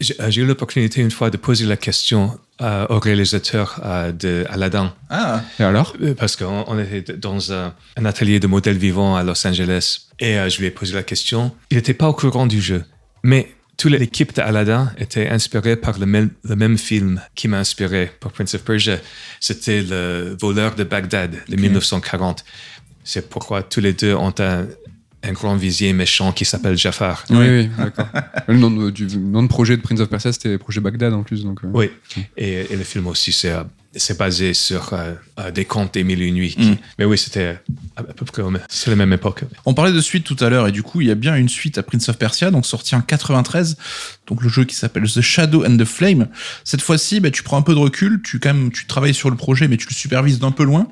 J'ai 0.00 0.42
eu 0.42 0.46
l'opportunité 0.46 1.00
une 1.00 1.12
fois 1.12 1.30
de 1.30 1.36
poser 1.36 1.66
la 1.66 1.76
question 1.76 2.36
au 2.60 2.98
réalisateur 2.98 3.80
de 4.18 4.44
Aladdin. 4.48 4.92
Ah, 5.08 5.40
et 5.60 5.62
alors? 5.62 5.94
Parce 6.18 6.34
qu'on 6.34 6.78
était 6.80 7.12
dans 7.12 7.52
un, 7.52 7.72
atelier 8.04 8.40
de 8.40 8.48
modèles 8.48 8.76
vivants 8.76 9.14
à 9.14 9.22
Los 9.22 9.46
Angeles. 9.46 10.08
Et 10.18 10.34
je 10.50 10.58
lui 10.58 10.66
ai 10.66 10.72
posé 10.72 10.94
la 10.94 11.04
question. 11.04 11.52
Il 11.70 11.76
n'était 11.76 11.94
pas 11.94 12.08
au 12.08 12.12
courant 12.12 12.48
du 12.48 12.60
jeu. 12.60 12.84
Mais 13.22 13.54
toute 13.76 13.92
l'équipe 13.92 14.34
d'Aladdin 14.34 14.92
était 14.98 15.28
inspirée 15.28 15.76
par 15.76 15.98
le 15.98 16.06
même, 16.06 16.30
le 16.44 16.56
même 16.56 16.78
film 16.78 17.20
qui 17.34 17.48
m'a 17.48 17.58
inspiré 17.58 18.10
pour 18.20 18.32
Prince 18.32 18.54
of 18.54 18.62
Persia. 18.64 18.98
C'était 19.40 19.82
Le 19.82 20.36
voleur 20.40 20.74
de 20.74 20.84
Bagdad 20.84 21.36
de 21.48 21.56
1940. 21.56 22.44
C'est 23.02 23.28
pourquoi 23.28 23.62
tous 23.62 23.80
les 23.80 23.92
deux 23.92 24.14
ont 24.14 24.34
un, 24.38 24.66
un 25.24 25.32
grand 25.32 25.56
visier 25.56 25.92
méchant 25.92 26.32
qui 26.32 26.44
s'appelle 26.44 26.76
Jafar. 26.76 27.24
Oui, 27.30 27.48
oui, 27.48 27.70
d'accord. 27.76 28.08
le 28.48 28.56
nom 28.56 28.70
de, 28.70 28.90
du 28.90 29.18
nom 29.18 29.42
de 29.42 29.48
projet 29.48 29.76
de 29.76 29.82
Prince 29.82 30.00
of 30.00 30.08
Persia, 30.08 30.32
c'était 30.32 30.50
le 30.50 30.58
projet 30.58 30.80
Bagdad 30.80 31.12
en 31.12 31.22
plus. 31.22 31.44
Donc, 31.44 31.64
euh. 31.64 31.68
Oui, 31.72 31.90
et, 32.36 32.72
et, 32.72 32.76
le 32.76 32.84
film 32.84 33.06
aussi, 33.06 33.32
c'est 33.32 33.52
euh, 33.52 33.64
c'est 33.96 34.18
basé 34.18 34.54
sur 34.54 34.92
euh, 34.92 35.14
euh, 35.38 35.50
des 35.50 35.64
contes 35.64 35.94
des 35.94 36.04
mille 36.04 36.22
et 36.22 36.26
une 36.26 36.34
nuits. 36.34 36.56
Mm. 36.58 36.74
Mais 36.98 37.04
oui, 37.04 37.18
c'était 37.18 37.58
à 37.96 38.02
peu 38.02 38.24
près 38.24 38.42
c'est 38.68 38.90
la 38.90 38.96
même 38.96 39.12
époque. 39.12 39.44
On 39.64 39.74
parlait 39.74 39.92
de 39.92 40.00
suite 40.00 40.24
tout 40.24 40.36
à 40.40 40.48
l'heure 40.48 40.66
et 40.66 40.72
du 40.72 40.82
coup, 40.82 41.00
il 41.00 41.06
y 41.06 41.10
a 41.10 41.14
bien 41.14 41.36
une 41.36 41.48
suite 41.48 41.78
à 41.78 41.82
Prince 41.82 42.08
of 42.08 42.18
Persia, 42.18 42.50
donc 42.50 42.66
sorti 42.66 42.94
en 42.94 43.00
93, 43.00 43.76
donc 44.26 44.42
le 44.42 44.48
jeu 44.48 44.64
qui 44.64 44.74
s'appelle 44.74 45.04
The 45.04 45.20
Shadow 45.20 45.64
and 45.64 45.76
the 45.76 45.84
Flame. 45.84 46.28
Cette 46.64 46.82
fois-ci, 46.82 47.20
bah, 47.20 47.30
tu 47.30 47.42
prends 47.42 47.56
un 47.56 47.62
peu 47.62 47.74
de 47.74 47.78
recul, 47.78 48.20
tu 48.22 48.38
quand 48.38 48.52
même 48.52 48.72
tu 48.72 48.86
travailles 48.86 49.14
sur 49.14 49.30
le 49.30 49.36
projet, 49.36 49.68
mais 49.68 49.76
tu 49.76 49.86
le 49.88 49.94
supervises 49.94 50.38
d'un 50.38 50.50
peu 50.50 50.64
loin. 50.64 50.88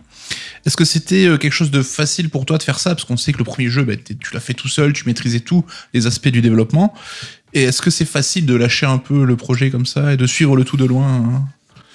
Est-ce 0.64 0.76
que 0.76 0.84
c'était 0.84 1.26
euh, 1.26 1.38
quelque 1.38 1.52
chose 1.52 1.70
de 1.70 1.82
facile 1.82 2.30
pour 2.30 2.46
toi 2.46 2.58
de 2.58 2.62
faire 2.62 2.78
ça? 2.78 2.94
Parce 2.94 3.04
qu'on 3.04 3.16
sait 3.16 3.32
que 3.32 3.38
le 3.38 3.44
premier 3.44 3.68
jeu, 3.68 3.82
bah, 3.82 3.94
tu 3.96 4.34
l'as 4.34 4.40
fait 4.40 4.54
tout 4.54 4.68
seul, 4.68 4.92
tu 4.92 5.04
maîtrisais 5.06 5.40
tous 5.40 5.64
les 5.92 6.06
aspects 6.06 6.28
du 6.28 6.40
développement. 6.40 6.94
Et 7.54 7.64
est-ce 7.64 7.82
que 7.82 7.90
c'est 7.90 8.06
facile 8.06 8.46
de 8.46 8.54
lâcher 8.54 8.86
un 8.86 8.98
peu 8.98 9.24
le 9.24 9.36
projet 9.36 9.70
comme 9.70 9.86
ça 9.86 10.14
et 10.14 10.16
de 10.16 10.26
suivre 10.26 10.56
le 10.56 10.64
tout 10.64 10.76
de 10.76 10.84
loin 10.84 11.08
hein? 11.08 11.44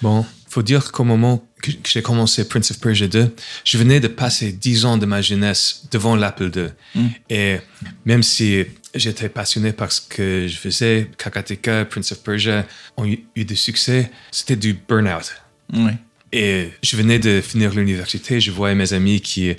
Bon, 0.00 0.24
faut 0.48 0.62
dire 0.62 0.92
qu'au 0.92 1.04
moment 1.04 1.44
que 1.62 1.72
j'ai 1.84 2.02
commencé 2.02 2.48
Prince 2.48 2.70
of 2.70 2.80
Persia 2.80 3.08
2, 3.08 3.34
je 3.64 3.78
venais 3.78 4.00
de 4.00 4.08
passer 4.08 4.52
10 4.52 4.84
ans 4.84 4.96
de 4.96 5.06
ma 5.06 5.20
jeunesse 5.20 5.84
devant 5.90 6.16
l'Apple 6.16 6.50
II. 6.54 6.68
Mm. 6.94 7.08
Et 7.30 7.56
même 8.04 8.22
si 8.22 8.64
j'étais 8.94 9.28
passionné 9.28 9.72
par 9.72 9.92
ce 9.92 10.00
que 10.00 10.46
je 10.48 10.56
faisais, 10.56 11.10
Karateka, 11.18 11.84
Prince 11.84 12.12
of 12.12 12.22
Persia 12.22 12.66
ont 12.96 13.04
eu, 13.04 13.24
eu 13.34 13.44
du 13.44 13.56
succès, 13.56 14.10
c'était 14.30 14.56
du 14.56 14.74
burn-out. 14.74 15.34
Ouais. 15.72 15.96
Et 16.32 16.70
je 16.82 16.96
venais 16.96 17.18
de 17.18 17.40
finir 17.40 17.74
l'université, 17.74 18.40
je 18.40 18.50
voyais 18.50 18.74
mes 18.74 18.92
amis 18.92 19.20
qui, 19.20 19.54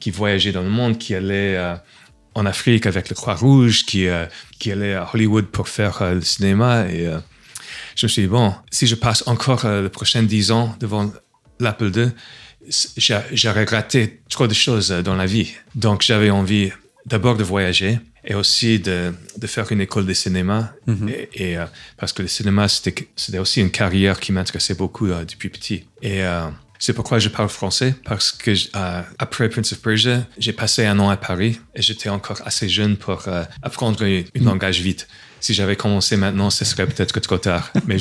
qui 0.00 0.10
voyageaient 0.10 0.52
dans 0.52 0.62
le 0.62 0.70
monde, 0.70 0.98
qui 0.98 1.14
allaient 1.14 1.56
euh, 1.56 1.74
en 2.34 2.46
Afrique 2.46 2.86
avec 2.86 3.08
le 3.08 3.14
Croix-Rouge, 3.14 3.84
qui, 3.84 4.08
euh, 4.08 4.26
qui 4.58 4.72
allaient 4.72 4.94
à 4.94 5.08
Hollywood 5.12 5.46
pour 5.46 5.68
faire 5.68 6.02
euh, 6.02 6.14
le 6.14 6.20
cinéma. 6.22 6.86
Et 6.88 7.08
je 7.96 8.06
me 8.06 8.08
suis 8.08 8.22
dit, 8.22 8.28
bon, 8.28 8.54
si 8.70 8.86
je 8.86 8.94
passe 8.94 9.22
encore 9.26 9.64
euh, 9.64 9.82
les 9.82 9.88
prochains 9.88 10.22
dix 10.22 10.50
ans 10.50 10.74
devant 10.80 11.12
l'Apple 11.58 11.90
II, 11.96 12.10
c- 12.68 12.88
j'a- 12.96 13.24
j'aurais 13.32 13.64
raté 13.64 14.20
trop 14.28 14.46
de 14.46 14.54
choses 14.54 14.92
euh, 14.92 15.02
dans 15.02 15.16
la 15.16 15.26
vie. 15.26 15.52
Donc 15.74 16.02
j'avais 16.02 16.30
envie 16.30 16.70
d'abord 17.06 17.36
de 17.36 17.44
voyager 17.44 17.98
et 18.24 18.34
aussi 18.34 18.78
de, 18.78 19.14
de 19.38 19.46
faire 19.46 19.70
une 19.72 19.80
école 19.80 20.04
de 20.06 20.12
cinéma. 20.12 20.72
Et, 21.08 21.28
et, 21.52 21.58
euh, 21.58 21.64
parce 21.96 22.12
que 22.12 22.22
le 22.22 22.28
cinéma, 22.28 22.68
c'était 22.68 23.38
aussi 23.38 23.60
une 23.60 23.70
carrière 23.70 24.20
qui 24.20 24.32
m'intéressait 24.32 24.74
beaucoup 24.74 25.06
euh, 25.06 25.24
depuis 25.24 25.48
petit. 25.48 25.84
Et 26.02 26.22
euh, 26.22 26.46
c'est 26.78 26.92
pourquoi 26.94 27.18
je 27.18 27.28
parle 27.28 27.48
français, 27.50 27.94
parce 28.06 28.32
que 28.32 28.52
après 29.18 29.48
Prince 29.50 29.72
of 29.74 29.80
Persia, 29.82 30.26
j'ai 30.38 30.54
passé 30.54 30.86
un 30.86 30.98
an 30.98 31.10
à 31.10 31.16
Paris 31.18 31.60
et 31.74 31.82
j'étais 31.82 32.08
encore 32.08 32.40
assez 32.46 32.70
jeune 32.70 32.96
pour 32.96 33.28
apprendre 33.62 34.02
une, 34.02 34.24
une 34.34 34.44
langage 34.46 34.80
vite. 34.80 35.06
Si 35.40 35.54
j'avais 35.54 35.76
commencé 35.76 36.16
maintenant, 36.16 36.50
ce 36.50 36.64
serait 36.64 36.86
peut-être 36.86 37.18
trop 37.20 37.38
tard. 37.38 37.72
Mais 37.86 37.98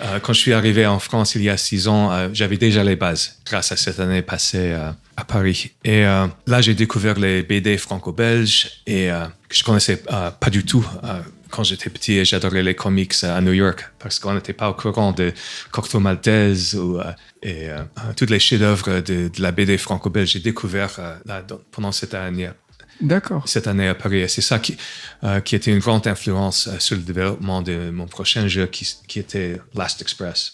euh, 0.00 0.20
quand 0.20 0.32
je 0.32 0.38
suis 0.38 0.52
arrivé 0.52 0.86
en 0.86 0.98
France 0.98 1.34
il 1.34 1.42
y 1.42 1.50
a 1.50 1.56
six 1.56 1.88
ans, 1.88 2.12
euh, 2.12 2.28
j'avais 2.32 2.56
déjà 2.56 2.84
les 2.84 2.96
bases 2.96 3.38
grâce 3.44 3.72
à 3.72 3.76
cette 3.76 3.98
année 3.98 4.22
passée 4.22 4.72
euh, 4.72 4.90
à 5.16 5.24
Paris. 5.24 5.72
Et 5.84 6.02
là, 6.02 6.60
j'ai 6.60 6.74
découvert 6.74 7.18
les 7.18 7.42
BD 7.42 7.76
franco-belges 7.76 8.82
et 8.86 9.08
que 9.48 9.56
je 9.56 9.64
connaissais 9.64 9.96
pas 9.96 10.50
du 10.50 10.64
tout. 10.64 10.86
quand 11.50 11.64
j'étais 11.64 11.90
petit 11.90 12.18
et 12.18 12.24
j'adorais 12.24 12.62
les 12.62 12.76
comics 12.76 13.24
à 13.24 13.40
New 13.40 13.52
York 13.52 13.90
parce 13.98 14.20
qu'on 14.20 14.34
n'était 14.34 14.52
pas 14.52 14.70
au 14.70 14.74
courant 14.74 15.12
de 15.12 15.32
Corto 15.72 15.98
Maltese 15.98 16.74
ou, 16.74 17.00
et 17.42 17.68
tous 18.16 18.26
les 18.26 18.38
chefs-d'œuvre 18.38 19.00
de, 19.00 19.28
de 19.28 19.42
la 19.42 19.50
BD 19.50 19.76
franco-belge. 19.76 20.30
J'ai 20.30 20.40
découvert 20.40 21.00
là, 21.26 21.42
pendant 21.72 21.90
cette 21.90 22.14
année 22.14 22.50
D'accord. 23.00 23.42
cette 23.46 23.66
année 23.66 23.88
à 23.88 23.94
Paris. 23.94 24.20
Et 24.20 24.28
c'est 24.28 24.42
ça 24.42 24.58
qui, 24.58 24.76
euh, 25.24 25.40
qui 25.40 25.54
était 25.54 25.72
une 25.72 25.78
grande 25.78 26.06
influence 26.06 26.66
euh, 26.66 26.78
sur 26.78 26.96
le 26.96 27.02
développement 27.02 27.62
de 27.62 27.90
mon 27.90 28.06
prochain 28.06 28.48
jeu 28.48 28.66
qui, 28.66 28.88
qui 29.06 29.18
était 29.18 29.60
Last 29.74 30.02
Express. 30.02 30.52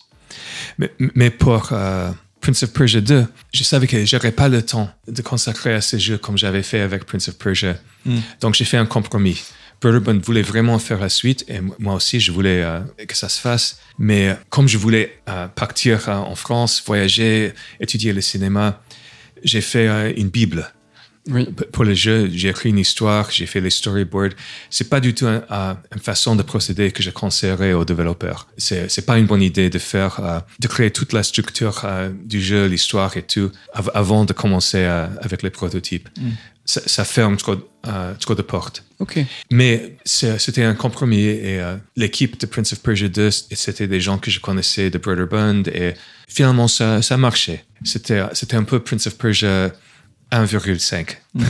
Mais, 0.78 0.92
mais 0.98 1.30
pour 1.30 1.68
euh, 1.72 2.11
Prince 2.40 2.62
of 2.64 2.72
Persia 2.72 3.00
2, 3.00 3.26
je 3.52 3.64
savais 3.64 3.87
que 3.87 4.04
j'aurais 4.04 4.33
pas 4.33 4.48
le 4.48 4.62
temps 4.62 4.90
de 5.09 5.22
consacrer 5.22 5.74
à 5.74 5.80
ce 5.80 5.96
jeu 5.96 6.18
comme 6.18 6.37
j'avais 6.37 6.62
fait 6.62 6.80
avec 6.80 7.04
Prince 7.04 7.28
of 7.28 7.38
Persia. 7.38 7.76
Donc 8.40 8.54
j'ai 8.54 8.66
fait 8.66 8.76
un 8.76 8.87
compromis. 8.87 9.42
Burlerbund 9.80 10.22
voulait 10.24 10.42
vraiment 10.42 10.78
faire 10.78 10.98
la 10.98 11.09
suite 11.09 11.44
et 11.48 11.61
moi 11.78 11.94
aussi 11.94 12.20
je 12.20 12.33
voulais 12.33 12.62
euh, 12.62 12.80
que 13.07 13.16
ça 13.16 13.28
se 13.28 13.40
fasse. 13.40 13.80
Mais 13.98 14.28
euh, 14.28 14.35
comme 14.48 14.68
je 14.68 14.78
voulais 14.78 15.20
euh, 15.28 15.46
partir 15.48 16.09
en 16.09 16.35
France, 16.35 16.83
voyager, 16.87 17.52
étudier 17.80 18.12
le 18.12 18.20
cinéma, 18.20 18.83
j'ai 19.42 19.61
fait 19.61 20.14
une 20.16 20.28
Bible 20.28 20.72
Oui. 21.28 21.46
Pour 21.72 21.84
le 21.84 21.94
jeu, 21.94 22.28
j'ai 22.32 22.50
écrit 22.50 22.68
une 22.68 22.78
histoire, 22.78 23.30
j'ai 23.30 23.46
fait 23.46 23.60
les 23.62 23.70
storyboards. 23.70 24.34
C'est 24.68 24.90
pas 24.90 25.00
du 25.00 25.14
tout 25.14 25.26
un- 25.26 25.42
un- 25.48 25.78
une 25.94 26.00
façon 26.02 26.37
de 26.37 26.42
procéder 26.42 26.90
que 26.90 27.02
je 27.02 27.10
conseillerais 27.10 27.72
aux 27.72 27.87
développeurs. 27.87 28.46
C'est 28.58 28.90
c'est 28.90 29.06
pas 29.06 29.16
une 29.18 29.24
bonne 29.26 29.40
idée 29.42 29.70
de 29.70 29.78
faire, 29.78 30.20
euh, 30.20 30.40
de 30.60 30.68
créer 30.68 30.90
toute 30.90 31.12
la 31.14 31.22
structure 31.22 31.80
euh, 31.84 32.10
du 32.24 32.42
jeu, 32.42 32.66
l'histoire 32.66 33.16
et 33.16 33.22
tout, 33.22 33.50
av- 33.72 33.90
avant 33.94 34.26
de 34.26 34.34
commencer 34.34 34.78
euh, 34.84 35.06
avec 35.22 35.42
les 35.42 35.50
prototypes. 35.50 36.08
Ça, 36.66 36.80
ça 36.87 37.04
ferme 37.04 37.37
trop, 37.37 37.56
trop 38.20 38.34
de 38.34 38.40
portes. 38.42 38.84
Mais 39.50 39.96
c'est- 40.04 40.38
c'était 40.38 40.62
un 40.64 40.74
compromis 40.74 41.24
et 41.26 41.60
l'équipe 41.96 42.40
de 42.40 42.46
Prince 42.46 42.72
of 42.72 42.80
Persia 42.80 43.08
2, 43.08 43.30
c'était 43.30 43.87
des 43.87 44.00
gens 44.00 44.16
que 44.18 44.30
je 44.30 44.40
connaissais 44.40 44.88
de 44.90 44.96
Brother 44.98 45.26
Bund 45.26 45.68
et 45.68 45.92
finalement 46.26 46.68
ça, 46.68 47.02
ça 47.02 47.16
marchait. 47.18 47.64
C'était 47.84 48.22
c'était 48.32 48.56
un 48.56 48.64
peu 48.64 48.80
Prince 48.80 49.06
of 49.06 49.16
Persia 49.18 49.72
1,5. 50.42 51.16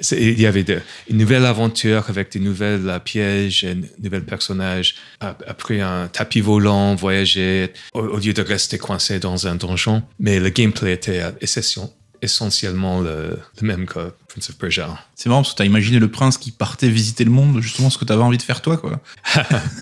C'est- 0.00 0.20
Il 0.20 0.40
y 0.40 0.46
avait 0.46 0.64
de, 0.64 0.80
une 1.10 1.18
nouvelle 1.18 1.44
aventure 1.46 2.04
avec 2.08 2.32
des 2.32 2.40
nouvelles 2.40 2.88
euh, 2.88 2.98
pièges, 2.98 3.66
nouveaux 4.02 4.20
personnages. 4.20 4.94
Ap- 5.20 5.42
Après 5.46 5.80
un 5.80 6.08
tapis 6.08 6.40
volant, 6.40 6.94
voyager, 6.94 7.72
au, 7.92 8.00
au 8.00 8.18
lieu 8.18 8.32
de 8.32 8.42
rester 8.42 8.78
coincé 8.78 9.18
dans 9.18 9.46
un 9.46 9.54
donjon. 9.56 10.02
Mais 10.18 10.40
le 10.40 10.48
gameplay 10.50 10.92
était 10.92 11.20
euh, 11.20 11.30
essentiel- 11.40 11.88
essentiellement 12.22 13.00
le, 13.00 13.38
le 13.60 13.66
même 13.66 13.84
que 13.86 14.12
Prince 14.28 14.48
of 14.50 14.56
Persia 14.56 14.86
1. 14.86 14.98
C'est 15.14 15.28
marrant 15.28 15.42
parce 15.42 15.52
que 15.52 15.58
t'as 15.58 15.64
imaginé 15.66 15.98
le 15.98 16.10
prince 16.10 16.38
qui 16.38 16.50
partait 16.52 16.88
visiter 16.88 17.24
le 17.24 17.30
monde, 17.30 17.60
justement 17.60 17.90
ce 17.90 17.98
que 17.98 18.04
t'avais 18.06 18.22
envie 18.22 18.38
de 18.38 18.42
faire 18.42 18.62
toi, 18.62 18.76
quoi. 18.78 19.00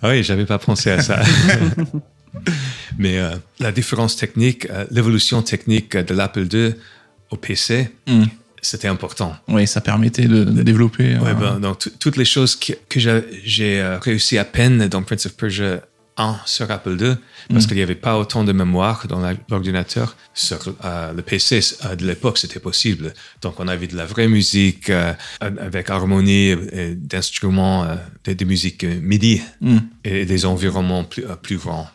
Ah 0.02 0.08
oui, 0.08 0.22
j'avais 0.24 0.44
pas 0.46 0.58
pensé 0.58 0.90
à 0.90 1.00
ça. 1.02 1.20
Mais 2.98 3.18
euh, 3.18 3.30
la 3.60 3.72
différence 3.72 4.16
technique, 4.16 4.68
euh, 4.70 4.84
l'évolution 4.90 5.42
technique 5.42 5.96
de 5.96 6.14
l'Apple 6.14 6.46
II 6.52 6.74
au 7.32 7.36
PC, 7.36 7.90
Mm. 8.06 8.24
c'était 8.60 8.88
important. 8.88 9.34
Oui, 9.48 9.66
ça 9.66 9.80
permettait 9.80 10.26
de, 10.26 10.44
de 10.44 10.62
développer. 10.62 11.16
Ouais, 11.16 11.30
euh, 11.30 11.34
ben, 11.34 11.60
donc 11.60 11.78
tout- 11.80 11.92
toutes 11.98 12.16
les 12.16 12.24
choses 12.24 12.54
que, 12.56 12.72
que 12.88 13.00
j'ai- 13.00 13.80
euh, 13.80 13.98
réussi 13.98 14.38
à 14.38 14.44
peine 14.44 14.86
dans 14.88 15.02
Prince 15.02 15.26
of 15.26 15.34
Persia 15.36 15.80
1 16.18 16.36
sur 16.44 16.70
Apple 16.70 16.96
II, 17.00 17.14
parce 17.48 17.66
qu'il 17.66 17.76
n'y 17.78 17.82
avait 17.82 17.94
pas 17.94 18.18
autant 18.18 18.44
de 18.44 18.52
mémoire 18.52 19.06
dans 19.08 19.18
l'ordinateur. 19.48 20.14
Sur 20.34 20.58
euh, 20.84 21.10
le 21.14 21.22
PC 21.22 21.60
euh, 21.86 21.96
de 21.96 22.06
l'époque, 22.06 22.36
c'était 22.36 22.60
possible. 22.60 23.14
Donc 23.40 23.58
on 23.58 23.66
avait 23.66 23.86
de 23.86 23.96
la 23.96 24.04
vraie 24.04 24.28
musique 24.28 24.90
euh, 24.90 25.14
avec 25.40 25.88
harmonie, 25.88 26.54
d'instruments, 26.96 27.86
des, 28.24 28.34
des 28.34 28.44
musiques 28.44 28.84
MIDI 28.84 29.40
Mm. 29.62 29.78
et 30.04 30.26
des 30.26 30.44
environnements 30.44 31.04
plus, 31.04 31.24
plus 31.42 31.56
grands. 31.56 31.88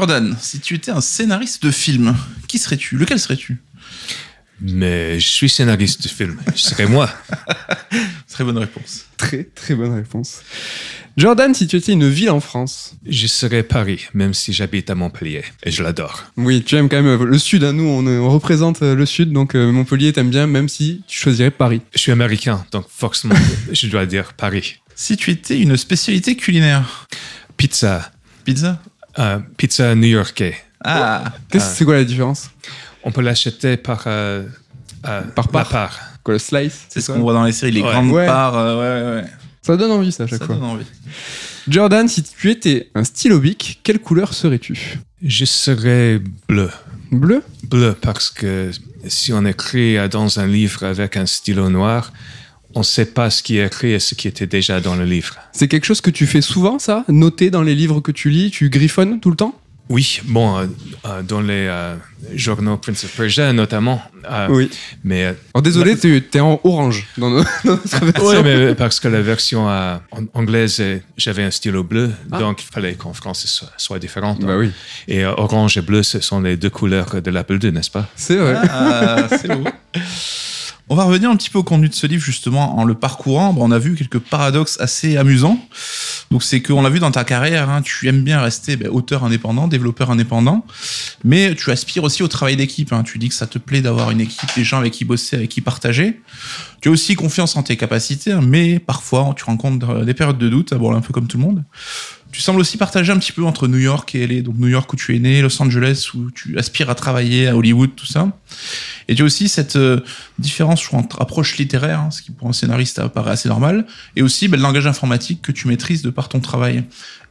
Jordan, 0.00 0.36
si 0.38 0.60
tu 0.60 0.74
étais 0.74 0.90
un 0.90 1.00
scénariste 1.00 1.62
de 1.62 1.70
film, 1.70 2.14
qui 2.48 2.58
serais-tu? 2.58 2.98
Lequel 2.98 3.18
serais-tu? 3.18 3.56
Mais 4.60 5.18
je 5.18 5.26
suis 5.26 5.48
scénariste 5.48 6.02
de 6.02 6.08
film. 6.10 6.38
Je 6.54 6.60
serais 6.60 6.84
moi. 6.84 7.08
Très 8.28 8.44
bonne 8.44 8.58
réponse. 8.58 9.06
Très 9.16 9.44
très 9.44 9.74
bonne 9.74 9.94
réponse. 9.94 10.42
Jordan, 11.16 11.54
si 11.54 11.66
tu 11.66 11.76
étais 11.76 11.92
une 11.92 12.10
ville 12.10 12.28
en 12.28 12.40
France. 12.40 12.92
Je 13.06 13.26
serais 13.26 13.62
Paris, 13.62 14.08
même 14.12 14.34
si 14.34 14.52
j'habite 14.52 14.90
à 14.90 14.94
Montpellier. 14.94 15.44
Et 15.62 15.70
je 15.70 15.82
l'adore. 15.82 16.24
Oui, 16.36 16.62
tu 16.62 16.76
aimes 16.76 16.90
quand 16.90 17.02
même 17.02 17.22
euh, 17.22 17.24
le 17.24 17.38
sud. 17.38 17.64
hein. 17.64 17.72
Nous, 17.72 17.84
on, 17.84 18.06
euh, 18.06 18.18
on 18.18 18.28
représente 18.28 18.82
euh, 18.82 18.94
le 18.94 19.06
sud, 19.06 19.32
donc 19.32 19.54
euh, 19.54 19.72
Montpellier 19.72 20.12
t'aime 20.12 20.28
bien, 20.28 20.46
même 20.46 20.68
si 20.68 21.00
tu 21.08 21.18
choisirais 21.18 21.50
Paris. 21.50 21.80
Je 21.94 22.00
suis 22.00 22.12
américain, 22.12 22.66
donc 22.70 22.84
forcément, 22.90 23.34
je 23.72 23.86
dois 23.86 24.04
dire 24.04 24.34
Paris. 24.34 24.76
Si 24.94 25.16
tu 25.16 25.30
étais 25.30 25.58
une 25.58 25.78
spécialité 25.78 26.36
culinaire, 26.36 27.08
Pizza. 27.56 28.12
pizza? 28.44 28.82
Euh, 29.18 29.38
pizza 29.56 29.94
new-yorkais. 29.94 30.56
Ah, 30.84 31.24
Qu'est-ce 31.50 31.64
Ah. 31.64 31.74
c'est 31.74 31.84
quoi 31.84 31.94
la 31.96 32.04
différence 32.04 32.50
On 33.02 33.10
peut 33.12 33.22
l'acheter 33.22 33.76
par, 33.76 34.04
euh, 34.06 34.44
euh, 35.06 35.22
Par 35.34 35.48
part. 35.48 35.68
part. 35.68 35.98
Quoi, 36.22 36.34
le 36.34 36.38
slice 36.38 36.86
c'est 36.88 37.00
ce 37.00 37.12
qu'on 37.12 37.20
voit 37.20 37.32
dans 37.32 37.44
les 37.44 37.52
séries, 37.52 37.72
les 37.72 37.82
Ouais. 37.82 37.90
grandes 37.90 38.10
Ouais. 38.10 38.26
parts. 38.26 38.56
euh, 38.56 39.16
ouais, 39.16 39.22
ouais. 39.22 39.28
Ça 39.62 39.76
donne 39.76 39.90
envie, 39.92 40.12
ça, 40.12 40.24
à 40.24 40.26
chaque 40.26 40.38
Ça 40.40 40.46
fois. 40.46 40.54
donne 40.56 40.64
envie. 40.64 40.86
Jordan, 41.68 42.06
si 42.08 42.22
tu 42.22 42.50
étais 42.50 42.90
un 42.94 43.02
stylo 43.04 43.40
bic, 43.40 43.80
quelle 43.82 43.98
couleur 43.98 44.34
serais-tu 44.34 44.98
Je 45.24 45.44
serais 45.44 46.20
bleu. 46.48 46.70
Bleu? 47.10 47.42
Bleu 47.64 47.96
parce 48.00 48.30
que 48.30 48.70
si 49.06 49.32
on 49.32 49.44
écrit 49.44 49.96
dans 50.08 50.38
un 50.38 50.46
livre 50.46 50.84
avec 50.84 51.16
un 51.16 51.26
stylo 51.26 51.68
noir, 51.70 52.12
on 52.76 52.80
ne 52.80 52.84
sait 52.84 53.06
pas 53.06 53.30
ce 53.30 53.42
qui 53.42 53.58
est 53.58 53.66
écrit 53.66 53.92
et 53.92 53.98
ce 53.98 54.14
qui 54.14 54.28
était 54.28 54.46
déjà 54.46 54.80
dans 54.80 54.94
le 54.94 55.04
livre. 55.04 55.34
C'est 55.52 55.66
quelque 55.66 55.84
chose 55.86 56.00
que 56.00 56.10
tu 56.10 56.26
fais 56.26 56.42
souvent, 56.42 56.78
ça? 56.78 57.04
Noter 57.08 57.50
dans 57.50 57.62
les 57.62 57.74
livres 57.74 58.00
que 58.00 58.12
tu 58.12 58.30
lis 58.30 58.50
Tu 58.50 58.68
griffonnes 58.70 59.18
tout 59.18 59.30
le 59.30 59.36
temps? 59.36 59.58
Oui, 59.88 60.20
bon, 60.24 60.58
euh, 60.58 60.66
euh, 61.06 61.22
dans 61.22 61.40
les 61.40 61.68
euh, 61.68 61.94
journaux 62.34 62.76
Prince 62.76 63.04
of 63.04 63.12
Persia 63.16 63.52
notamment. 63.52 64.02
euh, 64.28 64.48
Oui. 64.50 64.68
Mais 65.04 65.32
désolé, 65.62 65.96
tu 65.96 66.16
es 66.34 66.40
en 66.40 66.60
orange 66.64 67.06
dans, 67.16 67.30
nos- 67.30 67.44
dans 67.64 67.70
notre 67.76 68.04
version. 68.04 68.26
Ouais, 68.26 68.42
mais 68.42 68.74
parce 68.74 68.98
que 68.98 69.06
la 69.06 69.22
version 69.22 69.70
euh, 69.70 69.96
en- 70.10 70.24
anglaise, 70.40 70.82
j'avais 71.16 71.44
un 71.44 71.52
stylo 71.52 71.84
bleu, 71.84 72.10
Ah. 72.32 72.38
donc 72.40 72.64
il 72.64 72.66
fallait 72.66 72.94
qu'en 72.94 73.12
français 73.12 73.46
soit, 73.46 73.70
soit 73.76 74.00
différent. 74.00 74.36
Bah 74.40 74.56
oui, 74.58 74.72
Et 75.06 75.24
euh, 75.24 75.32
orange 75.36 75.78
et 75.78 75.82
bleu, 75.82 76.02
ce 76.02 76.18
sont 76.20 76.40
les 76.40 76.56
deux 76.56 76.70
couleurs 76.70 77.22
de 77.22 77.30
l'Apple 77.30 77.58
II, 77.64 77.70
n'est-ce 77.70 77.90
pas? 77.92 78.08
C'est 78.16 78.36
vrai. 78.38 78.56
Ah, 78.68 79.28
c'est 79.40 79.48
beau. 79.56 79.68
On 80.88 80.94
va 80.94 81.02
revenir 81.02 81.30
un 81.30 81.36
petit 81.36 81.50
peu 81.50 81.58
au 81.58 81.64
contenu 81.64 81.88
de 81.88 81.94
ce 81.94 82.06
livre, 82.06 82.22
justement, 82.22 82.78
en 82.78 82.84
le 82.84 82.94
parcourant. 82.94 83.52
On 83.58 83.72
a 83.72 83.78
vu 83.78 83.96
quelques 83.96 84.20
paradoxes 84.20 84.78
assez 84.80 85.16
amusants. 85.16 85.58
Donc, 86.30 86.44
c'est 86.44 86.62
qu'on 86.62 86.80
l'a 86.80 86.90
vu 86.90 87.00
dans 87.00 87.10
ta 87.10 87.24
carrière, 87.24 87.68
hein, 87.68 87.82
tu 87.82 88.06
aimes 88.06 88.22
bien 88.22 88.40
rester 88.40 88.76
ben, 88.76 88.88
auteur 88.88 89.24
indépendant, 89.24 89.66
développeur 89.66 90.12
indépendant, 90.12 90.64
mais 91.24 91.56
tu 91.56 91.72
aspires 91.72 92.04
aussi 92.04 92.22
au 92.22 92.28
travail 92.28 92.54
d'équipe. 92.54 92.92
hein. 92.92 93.02
Tu 93.02 93.18
dis 93.18 93.28
que 93.28 93.34
ça 93.34 93.48
te 93.48 93.58
plaît 93.58 93.80
d'avoir 93.80 94.12
une 94.12 94.20
équipe, 94.20 94.48
des 94.54 94.62
gens 94.62 94.78
avec 94.78 94.92
qui 94.92 95.04
bosser, 95.04 95.34
avec 95.36 95.50
qui 95.50 95.60
partager. 95.60 96.20
Tu 96.80 96.88
as 96.88 96.92
aussi 96.92 97.16
confiance 97.16 97.56
en 97.56 97.64
tes 97.64 97.76
capacités, 97.76 98.30
hein, 98.30 98.40
mais 98.40 98.78
parfois, 98.78 99.34
tu 99.36 99.44
rencontres 99.44 99.90
euh, 99.90 100.04
des 100.04 100.14
périodes 100.14 100.38
de 100.38 100.48
doute, 100.48 100.72
bon, 100.74 100.94
un 100.94 101.00
peu 101.00 101.12
comme 101.12 101.26
tout 101.26 101.38
le 101.38 101.42
monde. 101.42 101.64
Tu 102.36 102.42
sembles 102.42 102.60
aussi 102.60 102.76
partager 102.76 103.12
un 103.12 103.18
petit 103.18 103.32
peu 103.32 103.46
entre 103.46 103.66
New 103.66 103.78
York 103.78 104.14
et 104.14 104.26
LA. 104.26 104.42
Donc 104.42 104.56
New 104.58 104.68
York 104.68 104.92
où 104.92 104.96
tu 104.96 105.16
es 105.16 105.18
né, 105.18 105.40
Los 105.40 105.62
Angeles 105.62 106.10
où 106.12 106.30
tu 106.30 106.58
aspires 106.58 106.90
à 106.90 106.94
travailler, 106.94 107.48
à 107.48 107.56
Hollywood, 107.56 107.94
tout 107.96 108.04
ça. 108.04 108.30
Et 109.08 109.14
tu 109.14 109.22
as 109.22 109.24
aussi 109.24 109.48
cette 109.48 109.76
euh, 109.76 110.00
différence 110.38 110.82
je 110.82 110.88
crois, 110.88 110.98
entre 110.98 111.22
approche 111.22 111.56
littéraire, 111.56 112.00
hein, 112.00 112.10
ce 112.10 112.20
qui 112.20 112.32
pour 112.32 112.46
un 112.46 112.52
scénariste 112.52 112.98
apparaît 112.98 113.30
assez 113.30 113.48
normal, 113.48 113.86
et 114.16 114.22
aussi 114.22 114.48
ben, 114.48 114.58
le 114.58 114.62
langage 114.64 114.86
informatique 114.86 115.40
que 115.40 115.50
tu 115.50 115.66
maîtrises 115.66 116.02
de 116.02 116.10
par 116.10 116.28
ton 116.28 116.40
travail. 116.40 116.84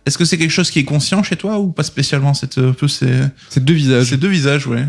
Est-ce 0.08 0.18
que 0.18 0.26
c'est 0.26 0.40
quelque 0.40 0.50
chose 0.50 0.72
qui 0.72 0.80
est 0.80 0.86
conscient 0.86 1.22
chez 1.22 1.36
toi 1.36 1.60
ou 1.60 1.72
pas 1.72 1.84
spécialement? 1.84 2.34
Cette, 2.34 2.58
euh, 2.58 2.74
peu 2.74 2.88
ces, 2.88 3.12
C'est 3.50 3.64
deux 3.64 3.76
visages. 3.76 4.08
ces 4.08 4.18
deux 4.18 4.28
visages, 4.28 4.66
ouais. 4.66 4.86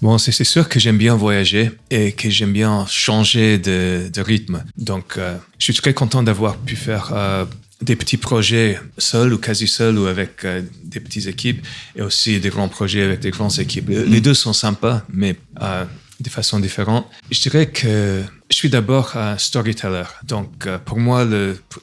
Bon, 0.00 0.18
c'est 0.18 0.32
c'est 0.32 0.44
sûr 0.44 0.68
que 0.68 0.80
j'aime 0.80 0.98
bien 0.98 1.16
voyager 1.16 1.70
et 1.90 2.12
que 2.12 2.30
j'aime 2.30 2.52
bien 2.52 2.86
changer 2.88 3.58
de, 3.58 4.10
de 4.12 4.20
rythme. 4.20 4.64
Donc, 4.76 5.18
euh, 5.18 5.36
je 5.58 5.64
suis 5.64 5.74
très 5.74 5.94
content 5.94 6.22
d'avoir 6.22 6.56
pu 6.56 6.76
faire 6.76 7.12
euh, 7.14 7.44
des 7.82 7.96
petits 7.96 8.16
projets 8.16 8.78
seuls 8.98 9.32
ou 9.32 9.38
quasi 9.38 9.66
seuls 9.66 9.98
ou 9.98 10.06
avec 10.06 10.44
euh, 10.44 10.62
des 10.84 11.00
petites 11.00 11.26
équipes 11.26 11.64
et 11.96 12.02
aussi 12.02 12.40
des 12.40 12.50
grands 12.50 12.68
projets 12.68 13.02
avec 13.02 13.20
des 13.20 13.30
grandes 13.30 13.58
équipes. 13.58 13.88
Les 13.88 14.20
deux 14.20 14.34
sont 14.34 14.52
sympas, 14.52 15.02
mais 15.12 15.36
euh, 15.60 15.84
de 16.20 16.28
façon 16.28 16.60
différente. 16.60 17.06
Je 17.30 17.40
dirais 17.40 17.66
que 17.66 18.22
je 18.48 18.56
suis 18.56 18.68
d'abord 18.68 19.16
un 19.16 19.36
storyteller. 19.36 20.04
Donc, 20.22 20.66
euh, 20.66 20.78
pour 20.78 20.98
moi, 20.98 21.26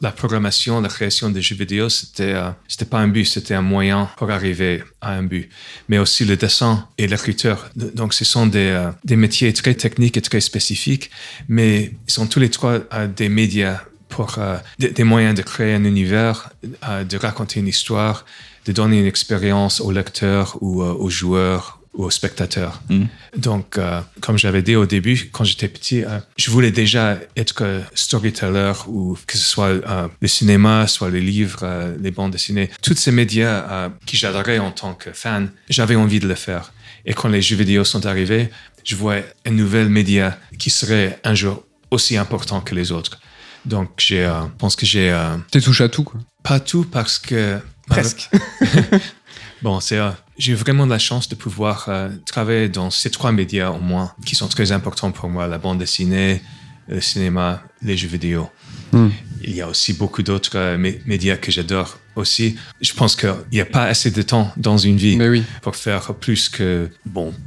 la 0.02 0.12
programmation, 0.12 0.80
la 0.80 0.88
création 0.88 1.30
de 1.30 1.42
jeux 1.42 1.56
vidéo, 1.56 1.90
c'était 1.90 2.34
euh, 2.34 2.50
c'était 2.68 2.86
pas 2.86 3.00
un 3.00 3.10
but, 3.10 3.26
c'était 3.26 3.54
un 3.54 3.62
moyen 3.62 4.10
pour 4.18 4.32
arriver 4.32 4.84
à 5.02 5.12
un 5.14 5.24
but. 5.24 5.50
Mais 5.90 5.98
aussi 5.98 6.24
le 6.24 6.38
dessin 6.38 6.88
et 6.98 7.08
l'écriture. 7.08 7.70
Donc, 7.76 8.14
ce 8.14 8.24
sont 8.24 8.48
des, 8.48 8.90
des 9.04 9.18
métiers 9.18 9.52
très 9.52 9.76
techniques 9.76 10.16
et 10.16 10.22
très 10.22 10.42
spécifiques, 10.42 11.12
mais 11.50 11.92
ils 12.08 12.12
sont 12.12 12.28
tous 12.28 12.40
les 12.40 12.50
trois 12.50 12.80
des 13.20 13.28
médias 13.28 13.82
pour 14.12 14.36
euh, 14.38 14.58
des, 14.78 14.92
des 14.92 15.04
moyens 15.04 15.34
de 15.34 15.42
créer 15.42 15.74
un 15.74 15.86
univers, 15.86 16.52
euh, 16.88 17.04
de 17.04 17.18
raconter 17.18 17.60
une 17.60 17.68
histoire, 17.68 18.26
de 18.66 18.72
donner 18.72 19.00
une 19.00 19.08
expérience 19.08 19.82
au 19.82 19.92
lecteur 19.92 20.58
ou 20.62 20.84
euh, 20.84 20.94
aux 20.94 21.10
joueurs 21.10 21.80
ou 21.94 22.06
aux 22.06 22.12
spectateurs. 22.12 22.82
Mm. 22.90 23.06
Donc, 23.36 23.78
comme 24.22 24.38
j'avais 24.38 24.62
dit 24.62 24.78
au 24.78 24.86
début, 24.86 25.30
quand 25.34 25.44
j'étais 25.44 25.68
petit, 25.68 26.06
je 26.38 26.50
voulais 26.50 26.72
déjà 26.72 27.18
être 27.36 27.66
storyteller 27.94 28.72
ou 28.88 29.18
que 29.28 29.38
ce 29.38 29.46
soit 29.46 29.74
le 30.22 30.28
cinéma, 30.28 30.88
soit 30.88 31.10
les 31.10 31.20
livres, 31.20 31.66
les 32.00 32.12
bandes 32.12 32.32
dessinées, 32.32 32.70
tous 32.82 32.96
ces 32.96 33.12
médias 33.12 33.90
qui 34.06 34.16
j'adorais 34.16 34.60
en 34.60 34.72
tant 34.72 34.94
que 34.94 35.12
fan, 35.12 35.52
j'avais 35.70 35.98
envie 35.98 36.22
de 36.22 36.30
le 36.30 36.36
faire. 36.36 36.72
Et 37.06 37.14
quand 37.14 37.28
les 37.28 37.42
jeux 37.42 37.58
vidéo 37.58 37.84
sont 37.84 38.06
arrivés, 38.06 38.50
je 38.86 38.96
voyais 38.96 39.26
un 39.46 39.52
nouvel 39.52 39.90
média 39.90 40.40
qui 40.58 40.70
serait 40.70 41.20
un 41.26 41.36
jour 41.36 41.66
aussi 41.92 42.16
important 42.16 42.62
que 42.62 42.74
les 42.74 42.94
autres. 42.94 43.20
Donc, 43.66 44.08
euh, 44.12 44.42
je 44.44 44.58
pense 44.58 44.76
que 44.76 44.86
j'ai 44.86 45.12
euh, 45.12 45.36
T'es 45.52 45.62
touche 45.62 45.82
à 45.82 45.90
tout, 45.90 46.04
quoi. 46.04 46.20
pas 46.44 46.60
tout 46.60 46.84
parce 46.86 47.20
que 47.20 47.60
Presque. 47.88 48.30
Bon, 49.62 49.80
c'est 49.80 49.98
euh, 50.00 50.10
j'ai 50.40 50.56
vraiment 50.56 50.88
la 50.88 50.98
chance 50.98 51.30
de 51.30 51.36
pouvoir 51.36 51.86
euh, 51.88 52.10
travailler 52.26 52.68
dans 52.68 52.90
ces 52.90 53.12
trois 53.12 53.32
médias 53.32 53.70
au 53.70 53.80
moins 53.80 54.12
qui 54.26 54.34
sont 54.36 54.48
très 54.48 54.72
importants 54.72 55.12
pour 55.12 55.30
moi 55.30 55.46
la 55.48 55.60
bande 55.60 55.78
dessinée, 55.78 56.42
le 56.88 57.00
cinéma, 57.00 57.62
les 57.84 57.96
jeux 57.96 58.08
vidéo. 58.08 58.50
Hmm. 58.92 59.10
Il 59.44 59.54
y 59.54 59.62
a 59.62 59.68
aussi 59.68 59.94
beaucoup 59.94 60.24
d'autres 60.24 60.58
euh, 60.58 60.78
mé- 60.78 61.00
médias 61.06 61.38
que 61.38 61.52
j'adore 61.52 62.00
aussi. 62.16 62.56
Je 62.82 62.92
pense 62.94 63.16
qu'il 63.16 63.34
n'y 63.52 63.62
a 63.62 63.66
pas 63.66 63.84
assez 63.84 64.10
de 64.10 64.22
temps 64.24 64.52
dans 64.58 64.78
une 64.80 64.98
vie 64.98 65.18
oui. 65.22 65.44
pour 65.62 65.76
faire 65.76 66.12
plus 66.16 66.50
que 66.50 66.90
bon. 67.06 67.32
Bah, 67.32 67.38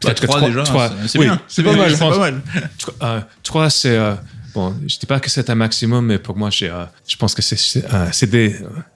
peut-être 0.00 0.26
trois, 0.26 0.40
déjà, 0.40 0.62
trois- 0.64 0.90
c'est- 1.06 1.18
oui, 1.18 1.26
bien. 1.26 1.40
c'est 1.46 1.62
pas 1.62 1.76
mal, 1.76 1.96
pense- 1.96 2.16
pas 2.16 2.18
mal. 2.18 2.42
Tro- 2.78 2.92
euh, 3.02 3.20
trois, 3.44 3.70
c'est 3.70 3.96
euh, 3.96 4.14
bon. 4.54 4.74
Je 4.86 4.98
dis 4.98 5.06
pas 5.06 5.20
que 5.20 5.30
c'est 5.30 5.50
un 5.50 5.54
maximum, 5.54 6.06
mais 6.06 6.18
pour 6.18 6.36
moi, 6.36 6.50
euh, 6.62 6.86
je 7.08 7.16
pense 7.16 7.34
que 7.34 7.42
c'est 7.42 7.84
euh, 7.92 8.10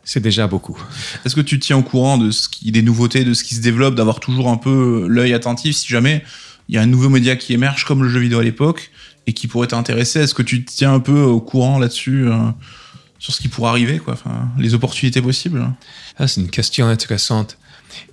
c'est 0.04 0.20
déjà 0.20 0.46
beaucoup. 0.46 0.78
Est-ce 1.24 1.34
que 1.34 1.40
tu 1.40 1.58
tiens 1.58 1.76
au 1.76 1.82
courant 1.82 2.18
de 2.18 2.30
ce 2.30 2.48
qui, 2.48 2.70
des 2.70 2.82
nouveautés, 2.82 3.24
de 3.24 3.34
ce 3.34 3.44
qui 3.44 3.54
se 3.54 3.60
développe, 3.60 3.94
d'avoir 3.94 4.20
toujours 4.20 4.48
un 4.48 4.56
peu 4.56 5.06
l'œil 5.08 5.34
attentif 5.34 5.76
si 5.76 5.88
jamais 5.88 6.24
il 6.68 6.74
y 6.74 6.78
a 6.78 6.82
un 6.82 6.86
nouveau 6.86 7.08
média 7.08 7.36
qui 7.36 7.52
émerge 7.52 7.84
comme 7.84 8.02
le 8.02 8.08
jeu 8.08 8.20
vidéo 8.20 8.40
à 8.40 8.42
l'époque 8.42 8.90
et 9.26 9.32
qui 9.32 9.46
pourrait 9.46 9.68
t'intéresser? 9.68 10.20
Est-ce 10.20 10.34
que 10.34 10.42
tu 10.42 10.64
tiens 10.64 10.94
un 10.94 11.00
peu 11.00 11.20
au 11.20 11.40
courant 11.40 11.78
là-dessus 11.78 12.28
euh, 12.28 12.36
sur 13.18 13.32
ce 13.34 13.40
qui 13.40 13.48
pourrait 13.48 13.70
arriver, 13.70 13.98
quoi, 13.98 14.14
enfin, 14.14 14.48
les 14.58 14.74
opportunités 14.74 15.22
possibles? 15.22 15.72
Ah, 16.18 16.28
c'est 16.28 16.40
une 16.40 16.50
question 16.50 16.86
intéressante. 16.86 17.58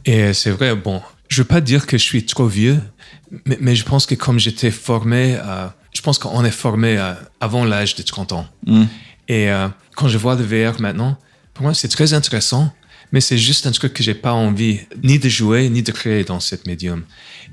Et 0.05 0.33
c'est 0.33 0.51
vrai, 0.51 0.75
bon, 0.75 1.01
je 1.33 1.41
veux 1.41 1.47
pas 1.47 1.61
dire 1.61 1.87
que 1.87 1.97
je 1.97 2.03
suis 2.03 2.25
trop 2.25 2.45
vieux, 2.45 2.79
mais, 3.45 3.57
mais 3.59 3.75
je 3.75 3.83
pense 3.83 4.05
que 4.05 4.13
comme 4.13 4.39
j'étais 4.39 4.69
formé, 4.69 5.35
euh, 5.35 5.67
je 5.93 6.01
pense 6.01 6.19
qu'on 6.19 6.45
est 6.45 6.51
formé 6.51 6.97
euh, 6.97 7.13
avant 7.39 7.65
l'âge 7.65 7.95
de 7.95 8.03
30 8.03 8.33
ans. 8.33 8.47
Mm. 8.67 8.83
Et 9.27 9.49
euh, 9.49 9.67
quand 9.95 10.07
je 10.07 10.17
vois 10.19 10.35
le 10.35 10.43
VR 10.43 10.79
maintenant, 10.79 11.17
pour 11.55 11.63
moi, 11.63 11.73
c'est 11.73 11.87
très 11.87 12.13
intéressant, 12.13 12.71
mais 13.11 13.19
c'est 13.19 13.39
juste 13.39 13.65
un 13.65 13.71
truc 13.71 13.93
que 13.93 14.03
j'ai 14.03 14.13
pas 14.13 14.33
envie 14.33 14.81
ni 15.03 15.17
de 15.17 15.27
jouer, 15.27 15.69
ni 15.69 15.81
de 15.81 15.91
créer 15.91 16.23
dans 16.23 16.39
cette 16.39 16.67
médium. 16.67 17.03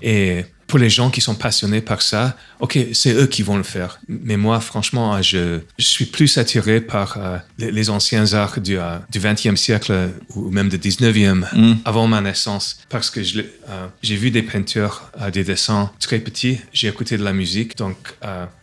Et 0.02 0.44
pour 0.70 0.78
les 0.78 0.88
gens 0.98 1.10
qui 1.10 1.20
sont 1.20 1.34
passionnés 1.34 1.80
par 1.80 2.00
ça, 2.00 2.36
ok, 2.60 2.78
c'est 2.92 3.12
eux 3.12 3.26
qui 3.26 3.42
vont 3.42 3.56
le 3.56 3.62
faire. 3.64 3.98
Mais 4.08 4.36
moi, 4.36 4.60
franchement, 4.60 5.20
je, 5.20 5.58
je 5.78 5.84
suis 5.84 6.06
plus 6.06 6.38
attiré 6.38 6.80
par 6.80 7.08
euh, 7.18 7.38
les, 7.58 7.70
les 7.72 7.90
anciens 7.90 8.32
arts 8.34 8.60
du, 8.60 8.78
euh, 8.78 8.98
du 9.10 9.18
20e 9.20 9.56
siècle 9.56 9.92
ou 10.34 10.50
même 10.50 10.68
du 10.68 10.78
19e, 10.78 11.44
Mm. 11.52 11.74
avant 11.84 12.06
ma 12.06 12.20
naissance, 12.20 12.78
parce 12.88 13.10
que 13.10 13.20
euh, 13.20 13.86
j'ai 14.02 14.16
vu 14.16 14.30
des 14.30 14.42
peintures, 14.42 15.10
euh, 15.20 15.30
des 15.30 15.44
dessins 15.44 15.90
très 15.98 16.20
petits, 16.20 16.58
j'ai 16.72 16.86
écouté 16.88 17.18
de 17.18 17.24
la 17.24 17.32
musique, 17.32 17.76
donc 17.76 17.96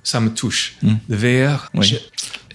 ça 0.03 0.19
me 0.21 0.29
touche. 0.29 0.75
Mm. 0.81 0.93
Le 1.09 1.15
VR, 1.17 1.69
Oui. 1.73 1.99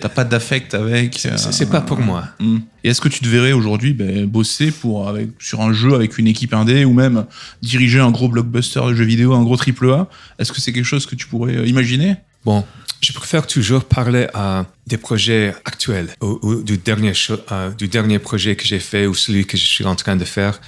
T'as 0.03 0.09
pas 0.09 0.24
d'affect 0.24 0.74
avec. 0.74 1.16
c'est 1.16 1.62
euh, 1.62 1.66
pas 1.66 1.80
pour 1.80 2.00
moi. 2.00 2.24
Mm. 2.40 2.59
Et 2.82 2.88
est-ce 2.88 3.00
que 3.00 3.09
tu 3.09 3.20
te 3.20 3.28
verrais 3.28 3.53
aujourd'hui 3.53 3.92
ben, 3.92 4.26
bosser 4.26 4.72
pour, 4.72 5.09
avec, 5.09 5.28
sur 5.38 5.61
un 5.61 5.72
jeu 5.72 5.94
avec 5.94 6.18
une 6.18 6.26
équipe 6.26 6.53
indé 6.55 6.84
ou 6.84 6.92
même 6.92 7.24
diriger 7.62 8.00
un 8.00 8.11
gros 8.11 8.28
blockbuster 8.28 8.80
de 8.88 8.94
jeux 8.94 9.05
vidéo, 9.05 9.32
un 9.32 9.44
gros 9.44 9.57
triple 9.57 9.92
A? 9.92 10.09
Est-ce 10.40 10.50
que 10.50 10.61
c'est 10.61 10.72
quelque 10.72 10.86
chose 10.86 11.07
que 11.07 11.14
tu 11.14 11.28
pourrais 11.28 11.55
euh, 11.55 11.66
imaginer? 11.68 12.16
Bon, 12.44 12.64
je 13.00 13.12
préfère 13.12 13.46
toujours 13.46 13.84
parler 13.84 14.26
à 14.34 14.66
des 14.88 14.96
projets 14.96 15.55
actuels 15.64 16.09
ou, 16.20 16.40
ou 16.42 16.62
du, 16.64 16.78
dernier 16.78 17.12
euh, 17.53 17.70
du 17.70 17.86
dernier 17.86 18.18
projet 18.18 18.57
que 18.57 18.64
j'ai 18.64 18.80
fait 18.80 19.07
ou 19.07 19.14
celui 19.14 19.46
que 19.46 19.57
je 19.57 19.64
suis 19.64 19.84
en 19.84 19.94
train 19.94 20.16
de 20.16 20.24
faire, 20.24 20.61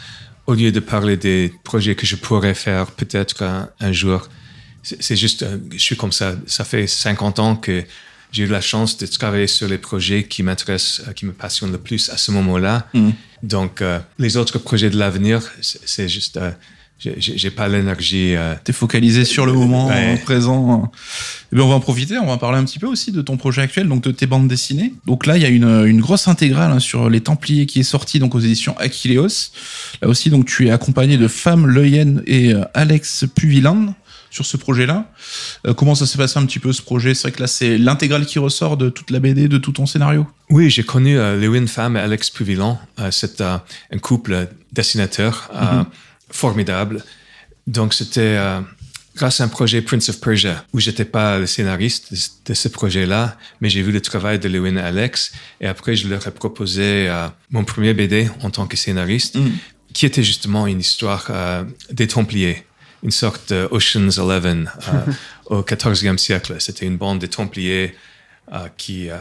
au 0.47 0.55
lieu 0.55 0.71
de 0.71 0.79
parler 0.79 1.17
des 1.17 1.53
projets 1.65 1.97
que 1.97 2.07
je 2.07 2.15
pourrais 2.15 2.55
faire 2.55 2.87
peut-être 2.93 3.43
un, 3.43 3.69
un 3.81 3.91
jour. 3.91 4.29
C'est 4.85 5.03
c'est 5.03 5.17
juste, 5.17 5.43
euh, 5.43 5.59
je 5.73 5.79
suis 5.79 5.97
comme 5.97 6.13
ça. 6.13 6.37
Ça 6.47 6.65
fait 6.65 6.87
50 6.87 7.41
ans 7.41 7.57
que 7.57 7.83
j'ai 8.35 8.43
eu 8.45 8.49
la 8.49 8.61
chance 8.61 8.99
de 8.99 9.07
travailler 9.07 9.47
sur 9.47 9.69
les 9.69 9.79
projets 9.79 10.25
qui 10.25 10.43
m'intéressent, 10.43 11.03
euh, 11.09 11.13
qui 11.13 11.25
me 11.25 11.33
passionnent 11.33 11.73
le 11.73 11.79
plus 11.79 12.11
à 12.11 12.17
ce 12.17 12.33
moment-là. 12.33 12.87
Mm. 12.93 13.11
Donc, 13.45 13.81
euh, 13.81 13.99
les 14.19 14.37
autres 14.37 14.59
projets 14.59 14.91
de 14.91 14.99
l'avenir, 14.99 15.41
c'est 15.61 16.09
juste, 16.09 16.37
euh, 16.39 16.51
j'ai- 16.99 17.51
pas 17.51 17.69
l'énergie. 17.69 18.35
euh, 18.35 18.55
T'es 18.65 18.73
focalisé 18.73 19.25
sur 19.25 19.45
le 19.47 19.53
moment 19.53 19.89
Ouais. 19.89 20.17
présent. 20.25 20.91
Eh 21.53 21.57
bien, 21.57 21.65
on 21.65 21.69
va 21.69 21.75
en 21.75 21.81
profiter, 21.81 22.17
on 22.19 22.27
va 22.27 22.39
parler 22.39 22.59
un 22.59 22.65
petit 22.65 22.79
peu 22.79 22.87
aussi 22.87 23.13
de 23.13 23.21
ton 23.23 23.37
projet 23.37 23.61
actuel, 23.63 23.87
donc 23.89 24.03
de 24.03 24.11
tes 24.11 24.27
bandes 24.27 24.49
dessinées. 24.49 24.95
Donc 25.07 25.27
là, 25.27 25.37
il 25.37 25.43
y 25.43 25.47
a 25.47 25.51
une, 25.51 25.69
une 25.87 26.01
grosse 26.01 26.27
intégrale 26.27 26.73
hein, 26.73 26.81
sur 26.81 27.11
les 27.11 27.21
Templiers 27.21 27.67
qui 27.67 27.81
est 27.81 27.83
sortie 27.85 28.19
donc 28.19 28.35
aux 28.35 28.41
éditions 28.41 28.75
Aquileos. 28.79 29.51
Là 30.03 30.09
aussi, 30.09 30.31
donc 30.31 30.47
tu 30.47 30.67
es 30.67 30.71
accompagné 30.71 31.19
de 31.19 31.29
Femme 31.29 31.69
Leyen 31.69 32.23
et 32.27 32.55
euh, 32.55 32.65
Alex 32.75 33.27
Puviland 33.35 33.95
sur 34.35 34.45
ce 34.45 34.57
projet-là. 34.57 35.11
Euh, 35.67 35.75
comment 35.75 35.95
ça 35.95 36.07
s'est 36.07 36.19
passé 36.19 36.39
un 36.39 36.45
petit 36.45 36.59
peu 36.59 36.73
ce 36.73 36.83
projet? 36.83 37.15
C'est 37.15 37.29
vrai 37.29 37.33
que 37.33 37.41
là, 37.41 37.47
c'est 37.47 37.79
l'intégrale 37.79 38.27
qui 38.27 38.41
ressort 38.41 38.77
de 38.77 38.91
toute 38.91 39.11
la 39.13 39.21
BD, 39.21 39.47
de 39.47 39.59
tout 39.59 39.71
ton 39.73 39.87
scénario? 39.87 40.27
Oui, 40.51 40.71
j'ai 40.71 40.83
connu 40.83 41.17
euh, 41.17 41.37
Lewin 41.37 41.69
Pham 41.69 41.97
et 41.97 42.01
Alex 42.01 42.31
Puvillan. 42.31 42.81
Euh, 42.99 43.11
c'est 43.13 43.41
euh, 43.41 43.59
un 43.93 43.99
couple 43.99 44.49
dessinateur 44.73 45.49
euh, 45.55 45.85
formidable. 46.31 47.05
Donc, 47.69 47.95
c'était 47.95 48.37
grâce 49.17 49.41
à 49.41 49.45
un 49.45 49.49
projet 49.49 49.81
Prince 49.81 50.09
of 50.09 50.21
Persia, 50.21 50.65
où 50.73 50.81
j'étais 50.81 51.05
pas 51.05 51.39
le 51.39 51.47
scénariste 51.47 52.13
de, 52.13 52.19
de 52.47 52.55
ce 52.55 52.69
projet-là, 52.69 53.37
mais 53.61 53.69
j'ai 53.69 53.83
vu 53.83 53.93
le 53.93 54.01
travail 54.01 54.41
de 54.41 54.49
Lewin 54.49 54.77
et 54.77 54.81
Alex. 54.81 55.33
Et 55.61 55.67
après, 55.67 55.95
je 55.95 56.09
leur 56.09 56.27
ai 56.27 56.33
proposé 56.33 57.09
euh, 57.09 57.29
mon 57.51 57.65
premier 57.65 57.95
BD 57.95 58.29
en 58.43 58.51
tant 58.51 58.67
que 58.67 58.77
scénariste. 58.77 59.37
Mm. 59.37 59.51
qui 59.93 60.07
était 60.07 60.25
justement 60.25 60.67
une 60.67 60.81
histoire 60.81 61.29
euh, 61.31 61.63
des 61.93 62.09
Templiers, 62.09 62.65
une 63.05 63.11
sorte 63.11 63.53
de 63.53 63.69
Ocean's 63.71 64.19
Eleven 64.19 64.71
euh, 64.89 65.13
au 65.47 65.63
XIVe 65.63 66.17
siècle. 66.17 66.57
C'était 66.59 66.87
une 66.87 66.97
bande 66.97 67.21
de 67.21 67.27
Templiers 67.27 67.95
euh, 68.53 68.67
qui 68.77 69.11
euh, 69.11 69.19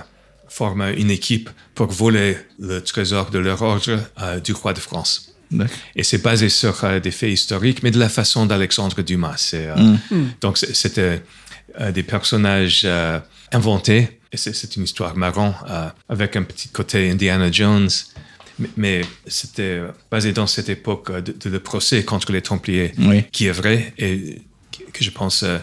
forment 0.47 0.93
une 0.97 1.11
équipe 1.11 1.49
pour 1.75 1.87
voler 1.87 2.37
le 2.59 2.81
trésor 2.81 3.29
de 3.29 3.39
leur 3.39 3.61
ordre 3.61 3.99
euh, 4.21 4.39
du 4.39 4.53
roi 4.53 4.73
de 4.73 4.79
France. 4.79 5.33
Et 5.95 6.03
c'est 6.03 6.21
basé 6.21 6.49
sur 6.49 6.83
euh, 6.83 6.99
des 6.99 7.11
faits 7.11 7.31
historiques, 7.31 7.83
mais 7.83 7.91
de 7.91 7.99
la 7.99 8.09
façon 8.09 8.45
d'Alexandre 8.45 9.01
Dumas. 9.01 9.51
Euh, 9.53 9.75
Mm. 10.09 10.25
Donc 10.41 10.57
c'était 10.57 11.21
euh, 11.79 11.91
des 11.91 12.03
personnages 12.03 12.81
euh, 12.85 13.19
inventés. 13.51 14.19
Et 14.31 14.37
c'est, 14.37 14.75
une 14.77 14.83
histoire 14.83 15.15
marrant 15.15 15.53
euh, 15.69 15.89
avec 16.09 16.35
un 16.35 16.43
petit 16.43 16.69
côté 16.69 17.11
Indiana 17.11 17.51
Jones. 17.51 17.89
Mais, 18.59 18.69
mais 18.77 19.01
c'était 19.27 19.81
basé 20.11 20.31
dans 20.31 20.47
cette 20.47 20.69
époque 20.69 21.09
euh, 21.09 21.21
de, 21.21 21.31
de 21.31 21.49
le 21.49 21.59
procès 21.59 22.03
contre 22.03 22.31
les 22.31 22.41
Templiers, 22.41 22.93
Oui. 22.99 23.23
qui 23.31 23.47
est 23.47 23.51
vrai 23.51 23.93
et 23.97 24.41
qui- 24.71 24.83
que 24.93 25.03
je 25.03 25.09
pense 25.11 25.43
euh, 25.43 25.57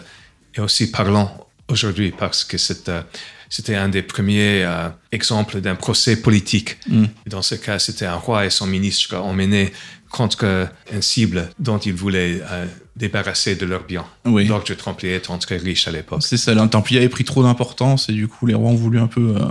est 0.55 0.59
aussi 0.59 0.91
parlant 0.91 1.47
aujourd'hui 1.69 2.11
parce 2.11 2.43
que 2.43 2.57
c'est, 2.57 2.89
euh, 2.89 3.01
c'était 3.49 3.75
un 3.75 3.87
des 3.89 4.01
premiers 4.01 4.63
euh, 4.65 4.89
exemples 5.11 5.61
d'un 5.61 5.75
procès 5.75 6.17
politique. 6.17 6.77
Et 6.91 7.29
Dans 7.29 7.41
ce 7.41 7.55
cas, 7.55 7.79
c'était 7.79 8.05
un 8.05 8.15
roi 8.15 8.45
et 8.45 8.49
son 8.49 8.67
ministre 8.67 9.15
emmenés 9.17 9.71
contre 10.11 10.69
une 10.91 11.01
cible 11.01 11.49
dont 11.59 11.77
ils 11.77 11.93
voulaient 11.93 12.41
euh, 12.51 12.65
débarrasser 12.95 13.55
de 13.55 13.65
leurs 13.65 13.85
biens. 13.85 14.05
Oui. 14.25 14.45
L'ordre 14.45 14.71
templier 14.75 15.15
étant 15.15 15.37
très 15.37 15.57
riche 15.57 15.87
à 15.87 15.91
l'époque. 15.91 16.21
C'est 16.21 16.37
ça, 16.37 16.51
un 16.51 16.67
Templier 16.67 16.99
avait 16.99 17.09
pris 17.09 17.23
trop 17.23 17.43
d'importance 17.43 18.09
et 18.09 18.13
du 18.13 18.27
coup 18.27 18.45
les 18.45 18.53
rois 18.53 18.71
ont 18.71 18.75
voulu 18.75 18.99
un 18.99 19.07
peu. 19.07 19.35
euh, 19.37 19.45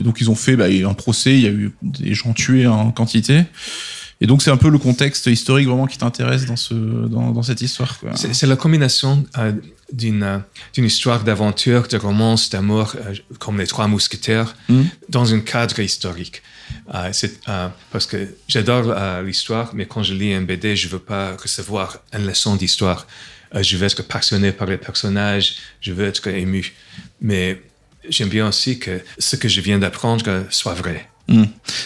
et 0.00 0.04
donc 0.04 0.20
ils 0.20 0.30
ont 0.30 0.34
fait 0.34 0.56
bah, 0.56 0.66
un 0.66 0.94
procès, 0.94 1.34
il 1.34 1.40
y 1.40 1.46
a 1.46 1.50
eu 1.50 1.72
des 1.82 2.14
gens 2.14 2.32
tués 2.32 2.66
en 2.66 2.90
quantité. 2.90 3.44
Et 4.24 4.26
donc 4.26 4.40
c'est 4.40 4.50
un 4.50 4.56
peu 4.56 4.70
le 4.70 4.78
contexte 4.78 5.26
historique 5.26 5.68
vraiment 5.68 5.86
qui 5.86 5.98
t'intéresse 5.98 6.46
dans, 6.46 6.56
ce, 6.56 6.72
dans, 6.72 7.30
dans 7.30 7.42
cette 7.42 7.60
histoire. 7.60 7.92
C'est 8.14 8.46
la 8.46 8.56
combinaison 8.56 9.22
euh, 9.36 9.52
d'une 9.92 10.40
d'une 10.72 10.86
histoire 10.86 11.20
d'aventure, 11.24 11.82
de 11.94 11.98
romance, 11.98 12.48
d'amour, 12.48 12.86
euh, 12.96 13.12
comme 13.38 13.58
les 13.58 13.66
Trois 13.66 13.86
Mousquetaires, 13.86 14.50
Mhm. 14.70 14.86
dans 15.10 15.26
un 15.34 15.40
cadre 15.40 15.78
historique. 15.80 16.36
Euh, 16.94 17.10
c'est, 17.12 17.34
euh, 17.50 17.68
parce 17.92 18.06
que 18.06 18.16
j'adore 18.48 18.84
euh, 18.88 19.22
l'histoire, 19.22 19.66
mais 19.74 19.84
quand 19.84 20.02
je 20.02 20.14
lis 20.14 20.32
un 20.32 20.40
BD, 20.50 20.74
je 20.74 20.88
veux 20.88 21.04
pas 21.14 21.36
recevoir 21.36 21.98
une 22.16 22.26
leçon 22.26 22.56
d'histoire. 22.56 23.06
Je 23.60 23.76
veux 23.76 23.84
être 23.86 24.02
passionné 24.16 24.52
par 24.52 24.66
les 24.72 24.78
personnages, 24.78 25.48
je 25.82 25.92
veux 25.92 26.06
être 26.06 26.26
ému. 26.28 26.72
Mais 27.20 27.60
j'aime 28.08 28.30
bien 28.30 28.48
aussi 28.48 28.78
que 28.78 28.94
ce 29.18 29.36
que 29.36 29.48
je 29.54 29.60
viens 29.60 29.78
d'apprendre 29.78 30.46
soit 30.48 30.72
vrai. 30.82 30.98
Mm. 31.28 31.44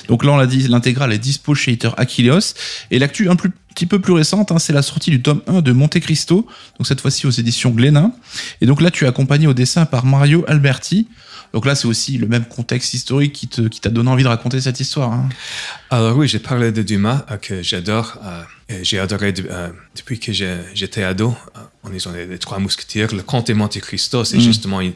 Donc 0.08 0.24
là 0.24 0.32
on 0.32 0.36
l'a 0.36 0.46
dit, 0.46 0.66
l'intégrale 0.68 1.12
est 1.12 1.18
dispo 1.18 1.54
chez 1.54 1.72
Eater 1.72 1.94
Achilleos. 1.98 2.54
Et 2.90 2.98
l'actu 2.98 3.28
un 3.30 3.36
plus, 3.36 3.50
petit 3.74 3.86
peu 3.86 4.00
plus 4.00 4.12
récente, 4.12 4.50
hein, 4.52 4.58
c'est 4.58 4.72
la 4.72 4.82
sortie 4.82 5.10
du 5.10 5.22
tome 5.22 5.42
1 5.46 5.60
de 5.62 5.72
Monte 5.72 6.00
Cristo, 6.00 6.46
donc 6.78 6.86
cette 6.86 7.00
fois-ci 7.00 7.26
aux 7.26 7.30
éditions 7.30 7.70
Glénat. 7.70 8.10
Et 8.60 8.66
donc 8.66 8.80
là 8.80 8.90
tu 8.90 9.04
es 9.04 9.08
accompagné 9.08 9.46
au 9.46 9.54
dessin 9.54 9.86
par 9.86 10.04
Mario 10.04 10.44
Alberti. 10.48 11.06
Donc 11.54 11.64
là 11.64 11.74
c'est 11.74 11.86
aussi 11.88 12.18
le 12.18 12.26
même 12.26 12.44
contexte 12.44 12.92
historique 12.92 13.32
qui 13.32 13.48
te- 13.48 13.68
qui 13.68 13.80
t'a 13.80 13.88
donné 13.88 14.10
envie 14.10 14.22
de 14.22 14.28
raconter 14.28 14.60
cette 14.60 14.80
histoire. 14.80 15.12
hein. 15.12 15.28
Alors 15.90 16.16
oui, 16.16 16.28
j'ai 16.28 16.40
parlé 16.40 16.72
de 16.72 16.82
Dumas 16.82 17.24
euh, 17.30 17.36
que 17.38 17.62
j'adore. 17.62 18.18
euh, 18.24 18.42
et 18.68 18.84
j'ai 18.84 18.98
adoré 18.98 19.32
euh, 19.48 19.68
depuis 19.96 20.18
que 20.20 20.30
j'ai- 20.32 20.58
j'étais 20.74 21.04
ado. 21.04 21.34
euh, 21.56 21.60
en 21.84 21.90
lisant 21.90 22.12
les, 22.12 22.26
les 22.26 22.38
Trois 22.38 22.58
Mousquetaires, 22.58 23.14
le 23.14 23.22
Comte 23.22 23.46
de 23.46 23.54
Monte 23.54 23.78
Cristo, 23.80 24.24
c'est 24.24 24.40
justement 24.40 24.80
une 24.82 24.92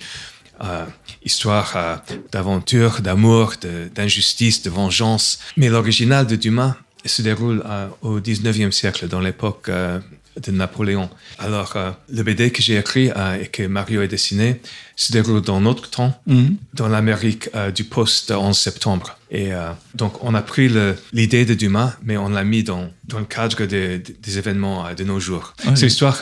euh, 0.63 0.85
histoire 1.25 1.73
euh, 1.77 1.97
d'aventure, 2.31 3.01
d'amour, 3.01 3.55
de- 3.61 3.89
d'injustice, 3.95 4.63
de, 4.63 4.71
vengeance. 4.71 5.39
Mais 5.57 5.69
l'original 5.69 6.27
de 6.27 6.37
Dumas 6.37 6.75
se 7.05 7.23
déroule 7.23 7.63
euh, 7.67 7.89
au 8.03 8.21
19e 8.21 8.71
siècle, 8.71 9.09
dans 9.09 9.21
l'époque 9.21 9.69
euh, 9.69 9.99
de 10.41 10.51
Napoléon. 10.53 11.11
Alors, 11.39 11.73
euh, 11.77 11.91
le 12.09 12.23
BD 12.23 12.51
que 12.51 12.63
j'ai 12.63 12.77
écrit 12.79 13.11
euh, 13.11 13.41
et 13.43 13.47
que 13.49 13.65
Mario 13.67 14.01
a 14.01 14.07
dessiné 14.07 14.61
se 14.97 15.13
déroule 15.13 15.41
dans 15.43 15.61
notre 15.61 15.91
temps, 15.91 16.19
Mhm. 16.27 16.57
dans 16.75 16.89
l'Amérique 16.89 17.49
euh, 17.55 17.71
du 17.71 17.85
post-11 17.85 18.55
septembre. 18.59 19.19
Et 19.35 19.49
donc, 19.95 20.23
on 20.23 20.35
a 20.35 20.43
pris 20.43 20.71
l'idée 21.15 21.47
de 21.47 21.55
Dumas, 21.55 21.95
mais 22.03 22.19
on 22.19 22.29
l'a 22.29 22.45
mis 22.45 22.63
dans, 22.63 22.91
dans 23.05 23.19
le 23.19 23.25
cadre 23.25 23.65
des- 23.65 24.03
événements 24.39 24.93
de 24.93 25.05
nos 25.05 25.21
jours. 25.21 25.55
Ouais. 25.65 25.75
C'est 25.75 25.87
l'histoire 25.87 26.19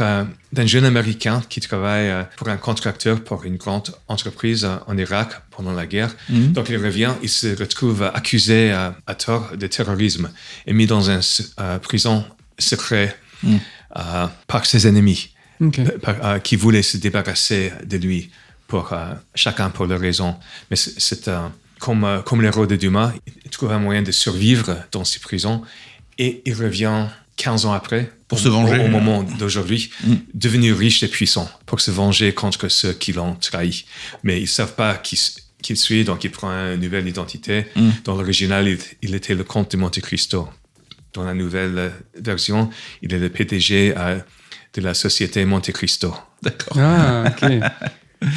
d'un 0.53 0.67
jeune 0.67 0.85
Américain 0.85 1.43
qui 1.49 1.59
travaille 1.61 2.13
pour 2.37 2.49
un 2.51 2.57
contracteur 2.57 3.21
pour 3.25 3.43
une 3.43 3.57
grande 3.57 3.93
entreprise 4.07 4.65
en 4.87 4.97
Irak 4.97 5.43
pendant 5.51 5.73
la 5.73 5.87
guerre. 5.87 6.15
Mhm. 6.29 6.53
Donc, 6.53 6.69
il 6.69 6.77
revient, 6.77 7.11
il 7.21 7.29
se 7.29 7.49
retrouve 7.59 8.05
accusé 8.15 8.71
à 8.71 9.15
tort 9.17 9.57
de 9.57 9.67
terrorisme 9.67 10.31
et 10.69 10.73
mis 10.73 10.87
dans 10.87 11.11
une 11.11 11.21
prison 11.83 12.25
secret 12.61 13.17
Mhm. 13.43 13.59
Euh, 13.97 14.27
par 14.47 14.67
ses 14.67 14.87
ennemis 14.87 15.31
par- 16.03 16.25
euh, 16.25 16.39
qui 16.39 16.57
voulaient 16.57 16.83
se 16.83 16.97
débarrasser 16.97 17.73
de 17.85 17.97
lui, 17.99 18.31
pour, 18.67 18.93
euh, 18.93 19.13
chacun 19.35 19.69
pour 19.71 19.87
leur 19.87 20.01
raison. 20.01 20.37
Mais 20.71 20.77
c'est- 20.77 21.29
euh, 21.29 21.47
comme, 21.79 22.05
euh, 22.05 22.23
comme 22.23 22.41
l'héros 22.43 22.67
de 22.67 22.77
Dumas, 22.77 23.13
il 23.45 23.51
trouve 23.51 23.73
un 23.73 23.79
moyen 23.79 24.03
de 24.03 24.13
survivre 24.13 24.77
dans 24.93 25.05
ces 25.05 25.19
prisons 25.19 25.63
et 26.19 26.43
il 26.47 26.55
revient 26.55 27.07
15 27.37 27.65
ans 27.67 27.73
après, 27.73 28.13
Pour 28.29 28.39
au- 28.39 28.43
se 28.43 28.49
venger. 28.49 28.79
au, 28.81 28.85
au 28.85 28.89
moment 28.89 29.23
d'aujourd'hui, 29.23 29.91
Mm. 30.05 30.15
devenu 30.35 30.73
riche 30.73 31.03
et 31.03 31.09
puissant, 31.09 31.51
pour 31.67 31.81
se 31.81 31.91
venger 31.91 32.33
contre 32.35 32.69
ceux 32.69 32.93
qui 32.93 33.13
l'ont 33.13 33.35
trahi. 33.35 33.85
Mais 34.23 34.39
ils 34.39 34.43
ne 34.43 34.47
savent 34.47 34.75
pas 34.75 34.95
qui, 34.97 35.19
qui 35.63 35.73
il 35.73 35.77
suit, 35.77 36.05
donc 36.05 36.23
il 36.25 36.31
prend 36.31 36.51
une 36.51 36.81
nouvelle 36.81 37.09
identité. 37.09 37.67
Mm. 37.77 37.89
Dans 38.05 38.15
l'original, 38.17 38.69
il, 38.69 38.79
il 39.03 39.15
était 39.15 39.35
le 39.35 39.45
comte 39.45 39.73
de 39.73 39.77
Monte 39.79 40.01
Cristo. 40.01 40.49
Dans 41.13 41.25
la 41.25 41.35
nouvelle 41.35 41.79
euh, 41.79 41.89
version, 42.21 42.71
il 43.03 43.13
est 43.15 43.19
le 43.19 43.29
PDG 43.29 43.95
euh, 43.97 44.19
de 44.75 44.81
la 44.81 44.95
société 44.95 45.45
Monte 45.45 45.73
Cristo. 45.73 46.15
D'accord. 46.43 46.77
Ah, 46.79 47.25
ok. 47.27 47.51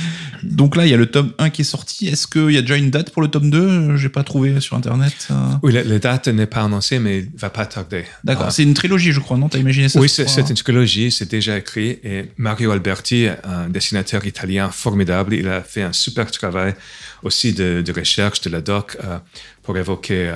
Donc 0.44 0.76
là, 0.76 0.86
il 0.86 0.92
y 0.92 0.94
a 0.94 0.98
le 0.98 1.08
tome 1.08 1.34
1 1.40 1.50
qui 1.50 1.62
est 1.62 1.66
sorti. 1.66 2.08
Est-ce 2.08 2.26
qu'il 2.28 2.52
y 2.52 2.58
a 2.58 2.62
déjà 2.62 2.78
une 2.78 2.90
date 2.90 3.12
pour 3.12 3.22
le 3.22 3.28
tome 3.28 3.50
2 3.50 3.60
Euh, 3.60 3.98
J'ai 3.98 4.08
pas 4.10 4.24
trouvé 4.24 4.60
sur 4.62 4.76
internet. 4.78 5.14
euh. 5.32 5.36
Oui, 5.62 5.74
la, 5.74 5.84
la 5.84 6.00
date 6.00 6.30
n'est 6.30 6.46
pas 6.48 6.62
annoncée, 6.64 7.00
mais 7.00 7.20
il 7.20 7.30
va 7.38 7.50
pas 7.50 7.66
tarder. 7.66 8.06
D'accord. 8.24 8.46
Ah. 8.48 8.52
C'est 8.52 8.64
une 8.64 8.74
trilogie, 8.74 9.12
je 9.12 9.20
crois, 9.20 9.38
non? 9.38 9.50
T'as 9.50 9.60
imaginé 9.60 9.90
ça 9.90 10.00
oui, 10.00 10.08
c'est 10.10 10.50
une 10.50 10.56
trilogie, 10.56 11.12
c'est 11.12 11.30
déjà 11.30 11.58
écrit. 11.58 12.00
Et 12.04 12.32
Mario 12.38 12.72
Alberti, 12.72 13.28
un 13.44 13.70
dessinateur 13.70 14.26
italien 14.26 14.70
formidable, 14.70 15.34
il 15.36 15.48
a 15.50 15.62
fait 15.62 15.84
un 15.84 15.94
super 15.94 16.32
travail 16.32 16.76
aussi 17.24 17.54
de, 17.54 17.82
de 17.86 17.92
recherche 17.94 18.42
de 18.42 18.50
la 18.50 18.62
doc 18.62 18.98
euh, 19.04 19.18
pour 19.64 19.78
évoquer, 19.78 20.30
euh, 20.30 20.36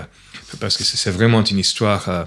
parce 0.60 0.78
que 0.78 0.84
c'est 0.84 1.12
vraiment 1.12 1.44
une 1.44 1.60
histoire 1.60 2.08
euh, 2.10 2.24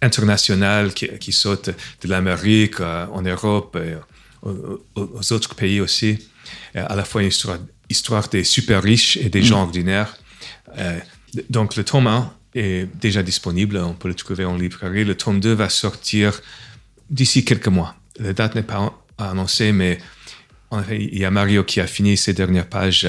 internationale 0.00 0.92
qui, 0.92 1.08
qui 1.18 1.32
saute 1.32 1.70
de 2.02 2.08
l'Amérique 2.08 2.80
euh, 2.80 3.06
en 3.12 3.22
Europe 3.22 3.76
et 3.76 3.94
aux, 4.42 4.84
aux- 4.96 5.32
autres 5.32 5.54
pays 5.54 5.80
aussi. 5.80 6.18
Et 6.74 6.78
à 6.78 6.96
la 6.96 7.04
fois 7.04 7.22
une 7.22 7.28
histoire, 7.28 7.58
histoire 7.88 8.28
des 8.28 8.44
super 8.44 8.82
riches 8.82 9.16
et 9.16 9.28
des 9.28 9.42
gens 9.42 9.62
ordinaires. 9.62 10.16
Euh, 10.78 10.98
donc 11.50 11.76
le 11.76 11.84
tome 11.84 12.08
1 12.08 12.32
est 12.54 12.86
déjà 13.00 13.22
disponible, 13.22 13.76
on 13.78 13.94
peut 13.94 14.08
le 14.08 14.14
trouver 14.14 14.44
en 14.44 14.56
librairie. 14.56 15.04
Le 15.04 15.14
tome 15.16 15.40
2 15.40 15.52
va 15.52 15.68
sortir 15.68 16.40
d'ici 17.08 17.44
quelques 17.44 17.68
mois. 17.68 17.94
La 18.18 18.32
date 18.32 18.54
n'est 18.56 18.62
pas 18.62 18.92
annoncée, 19.18 19.72
mais 19.72 19.98
en 20.70 20.82
il 20.90 21.18
y 21.18 21.24
a 21.24 21.30
Mario 21.30 21.64
qui 21.64 21.80
a 21.80 21.86
fini 21.86 22.16
ses 22.16 22.32
dernières 22.32 22.66
pages 22.68 23.06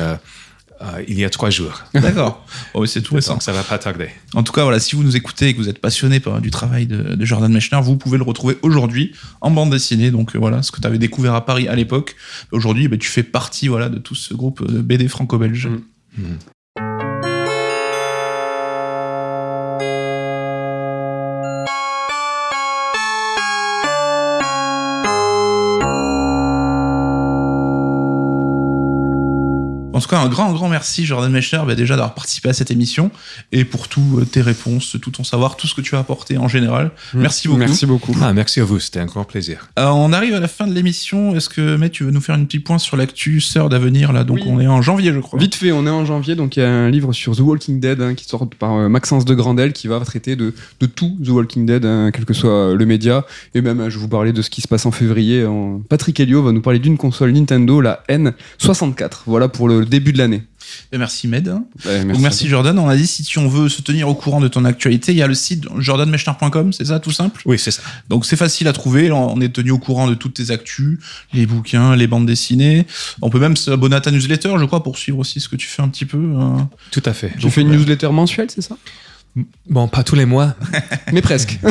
euh, 0.84 0.98
euh, 0.98 1.04
il 1.08 1.20
y 1.20 1.26
a 1.26 1.30
trois 1.30 1.50
jours. 1.50 1.84
D'accord. 1.94 2.46
Oh, 2.76 2.86
c'est 2.86 3.02
tout 3.02 3.16
récent. 3.16 3.34
Donc 3.34 3.44
ça 3.44 3.52
va 3.52 3.64
pas 3.64 3.78
tarder. 3.78 4.10
En 4.34 4.42
tout 4.42 4.52
cas, 4.52 4.64
voilà, 4.64 4.80
si 4.80 4.96
vous 4.96 5.04
nous 5.04 5.16
écoutez 5.16 5.50
et 5.50 5.54
que 5.54 5.60
vous 5.60 5.70
êtes 5.70 5.80
passionné 5.80 6.20
par 6.20 6.42
du 6.42 6.50
travail 6.50 6.88
de, 6.88 7.16
de 7.16 7.26
Jordan 7.26 7.52
Mechner, 7.52 7.80
vous 7.82 7.98
pouvez 7.98 8.18
le 8.18 8.24
retrouver 8.24 8.58
aujourd'hui 8.64 9.14
en 9.42 9.52
bande 9.52 9.70
dessinée. 9.70 10.10
Donc 10.10 10.36
euh, 10.36 10.40
voilà, 10.40 10.64
ce 10.64 10.72
que 10.72 10.82
tu 10.82 10.88
avais 10.88 10.98
découvert 10.98 11.36
à 11.36 11.46
Paris 11.46 11.68
à 11.68 11.76
l'époque. 11.76 12.16
Aujourd'hui, 12.52 12.88
bah, 12.88 12.98
tu 12.98 13.08
fais 13.08 13.24
partie 13.24 13.68
voilà, 13.68 13.90
de 13.90 14.00
tout 14.00 14.16
ce 14.16 14.34
groupe 14.34 14.66
de 14.68 14.82
BD 14.82 15.08
franco-belge. 15.08 15.70
Mm. 16.18 16.24
En 16.24 16.53
tout 30.04 30.10
cas, 30.10 30.20
un 30.20 30.28
grand, 30.30 30.52
grand 30.54 30.70
merci, 30.70 31.06
Jordan 31.06 31.32
Mechner, 31.32 31.62
bah, 31.66 31.76
déjà 31.76 31.96
d'avoir 31.96 32.14
participé 32.14 32.50
à 32.50 32.54
cette 32.54 32.72
émission 32.72 33.10
et 33.52 33.66
pour 33.66 33.88
toutes 33.88 34.30
tes 34.32 34.42
réponses, 34.42 34.96
tout 35.02 35.12
ton 35.12 35.24
savoir, 35.24 35.56
tout 35.58 35.68
ce 35.68 35.74
que 35.76 35.82
tu 35.82 35.96
as 35.96 36.00
apporté 36.00 36.38
en 36.38 36.48
général. 36.48 36.92
Merci 37.14 37.48
beaucoup. 37.48 37.60
Merci 37.60 37.86
beaucoup. 37.86 38.16
Ah, 38.22 38.34
merci 38.34 38.60
à 38.60 38.64
vous, 38.64 38.80
c'était 38.80 39.00
un 39.00 39.06
grand 39.06 39.24
plaisir. 39.24 39.70
Euh, 39.80 39.88
on 39.88 40.14
arrive 40.14 40.34
à 40.36 40.40
la 40.40 40.48
fin 40.48 40.68
de 40.68 40.74
l'émission. 40.74 41.36
Est-ce 41.36 41.50
que, 41.50 41.76
Matt, 41.76 41.92
tu 41.92 42.04
veux 42.04 42.12
nous 42.12 42.22
faire 42.22 42.36
une 42.36 42.46
petite 42.46 42.64
point 42.64 42.78
sur 42.78 42.98
l'actu 42.98 43.42
Sœur 43.42 43.70
d'avenir 43.70 44.14
là? 44.14 44.24
Donc, 44.24 44.38
Oui. 44.38 44.44
on 44.48 44.60
est 44.60 44.68
en 44.68 44.82
janvier, 44.82 45.14
je 45.14 45.20
crois. 45.20 45.40
Vite 45.40 45.56
fait, 45.56 45.72
on 45.72 45.86
est 45.88 45.90
en 45.90 46.06
janvier, 46.06 46.36
donc 46.36 46.56
il 46.58 46.60
y 46.60 46.64
a 46.64 46.70
un 46.70 46.90
livre 46.90 47.14
sur 47.14 47.36
The 47.36 47.40
Walking 47.42 47.80
Dead 47.80 48.02
hein, 48.02 48.14
qui 48.16 48.26
sort 48.26 48.48
par 48.50 48.74
euh, 48.74 48.90
Maxence 48.90 49.26
de 49.26 49.34
Grandel 49.34 49.74
qui 49.74 49.88
va 49.88 50.00
traiter 50.02 50.36
de, 50.36 50.54
de 50.80 50.86
tout 50.86 51.18
The 51.24 51.30
Walking 51.30 51.66
Dead, 51.66 51.86
hein, 51.86 52.12
quel 52.14 52.26
que 52.26 52.34
soit 52.34 52.50
euh, 52.52 52.76
le 52.76 52.86
média. 52.86 53.26
Et 53.56 53.62
même, 53.62 53.80
euh, 53.80 53.90
je 53.90 53.96
vais 53.96 54.02
vous 54.02 54.08
parler 54.10 54.34
de 54.34 54.42
ce 54.42 54.50
qui 54.50 54.62
se 54.62 54.68
passe 54.68 54.86
en 54.86 54.92
février. 54.92 55.46
En- 55.46 55.82
Patrick 55.88 56.20
Helio 56.20 56.44
va 56.44 56.52
nous 56.52 56.62
parler 56.62 56.80
d'une 56.80 56.98
console 56.98 57.32
Nintendo, 57.32 57.80
la 57.82 58.04
N64. 58.10 59.24
Voilà 59.26 59.48
pour 59.48 59.68
le 59.68 59.86
début 59.94 60.12
de 60.12 60.18
l'année. 60.18 60.44
Ben, 60.92 60.98
merci 60.98 61.28
Med. 61.28 61.44
Donc, 61.44 61.66
merci. 62.20 62.48
Jordan. 62.48 62.78
On 62.80 62.90
a 62.90 62.96
dit 62.96 63.06
si 63.06 63.24
tu 63.24 63.38
on 63.40 63.48
veut 63.48 63.70
se 63.70 63.82
tenir 63.82 64.08
au 64.10 64.16
courant 64.16 64.42
de 64.42 64.48
ton 64.48 64.66
actualité, 64.66 65.12
il 65.12 65.18
y 65.18 65.22
a 65.22 65.28
le 65.28 65.34
site 65.36 65.66
jordanmechner.com, 65.78 66.74
c'est 66.74 66.86
ça 66.86 67.00
tout 67.00 67.12
simple? 67.12 67.42
Oui, 67.46 67.60
c'est 67.60 67.72
ça. 67.72 67.82
Donc 68.10 68.26
c'est 68.26 68.36
facile 68.36 68.68
à 68.68 68.74
trouver, 68.74 69.12
on 69.12 69.40
est 69.42 69.50
tenu 69.54 69.72
au 69.72 69.78
courant 69.78 70.08
de 70.08 70.16
toutes 70.16 70.34
tes 70.36 70.52
actus, 70.52 71.00
les 71.34 71.46
bouquins, 71.46 71.96
les 71.96 72.08
bandes 72.08 72.26
dessinées. 72.26 72.86
On 73.22 73.30
peut 73.30 73.40
même 73.40 73.56
s'abonner 73.56 73.96
à 73.96 74.02
ta 74.02 74.12
newsletter, 74.12 74.56
je 74.60 74.66
crois, 74.66 74.82
pour 74.84 74.98
suivre 74.98 75.20
aussi 75.20 75.40
ce 75.40 75.48
que 75.50 75.56
tu 75.56 75.68
fais 75.68 75.82
un 75.82 75.90
petit 75.90 76.06
peu. 76.06 76.18
hein. 76.40 76.70
Tout 76.92 77.04
à 77.06 77.14
fait. 77.14 77.32
Tu 77.40 77.50
fais 77.52 77.62
une 77.62 77.72
newsletter 77.72 78.10
mensuelle, 78.10 78.50
c'est 78.50 78.62
ça? 78.62 78.78
Bon, 79.70 79.88
pas 79.88 80.04
tous 80.04 80.16
les 80.16 80.26
mois. 80.26 80.56
Mais 81.12 81.22
presque. 81.22 81.60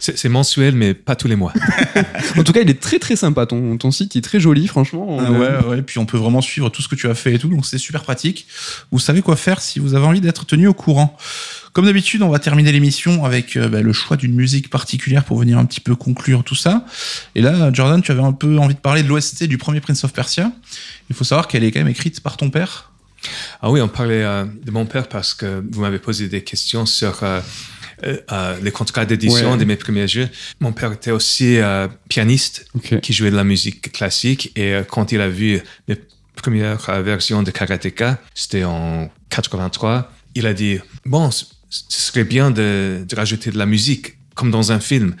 C'est 0.00 0.18
c'est 0.18 0.28
mensuel, 0.28 0.74
mais 0.74 0.94
pas 0.94 1.14
tous 1.14 1.28
les 1.28 1.36
mois. 1.36 1.52
en 2.36 2.42
tout 2.42 2.52
cas, 2.52 2.60
il 2.62 2.70
est 2.70 2.80
très 2.80 2.98
très 2.98 3.16
sympa. 3.16 3.46
Ton, 3.46 3.76
ton 3.76 3.90
site 3.90 4.14
il 4.14 4.18
est 4.18 4.22
très 4.22 4.40
joli, 4.40 4.66
franchement. 4.66 5.18
Ah 5.20 5.30
ouais, 5.30 5.66
ouais, 5.66 5.82
puis 5.82 5.98
on 5.98 6.06
peut 6.06 6.16
vraiment 6.16 6.40
suivre 6.40 6.70
tout 6.70 6.82
ce 6.82 6.88
que 6.88 6.96
tu 6.96 7.08
as 7.08 7.14
fait 7.14 7.34
et 7.34 7.38
tout, 7.38 7.48
donc 7.48 7.66
c'est 7.66 7.78
super 7.78 8.02
pratique. 8.02 8.46
Vous 8.90 8.98
savez 8.98 9.22
quoi 9.22 9.36
faire 9.36 9.60
si 9.60 9.78
vous 9.78 9.94
avez 9.94 10.06
envie 10.06 10.20
d'être 10.20 10.46
tenu 10.46 10.66
au 10.66 10.74
courant. 10.74 11.16
Comme 11.72 11.84
d'habitude, 11.84 12.22
on 12.22 12.30
va 12.30 12.40
terminer 12.40 12.72
l'émission 12.72 13.24
avec 13.24 13.56
euh, 13.56 13.68
bah, 13.68 13.80
le 13.80 13.92
choix 13.92 14.16
d'une 14.16 14.34
musique 14.34 14.70
particulière 14.70 15.24
pour 15.24 15.38
venir 15.38 15.56
un 15.56 15.64
petit 15.64 15.80
peu 15.80 15.94
conclure 15.94 16.42
tout 16.42 16.56
ça. 16.56 16.84
Et 17.36 17.42
là, 17.42 17.72
Jordan, 17.72 18.02
tu 18.02 18.10
avais 18.10 18.22
un 18.22 18.32
peu 18.32 18.58
envie 18.58 18.74
de 18.74 18.80
parler 18.80 19.04
de 19.04 19.08
l'OST 19.08 19.44
du 19.44 19.56
premier 19.56 19.80
Prince 19.80 20.02
of 20.02 20.12
Persia. 20.12 20.50
Il 21.10 21.16
faut 21.16 21.24
savoir 21.24 21.46
qu'elle 21.46 21.62
est 21.62 21.70
quand 21.70 21.80
même 21.80 21.88
écrite 21.88 22.20
par 22.20 22.36
ton 22.36 22.50
père. 22.50 22.90
Ah 23.62 23.70
oui, 23.70 23.80
on 23.80 23.88
parlait 23.88 24.24
euh, 24.24 24.46
de 24.64 24.70
mon 24.70 24.86
père 24.86 25.08
parce 25.08 25.34
que 25.34 25.62
vous 25.70 25.82
m'avez 25.82 25.98
posé 25.98 26.28
des 26.28 26.42
questions 26.42 26.86
sur 26.86 27.22
euh, 28.04 28.16
euh, 28.32 28.56
les 28.62 28.70
contrats 28.70 29.04
d'édition 29.04 29.52
Ouais. 29.52 29.58
de 29.58 29.64
mes 29.64 29.76
premiers 29.76 30.08
jeux. 30.08 30.28
Mon 30.60 30.72
père 30.72 30.92
était 30.92 31.10
aussi 31.10 31.58
euh, 31.58 31.88
pianiste 32.08 32.66
qui 33.02 33.12
jouait 33.12 33.30
de 33.30 33.36
la 33.36 33.44
musique 33.44 33.92
classique 33.92 34.52
et 34.56 34.74
euh, 34.74 34.82
quand 34.82 35.12
il 35.12 35.20
a 35.20 35.28
vu 35.28 35.60
mes 35.88 35.96
premières 36.36 37.02
versions 37.02 37.42
de 37.42 37.50
Karateka, 37.50 38.18
c'était 38.34 38.64
en 38.64 39.10
83, 39.30 40.10
il 40.34 40.46
a 40.46 40.54
dit 40.54 40.78
bon, 41.04 41.30
ce 41.30 41.44
serait 41.70 42.24
bien 42.24 42.50
de, 42.50 43.04
de 43.08 43.16
rajouter 43.16 43.50
de 43.50 43.58
la 43.58 43.66
musique 43.66 44.16
comme 44.34 44.50
dans 44.50 44.72
un 44.72 44.80
film 44.80 45.14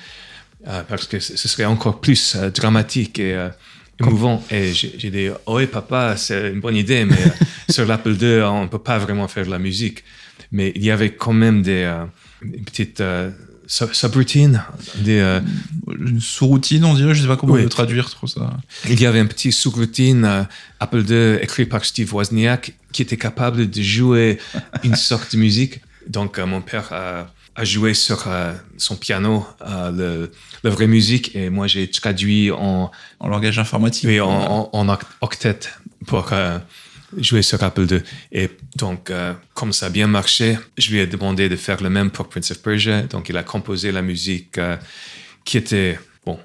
parce 0.88 1.06
que 1.06 1.20
ce 1.20 1.48
serait 1.48 1.64
encore 1.64 2.00
plus 2.00 2.36
dramatique 2.54 3.18
et 3.18 3.48
émouvant. 3.98 4.42
Et 4.50 4.72
j'ai 4.74 5.10
dit, 5.10 5.28
oh 5.46 5.56
oui, 5.56 5.66
papa, 5.66 6.16
c'est 6.16 6.50
une 6.50 6.60
bonne 6.60 6.76
idée, 6.76 7.04
mais 7.04 7.16
sur 7.70 7.86
l'Apple 7.86 8.12
II, 8.20 8.42
on 8.42 8.62
ne 8.64 8.68
peut 8.68 8.78
pas 8.78 8.98
vraiment 8.98 9.28
faire 9.28 9.44
de 9.46 9.50
la 9.50 9.58
musique. 9.58 10.04
Mais 10.52 10.72
il 10.74 10.84
y 10.84 10.90
avait 10.90 11.10
quand 11.14 11.32
même 11.32 11.62
des 11.62 11.84
euh, 11.84 12.04
une 12.42 12.64
petite 12.64 13.00
euh, 13.00 13.30
sub- 13.66 13.92
subroutine, 13.92 14.62
des, 14.96 15.18
euh, 15.20 15.40
Une 15.98 16.20
sous-routine, 16.20 16.84
on 16.84 16.94
dirait, 16.94 17.14
je 17.14 17.22
sais 17.22 17.28
pas 17.28 17.36
comment 17.36 17.54
Oui. 17.54 17.62
le 17.62 17.68
traduire 17.68 18.08
trop 18.10 18.26
ça. 18.26 18.56
il 18.88 19.00
y 19.00 19.06
avait 19.06 19.20
un 19.20 19.26
petit 19.26 19.52
sous-routine 19.52 20.24
euh, 20.24 20.42
Apple 20.80 21.04
II 21.08 21.38
écrit 21.42 21.66
par 21.66 21.84
Steve 21.84 22.12
Wozniak 22.14 22.74
qui 22.92 23.02
était 23.02 23.16
capable 23.16 23.68
de 23.70 23.82
jouer 23.82 24.38
une 24.84 24.96
sorte 25.08 25.32
de 25.32 25.38
musique. 25.38 25.80
Donc, 26.08 26.38
euh, 26.38 26.46
mon 26.46 26.60
père 26.60 26.92
a, 26.92 27.32
a 27.56 27.64
joué 27.64 27.94
sur 27.94 28.26
son 28.78 28.96
piano 28.96 29.46
le, 29.92 30.30
la 30.64 30.70
vraie 30.70 30.86
musique 30.86 31.34
et 31.36 31.50
moi 31.50 31.66
j'ai 31.66 31.88
traduit 31.90 32.50
en, 32.50 32.90
En 33.18 33.28
langage 33.28 33.58
informatique. 33.58 34.06
Oui, 34.06 34.20
en, 34.20 34.28
en, 34.30 34.70
en 34.72 34.86
oct- 34.88 35.02
octet 35.20 35.58
pour 36.06 36.30
jouer 37.18 37.42
sur 37.42 37.62
Apple 37.62 37.86
II. 37.90 38.00
Et 38.32 38.50
donc, 38.76 39.10
euh, 39.10 39.32
comme 39.54 39.72
ça 39.72 39.86
a 39.86 39.90
bien 39.90 40.06
marché, 40.06 40.58
je 40.78 40.90
lui 40.90 40.98
ai 40.98 41.06
demandé 41.06 41.48
de 41.48 41.56
faire 41.56 41.82
le 41.82 41.90
même 41.90 42.10
pour 42.10 42.28
Prince 42.28 42.50
of 42.52 42.62
Persia. 42.62 43.02
Donc, 43.02 43.28
il 43.28 43.36
a 43.36 43.42
composé 43.42 43.92
la 43.92 44.02
musique 44.02 44.58
euh, 44.58 44.76
qui 45.44 45.56
était, 45.56 45.98
bon, 46.24 46.38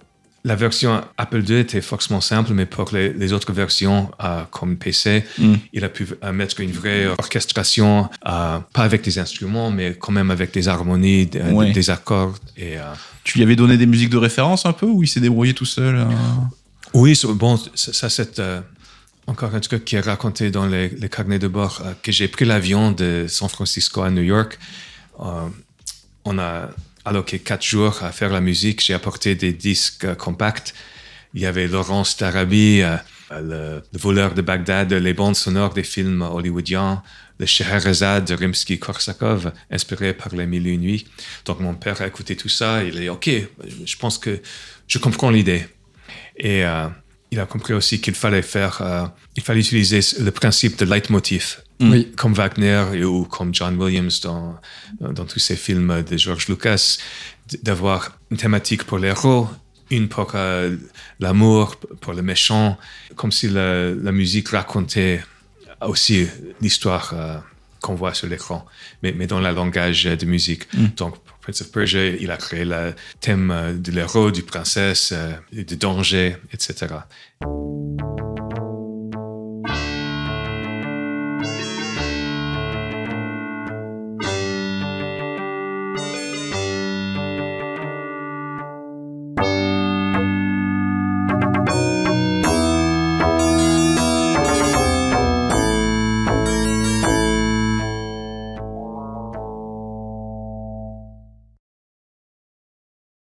la 0.43 0.55
version 0.55 1.01
Apple 1.18 1.43
II 1.47 1.57
était 1.59 1.82
forcément 1.82 2.22
simple, 2.22 2.53
mais 2.53 2.66
pour 2.66 2.89
les, 2.93 3.13
les 3.13 3.34
autres 3.34 3.51
versions, 3.53 4.11
euh, 4.24 4.43
comme 4.51 4.78
PC, 4.78 5.24
Mm. 5.38 5.53
il 5.74 5.84
a 5.84 5.89
pu 5.89 6.07
mettre 6.34 6.59
une 6.61 6.72
vraie 6.72 7.07
orchestration, 7.07 8.09
pas 8.24 8.63
avec 8.76 9.01
des 9.03 9.18
instruments, 9.20 9.72
mais 9.72 9.95
quand 9.99 10.11
même 10.11 10.32
avec 10.32 10.51
des 10.53 10.68
harmonies, 10.68 11.26
des, 11.26 11.41
Ouais. 11.41 11.72
des 11.72 11.89
accords. 11.89 12.36
Et, 12.57 12.76
Tu 13.24 13.38
lui 13.39 13.43
avais 13.43 13.55
donné 13.55 13.76
des 13.78 13.88
musiques 13.88 14.11
de 14.11 14.18
référence 14.18 14.66
un 14.68 14.74
peu 14.74 14.86
ou 14.86 15.01
il 15.03 15.07
s'est 15.07 15.20
débrouillé 15.20 15.53
tout 15.55 15.66
seul 15.66 16.05
Oui, 16.93 17.20
bon, 17.34 17.57
ça, 17.74 17.91
ça, 17.93 18.09
c'est 18.09 18.39
encore 19.28 19.56
un 19.56 19.60
truc 19.60 19.86
qui 19.86 19.96
est 19.96 20.02
raconté 20.02 20.52
dans 20.52 20.68
les, 20.68 20.90
les 20.90 21.10
carnets 21.10 21.40
de 21.40 21.48
bord, 21.48 21.82
euh, 21.84 21.94
que 22.02 22.12
j'ai 22.12 22.28
pris 22.28 22.46
l'avion 22.46 22.92
de 22.92 23.26
San 23.28 23.50
Francisco 23.50 24.02
à 24.02 24.10
New 24.12 24.22
York. 24.22 24.60
Euh, 25.20 25.48
on 26.26 26.38
a 26.40 26.70
alloqué 27.06 27.40
quatre 27.40 27.64
jours 27.64 28.04
à 28.04 28.12
faire 28.12 28.32
la 28.32 28.42
musique. 28.42 28.84
J'ai 28.84 28.94
apporté 28.94 29.36
des 29.36 29.54
disques 29.54 30.06
euh, 30.06 30.16
compacts. 30.16 30.74
Il 31.34 31.42
y 31.42 31.46
avait 31.46 31.68
Laurence 31.68 32.18
d'Arabie, 32.18 32.82
euh, 32.82 32.98
le, 33.32 33.82
le 33.92 34.00
voleur 34.00 34.34
de 34.34 34.42
Bagdad, 34.42 34.94
les 34.94 35.14
bandes 35.14 35.36
sonores 35.36 35.74
des 35.74 35.84
films 35.84 36.22
hollywoodiens, 36.22 37.02
le 37.40 37.46
Scheherazade 37.46 38.26
de 38.26 38.36
Rimsky-Korsakov, 38.36 39.52
inspiré 39.72 40.14
par 40.14 40.34
les 40.36 40.46
Mille 40.46 40.68
et 40.68 40.72
Une 40.72 40.82
Nuits. 40.82 41.08
Donc 41.46 41.60
mon 41.60 41.74
père 41.74 42.02
a 42.02 42.08
écouté 42.08 42.36
tout 42.36 42.50
ça. 42.50 42.84
Il 42.84 43.00
dit, 43.00 43.10
OK, 43.10 43.30
je 43.86 43.98
pense 43.98 44.18
que 44.18 44.40
je 44.88 45.00
comprends 45.00 45.32
l'idée. 45.32 45.66
Et 46.38 46.64
il 47.32 47.40
a 47.40 47.46
compris 47.46 47.74
aussi 47.74 48.00
qu'il 48.02 48.14
fallait 48.16 48.42
faire, 48.42 48.78
euh, 48.82 49.06
il 49.36 49.44
fallait 49.44 49.60
utiliser 49.60 50.00
le 50.20 50.32
principe 50.32 50.78
de 50.78 50.86
leitmotiv, 50.86 51.62
Oui. 51.82 52.12
comme 52.16 52.34
Wagner 52.34 52.84
et- 52.94 53.04
ou 53.04 53.26
comme 53.26 53.54
John 53.54 53.76
Williams 53.82 54.22
dans, 54.22 54.58
dans 55.02 55.26
tous 55.26 55.40
ces 55.40 55.56
films 55.56 56.04
de 56.10 56.18
George 56.18 56.48
Lucas, 56.48 56.98
d'avoir 57.64 58.18
une 58.32 58.38
thématique 58.38 58.84
pour 58.86 58.98
l'héros, 59.00 59.48
une 59.92 60.08
pour 60.08 60.32
euh, 60.36 60.78
l'amour, 61.20 61.76
pour 62.02 62.14
le 62.14 62.22
méchant, 62.22 62.78
comme 63.16 63.32
si 63.32 63.50
la, 63.50 63.92
la 63.94 64.12
musique 64.12 64.50
racontait 64.50 65.24
aussi 65.82 66.28
l'histoire 66.62 67.12
euh, 67.14 67.38
qu'on 67.82 67.96
voit 67.96 68.14
sur 68.14 68.28
l'écran, 68.28 68.66
mais, 69.04 69.14
mais 69.16 69.28
dans 69.28 69.40
le 69.40 69.52
langage 69.52 70.06
de 70.06 70.26
musique. 70.26 70.64
Donc, 70.96 71.20
pour 71.20 71.25
Prince 71.46 71.62
of 71.62 71.72
Persia, 71.72 72.08
il 72.08 72.32
a 72.32 72.38
créé 72.38 72.66
le 72.66 72.96
thème 73.22 73.52
euh, 73.52 73.74
de 73.74 73.91
l'héros, 73.91 74.32
du 74.32 74.41
princesse, 74.41 75.14
euh, 75.16 75.34
du 75.52 75.78
danger, 75.78 76.38
etc. 76.52 76.88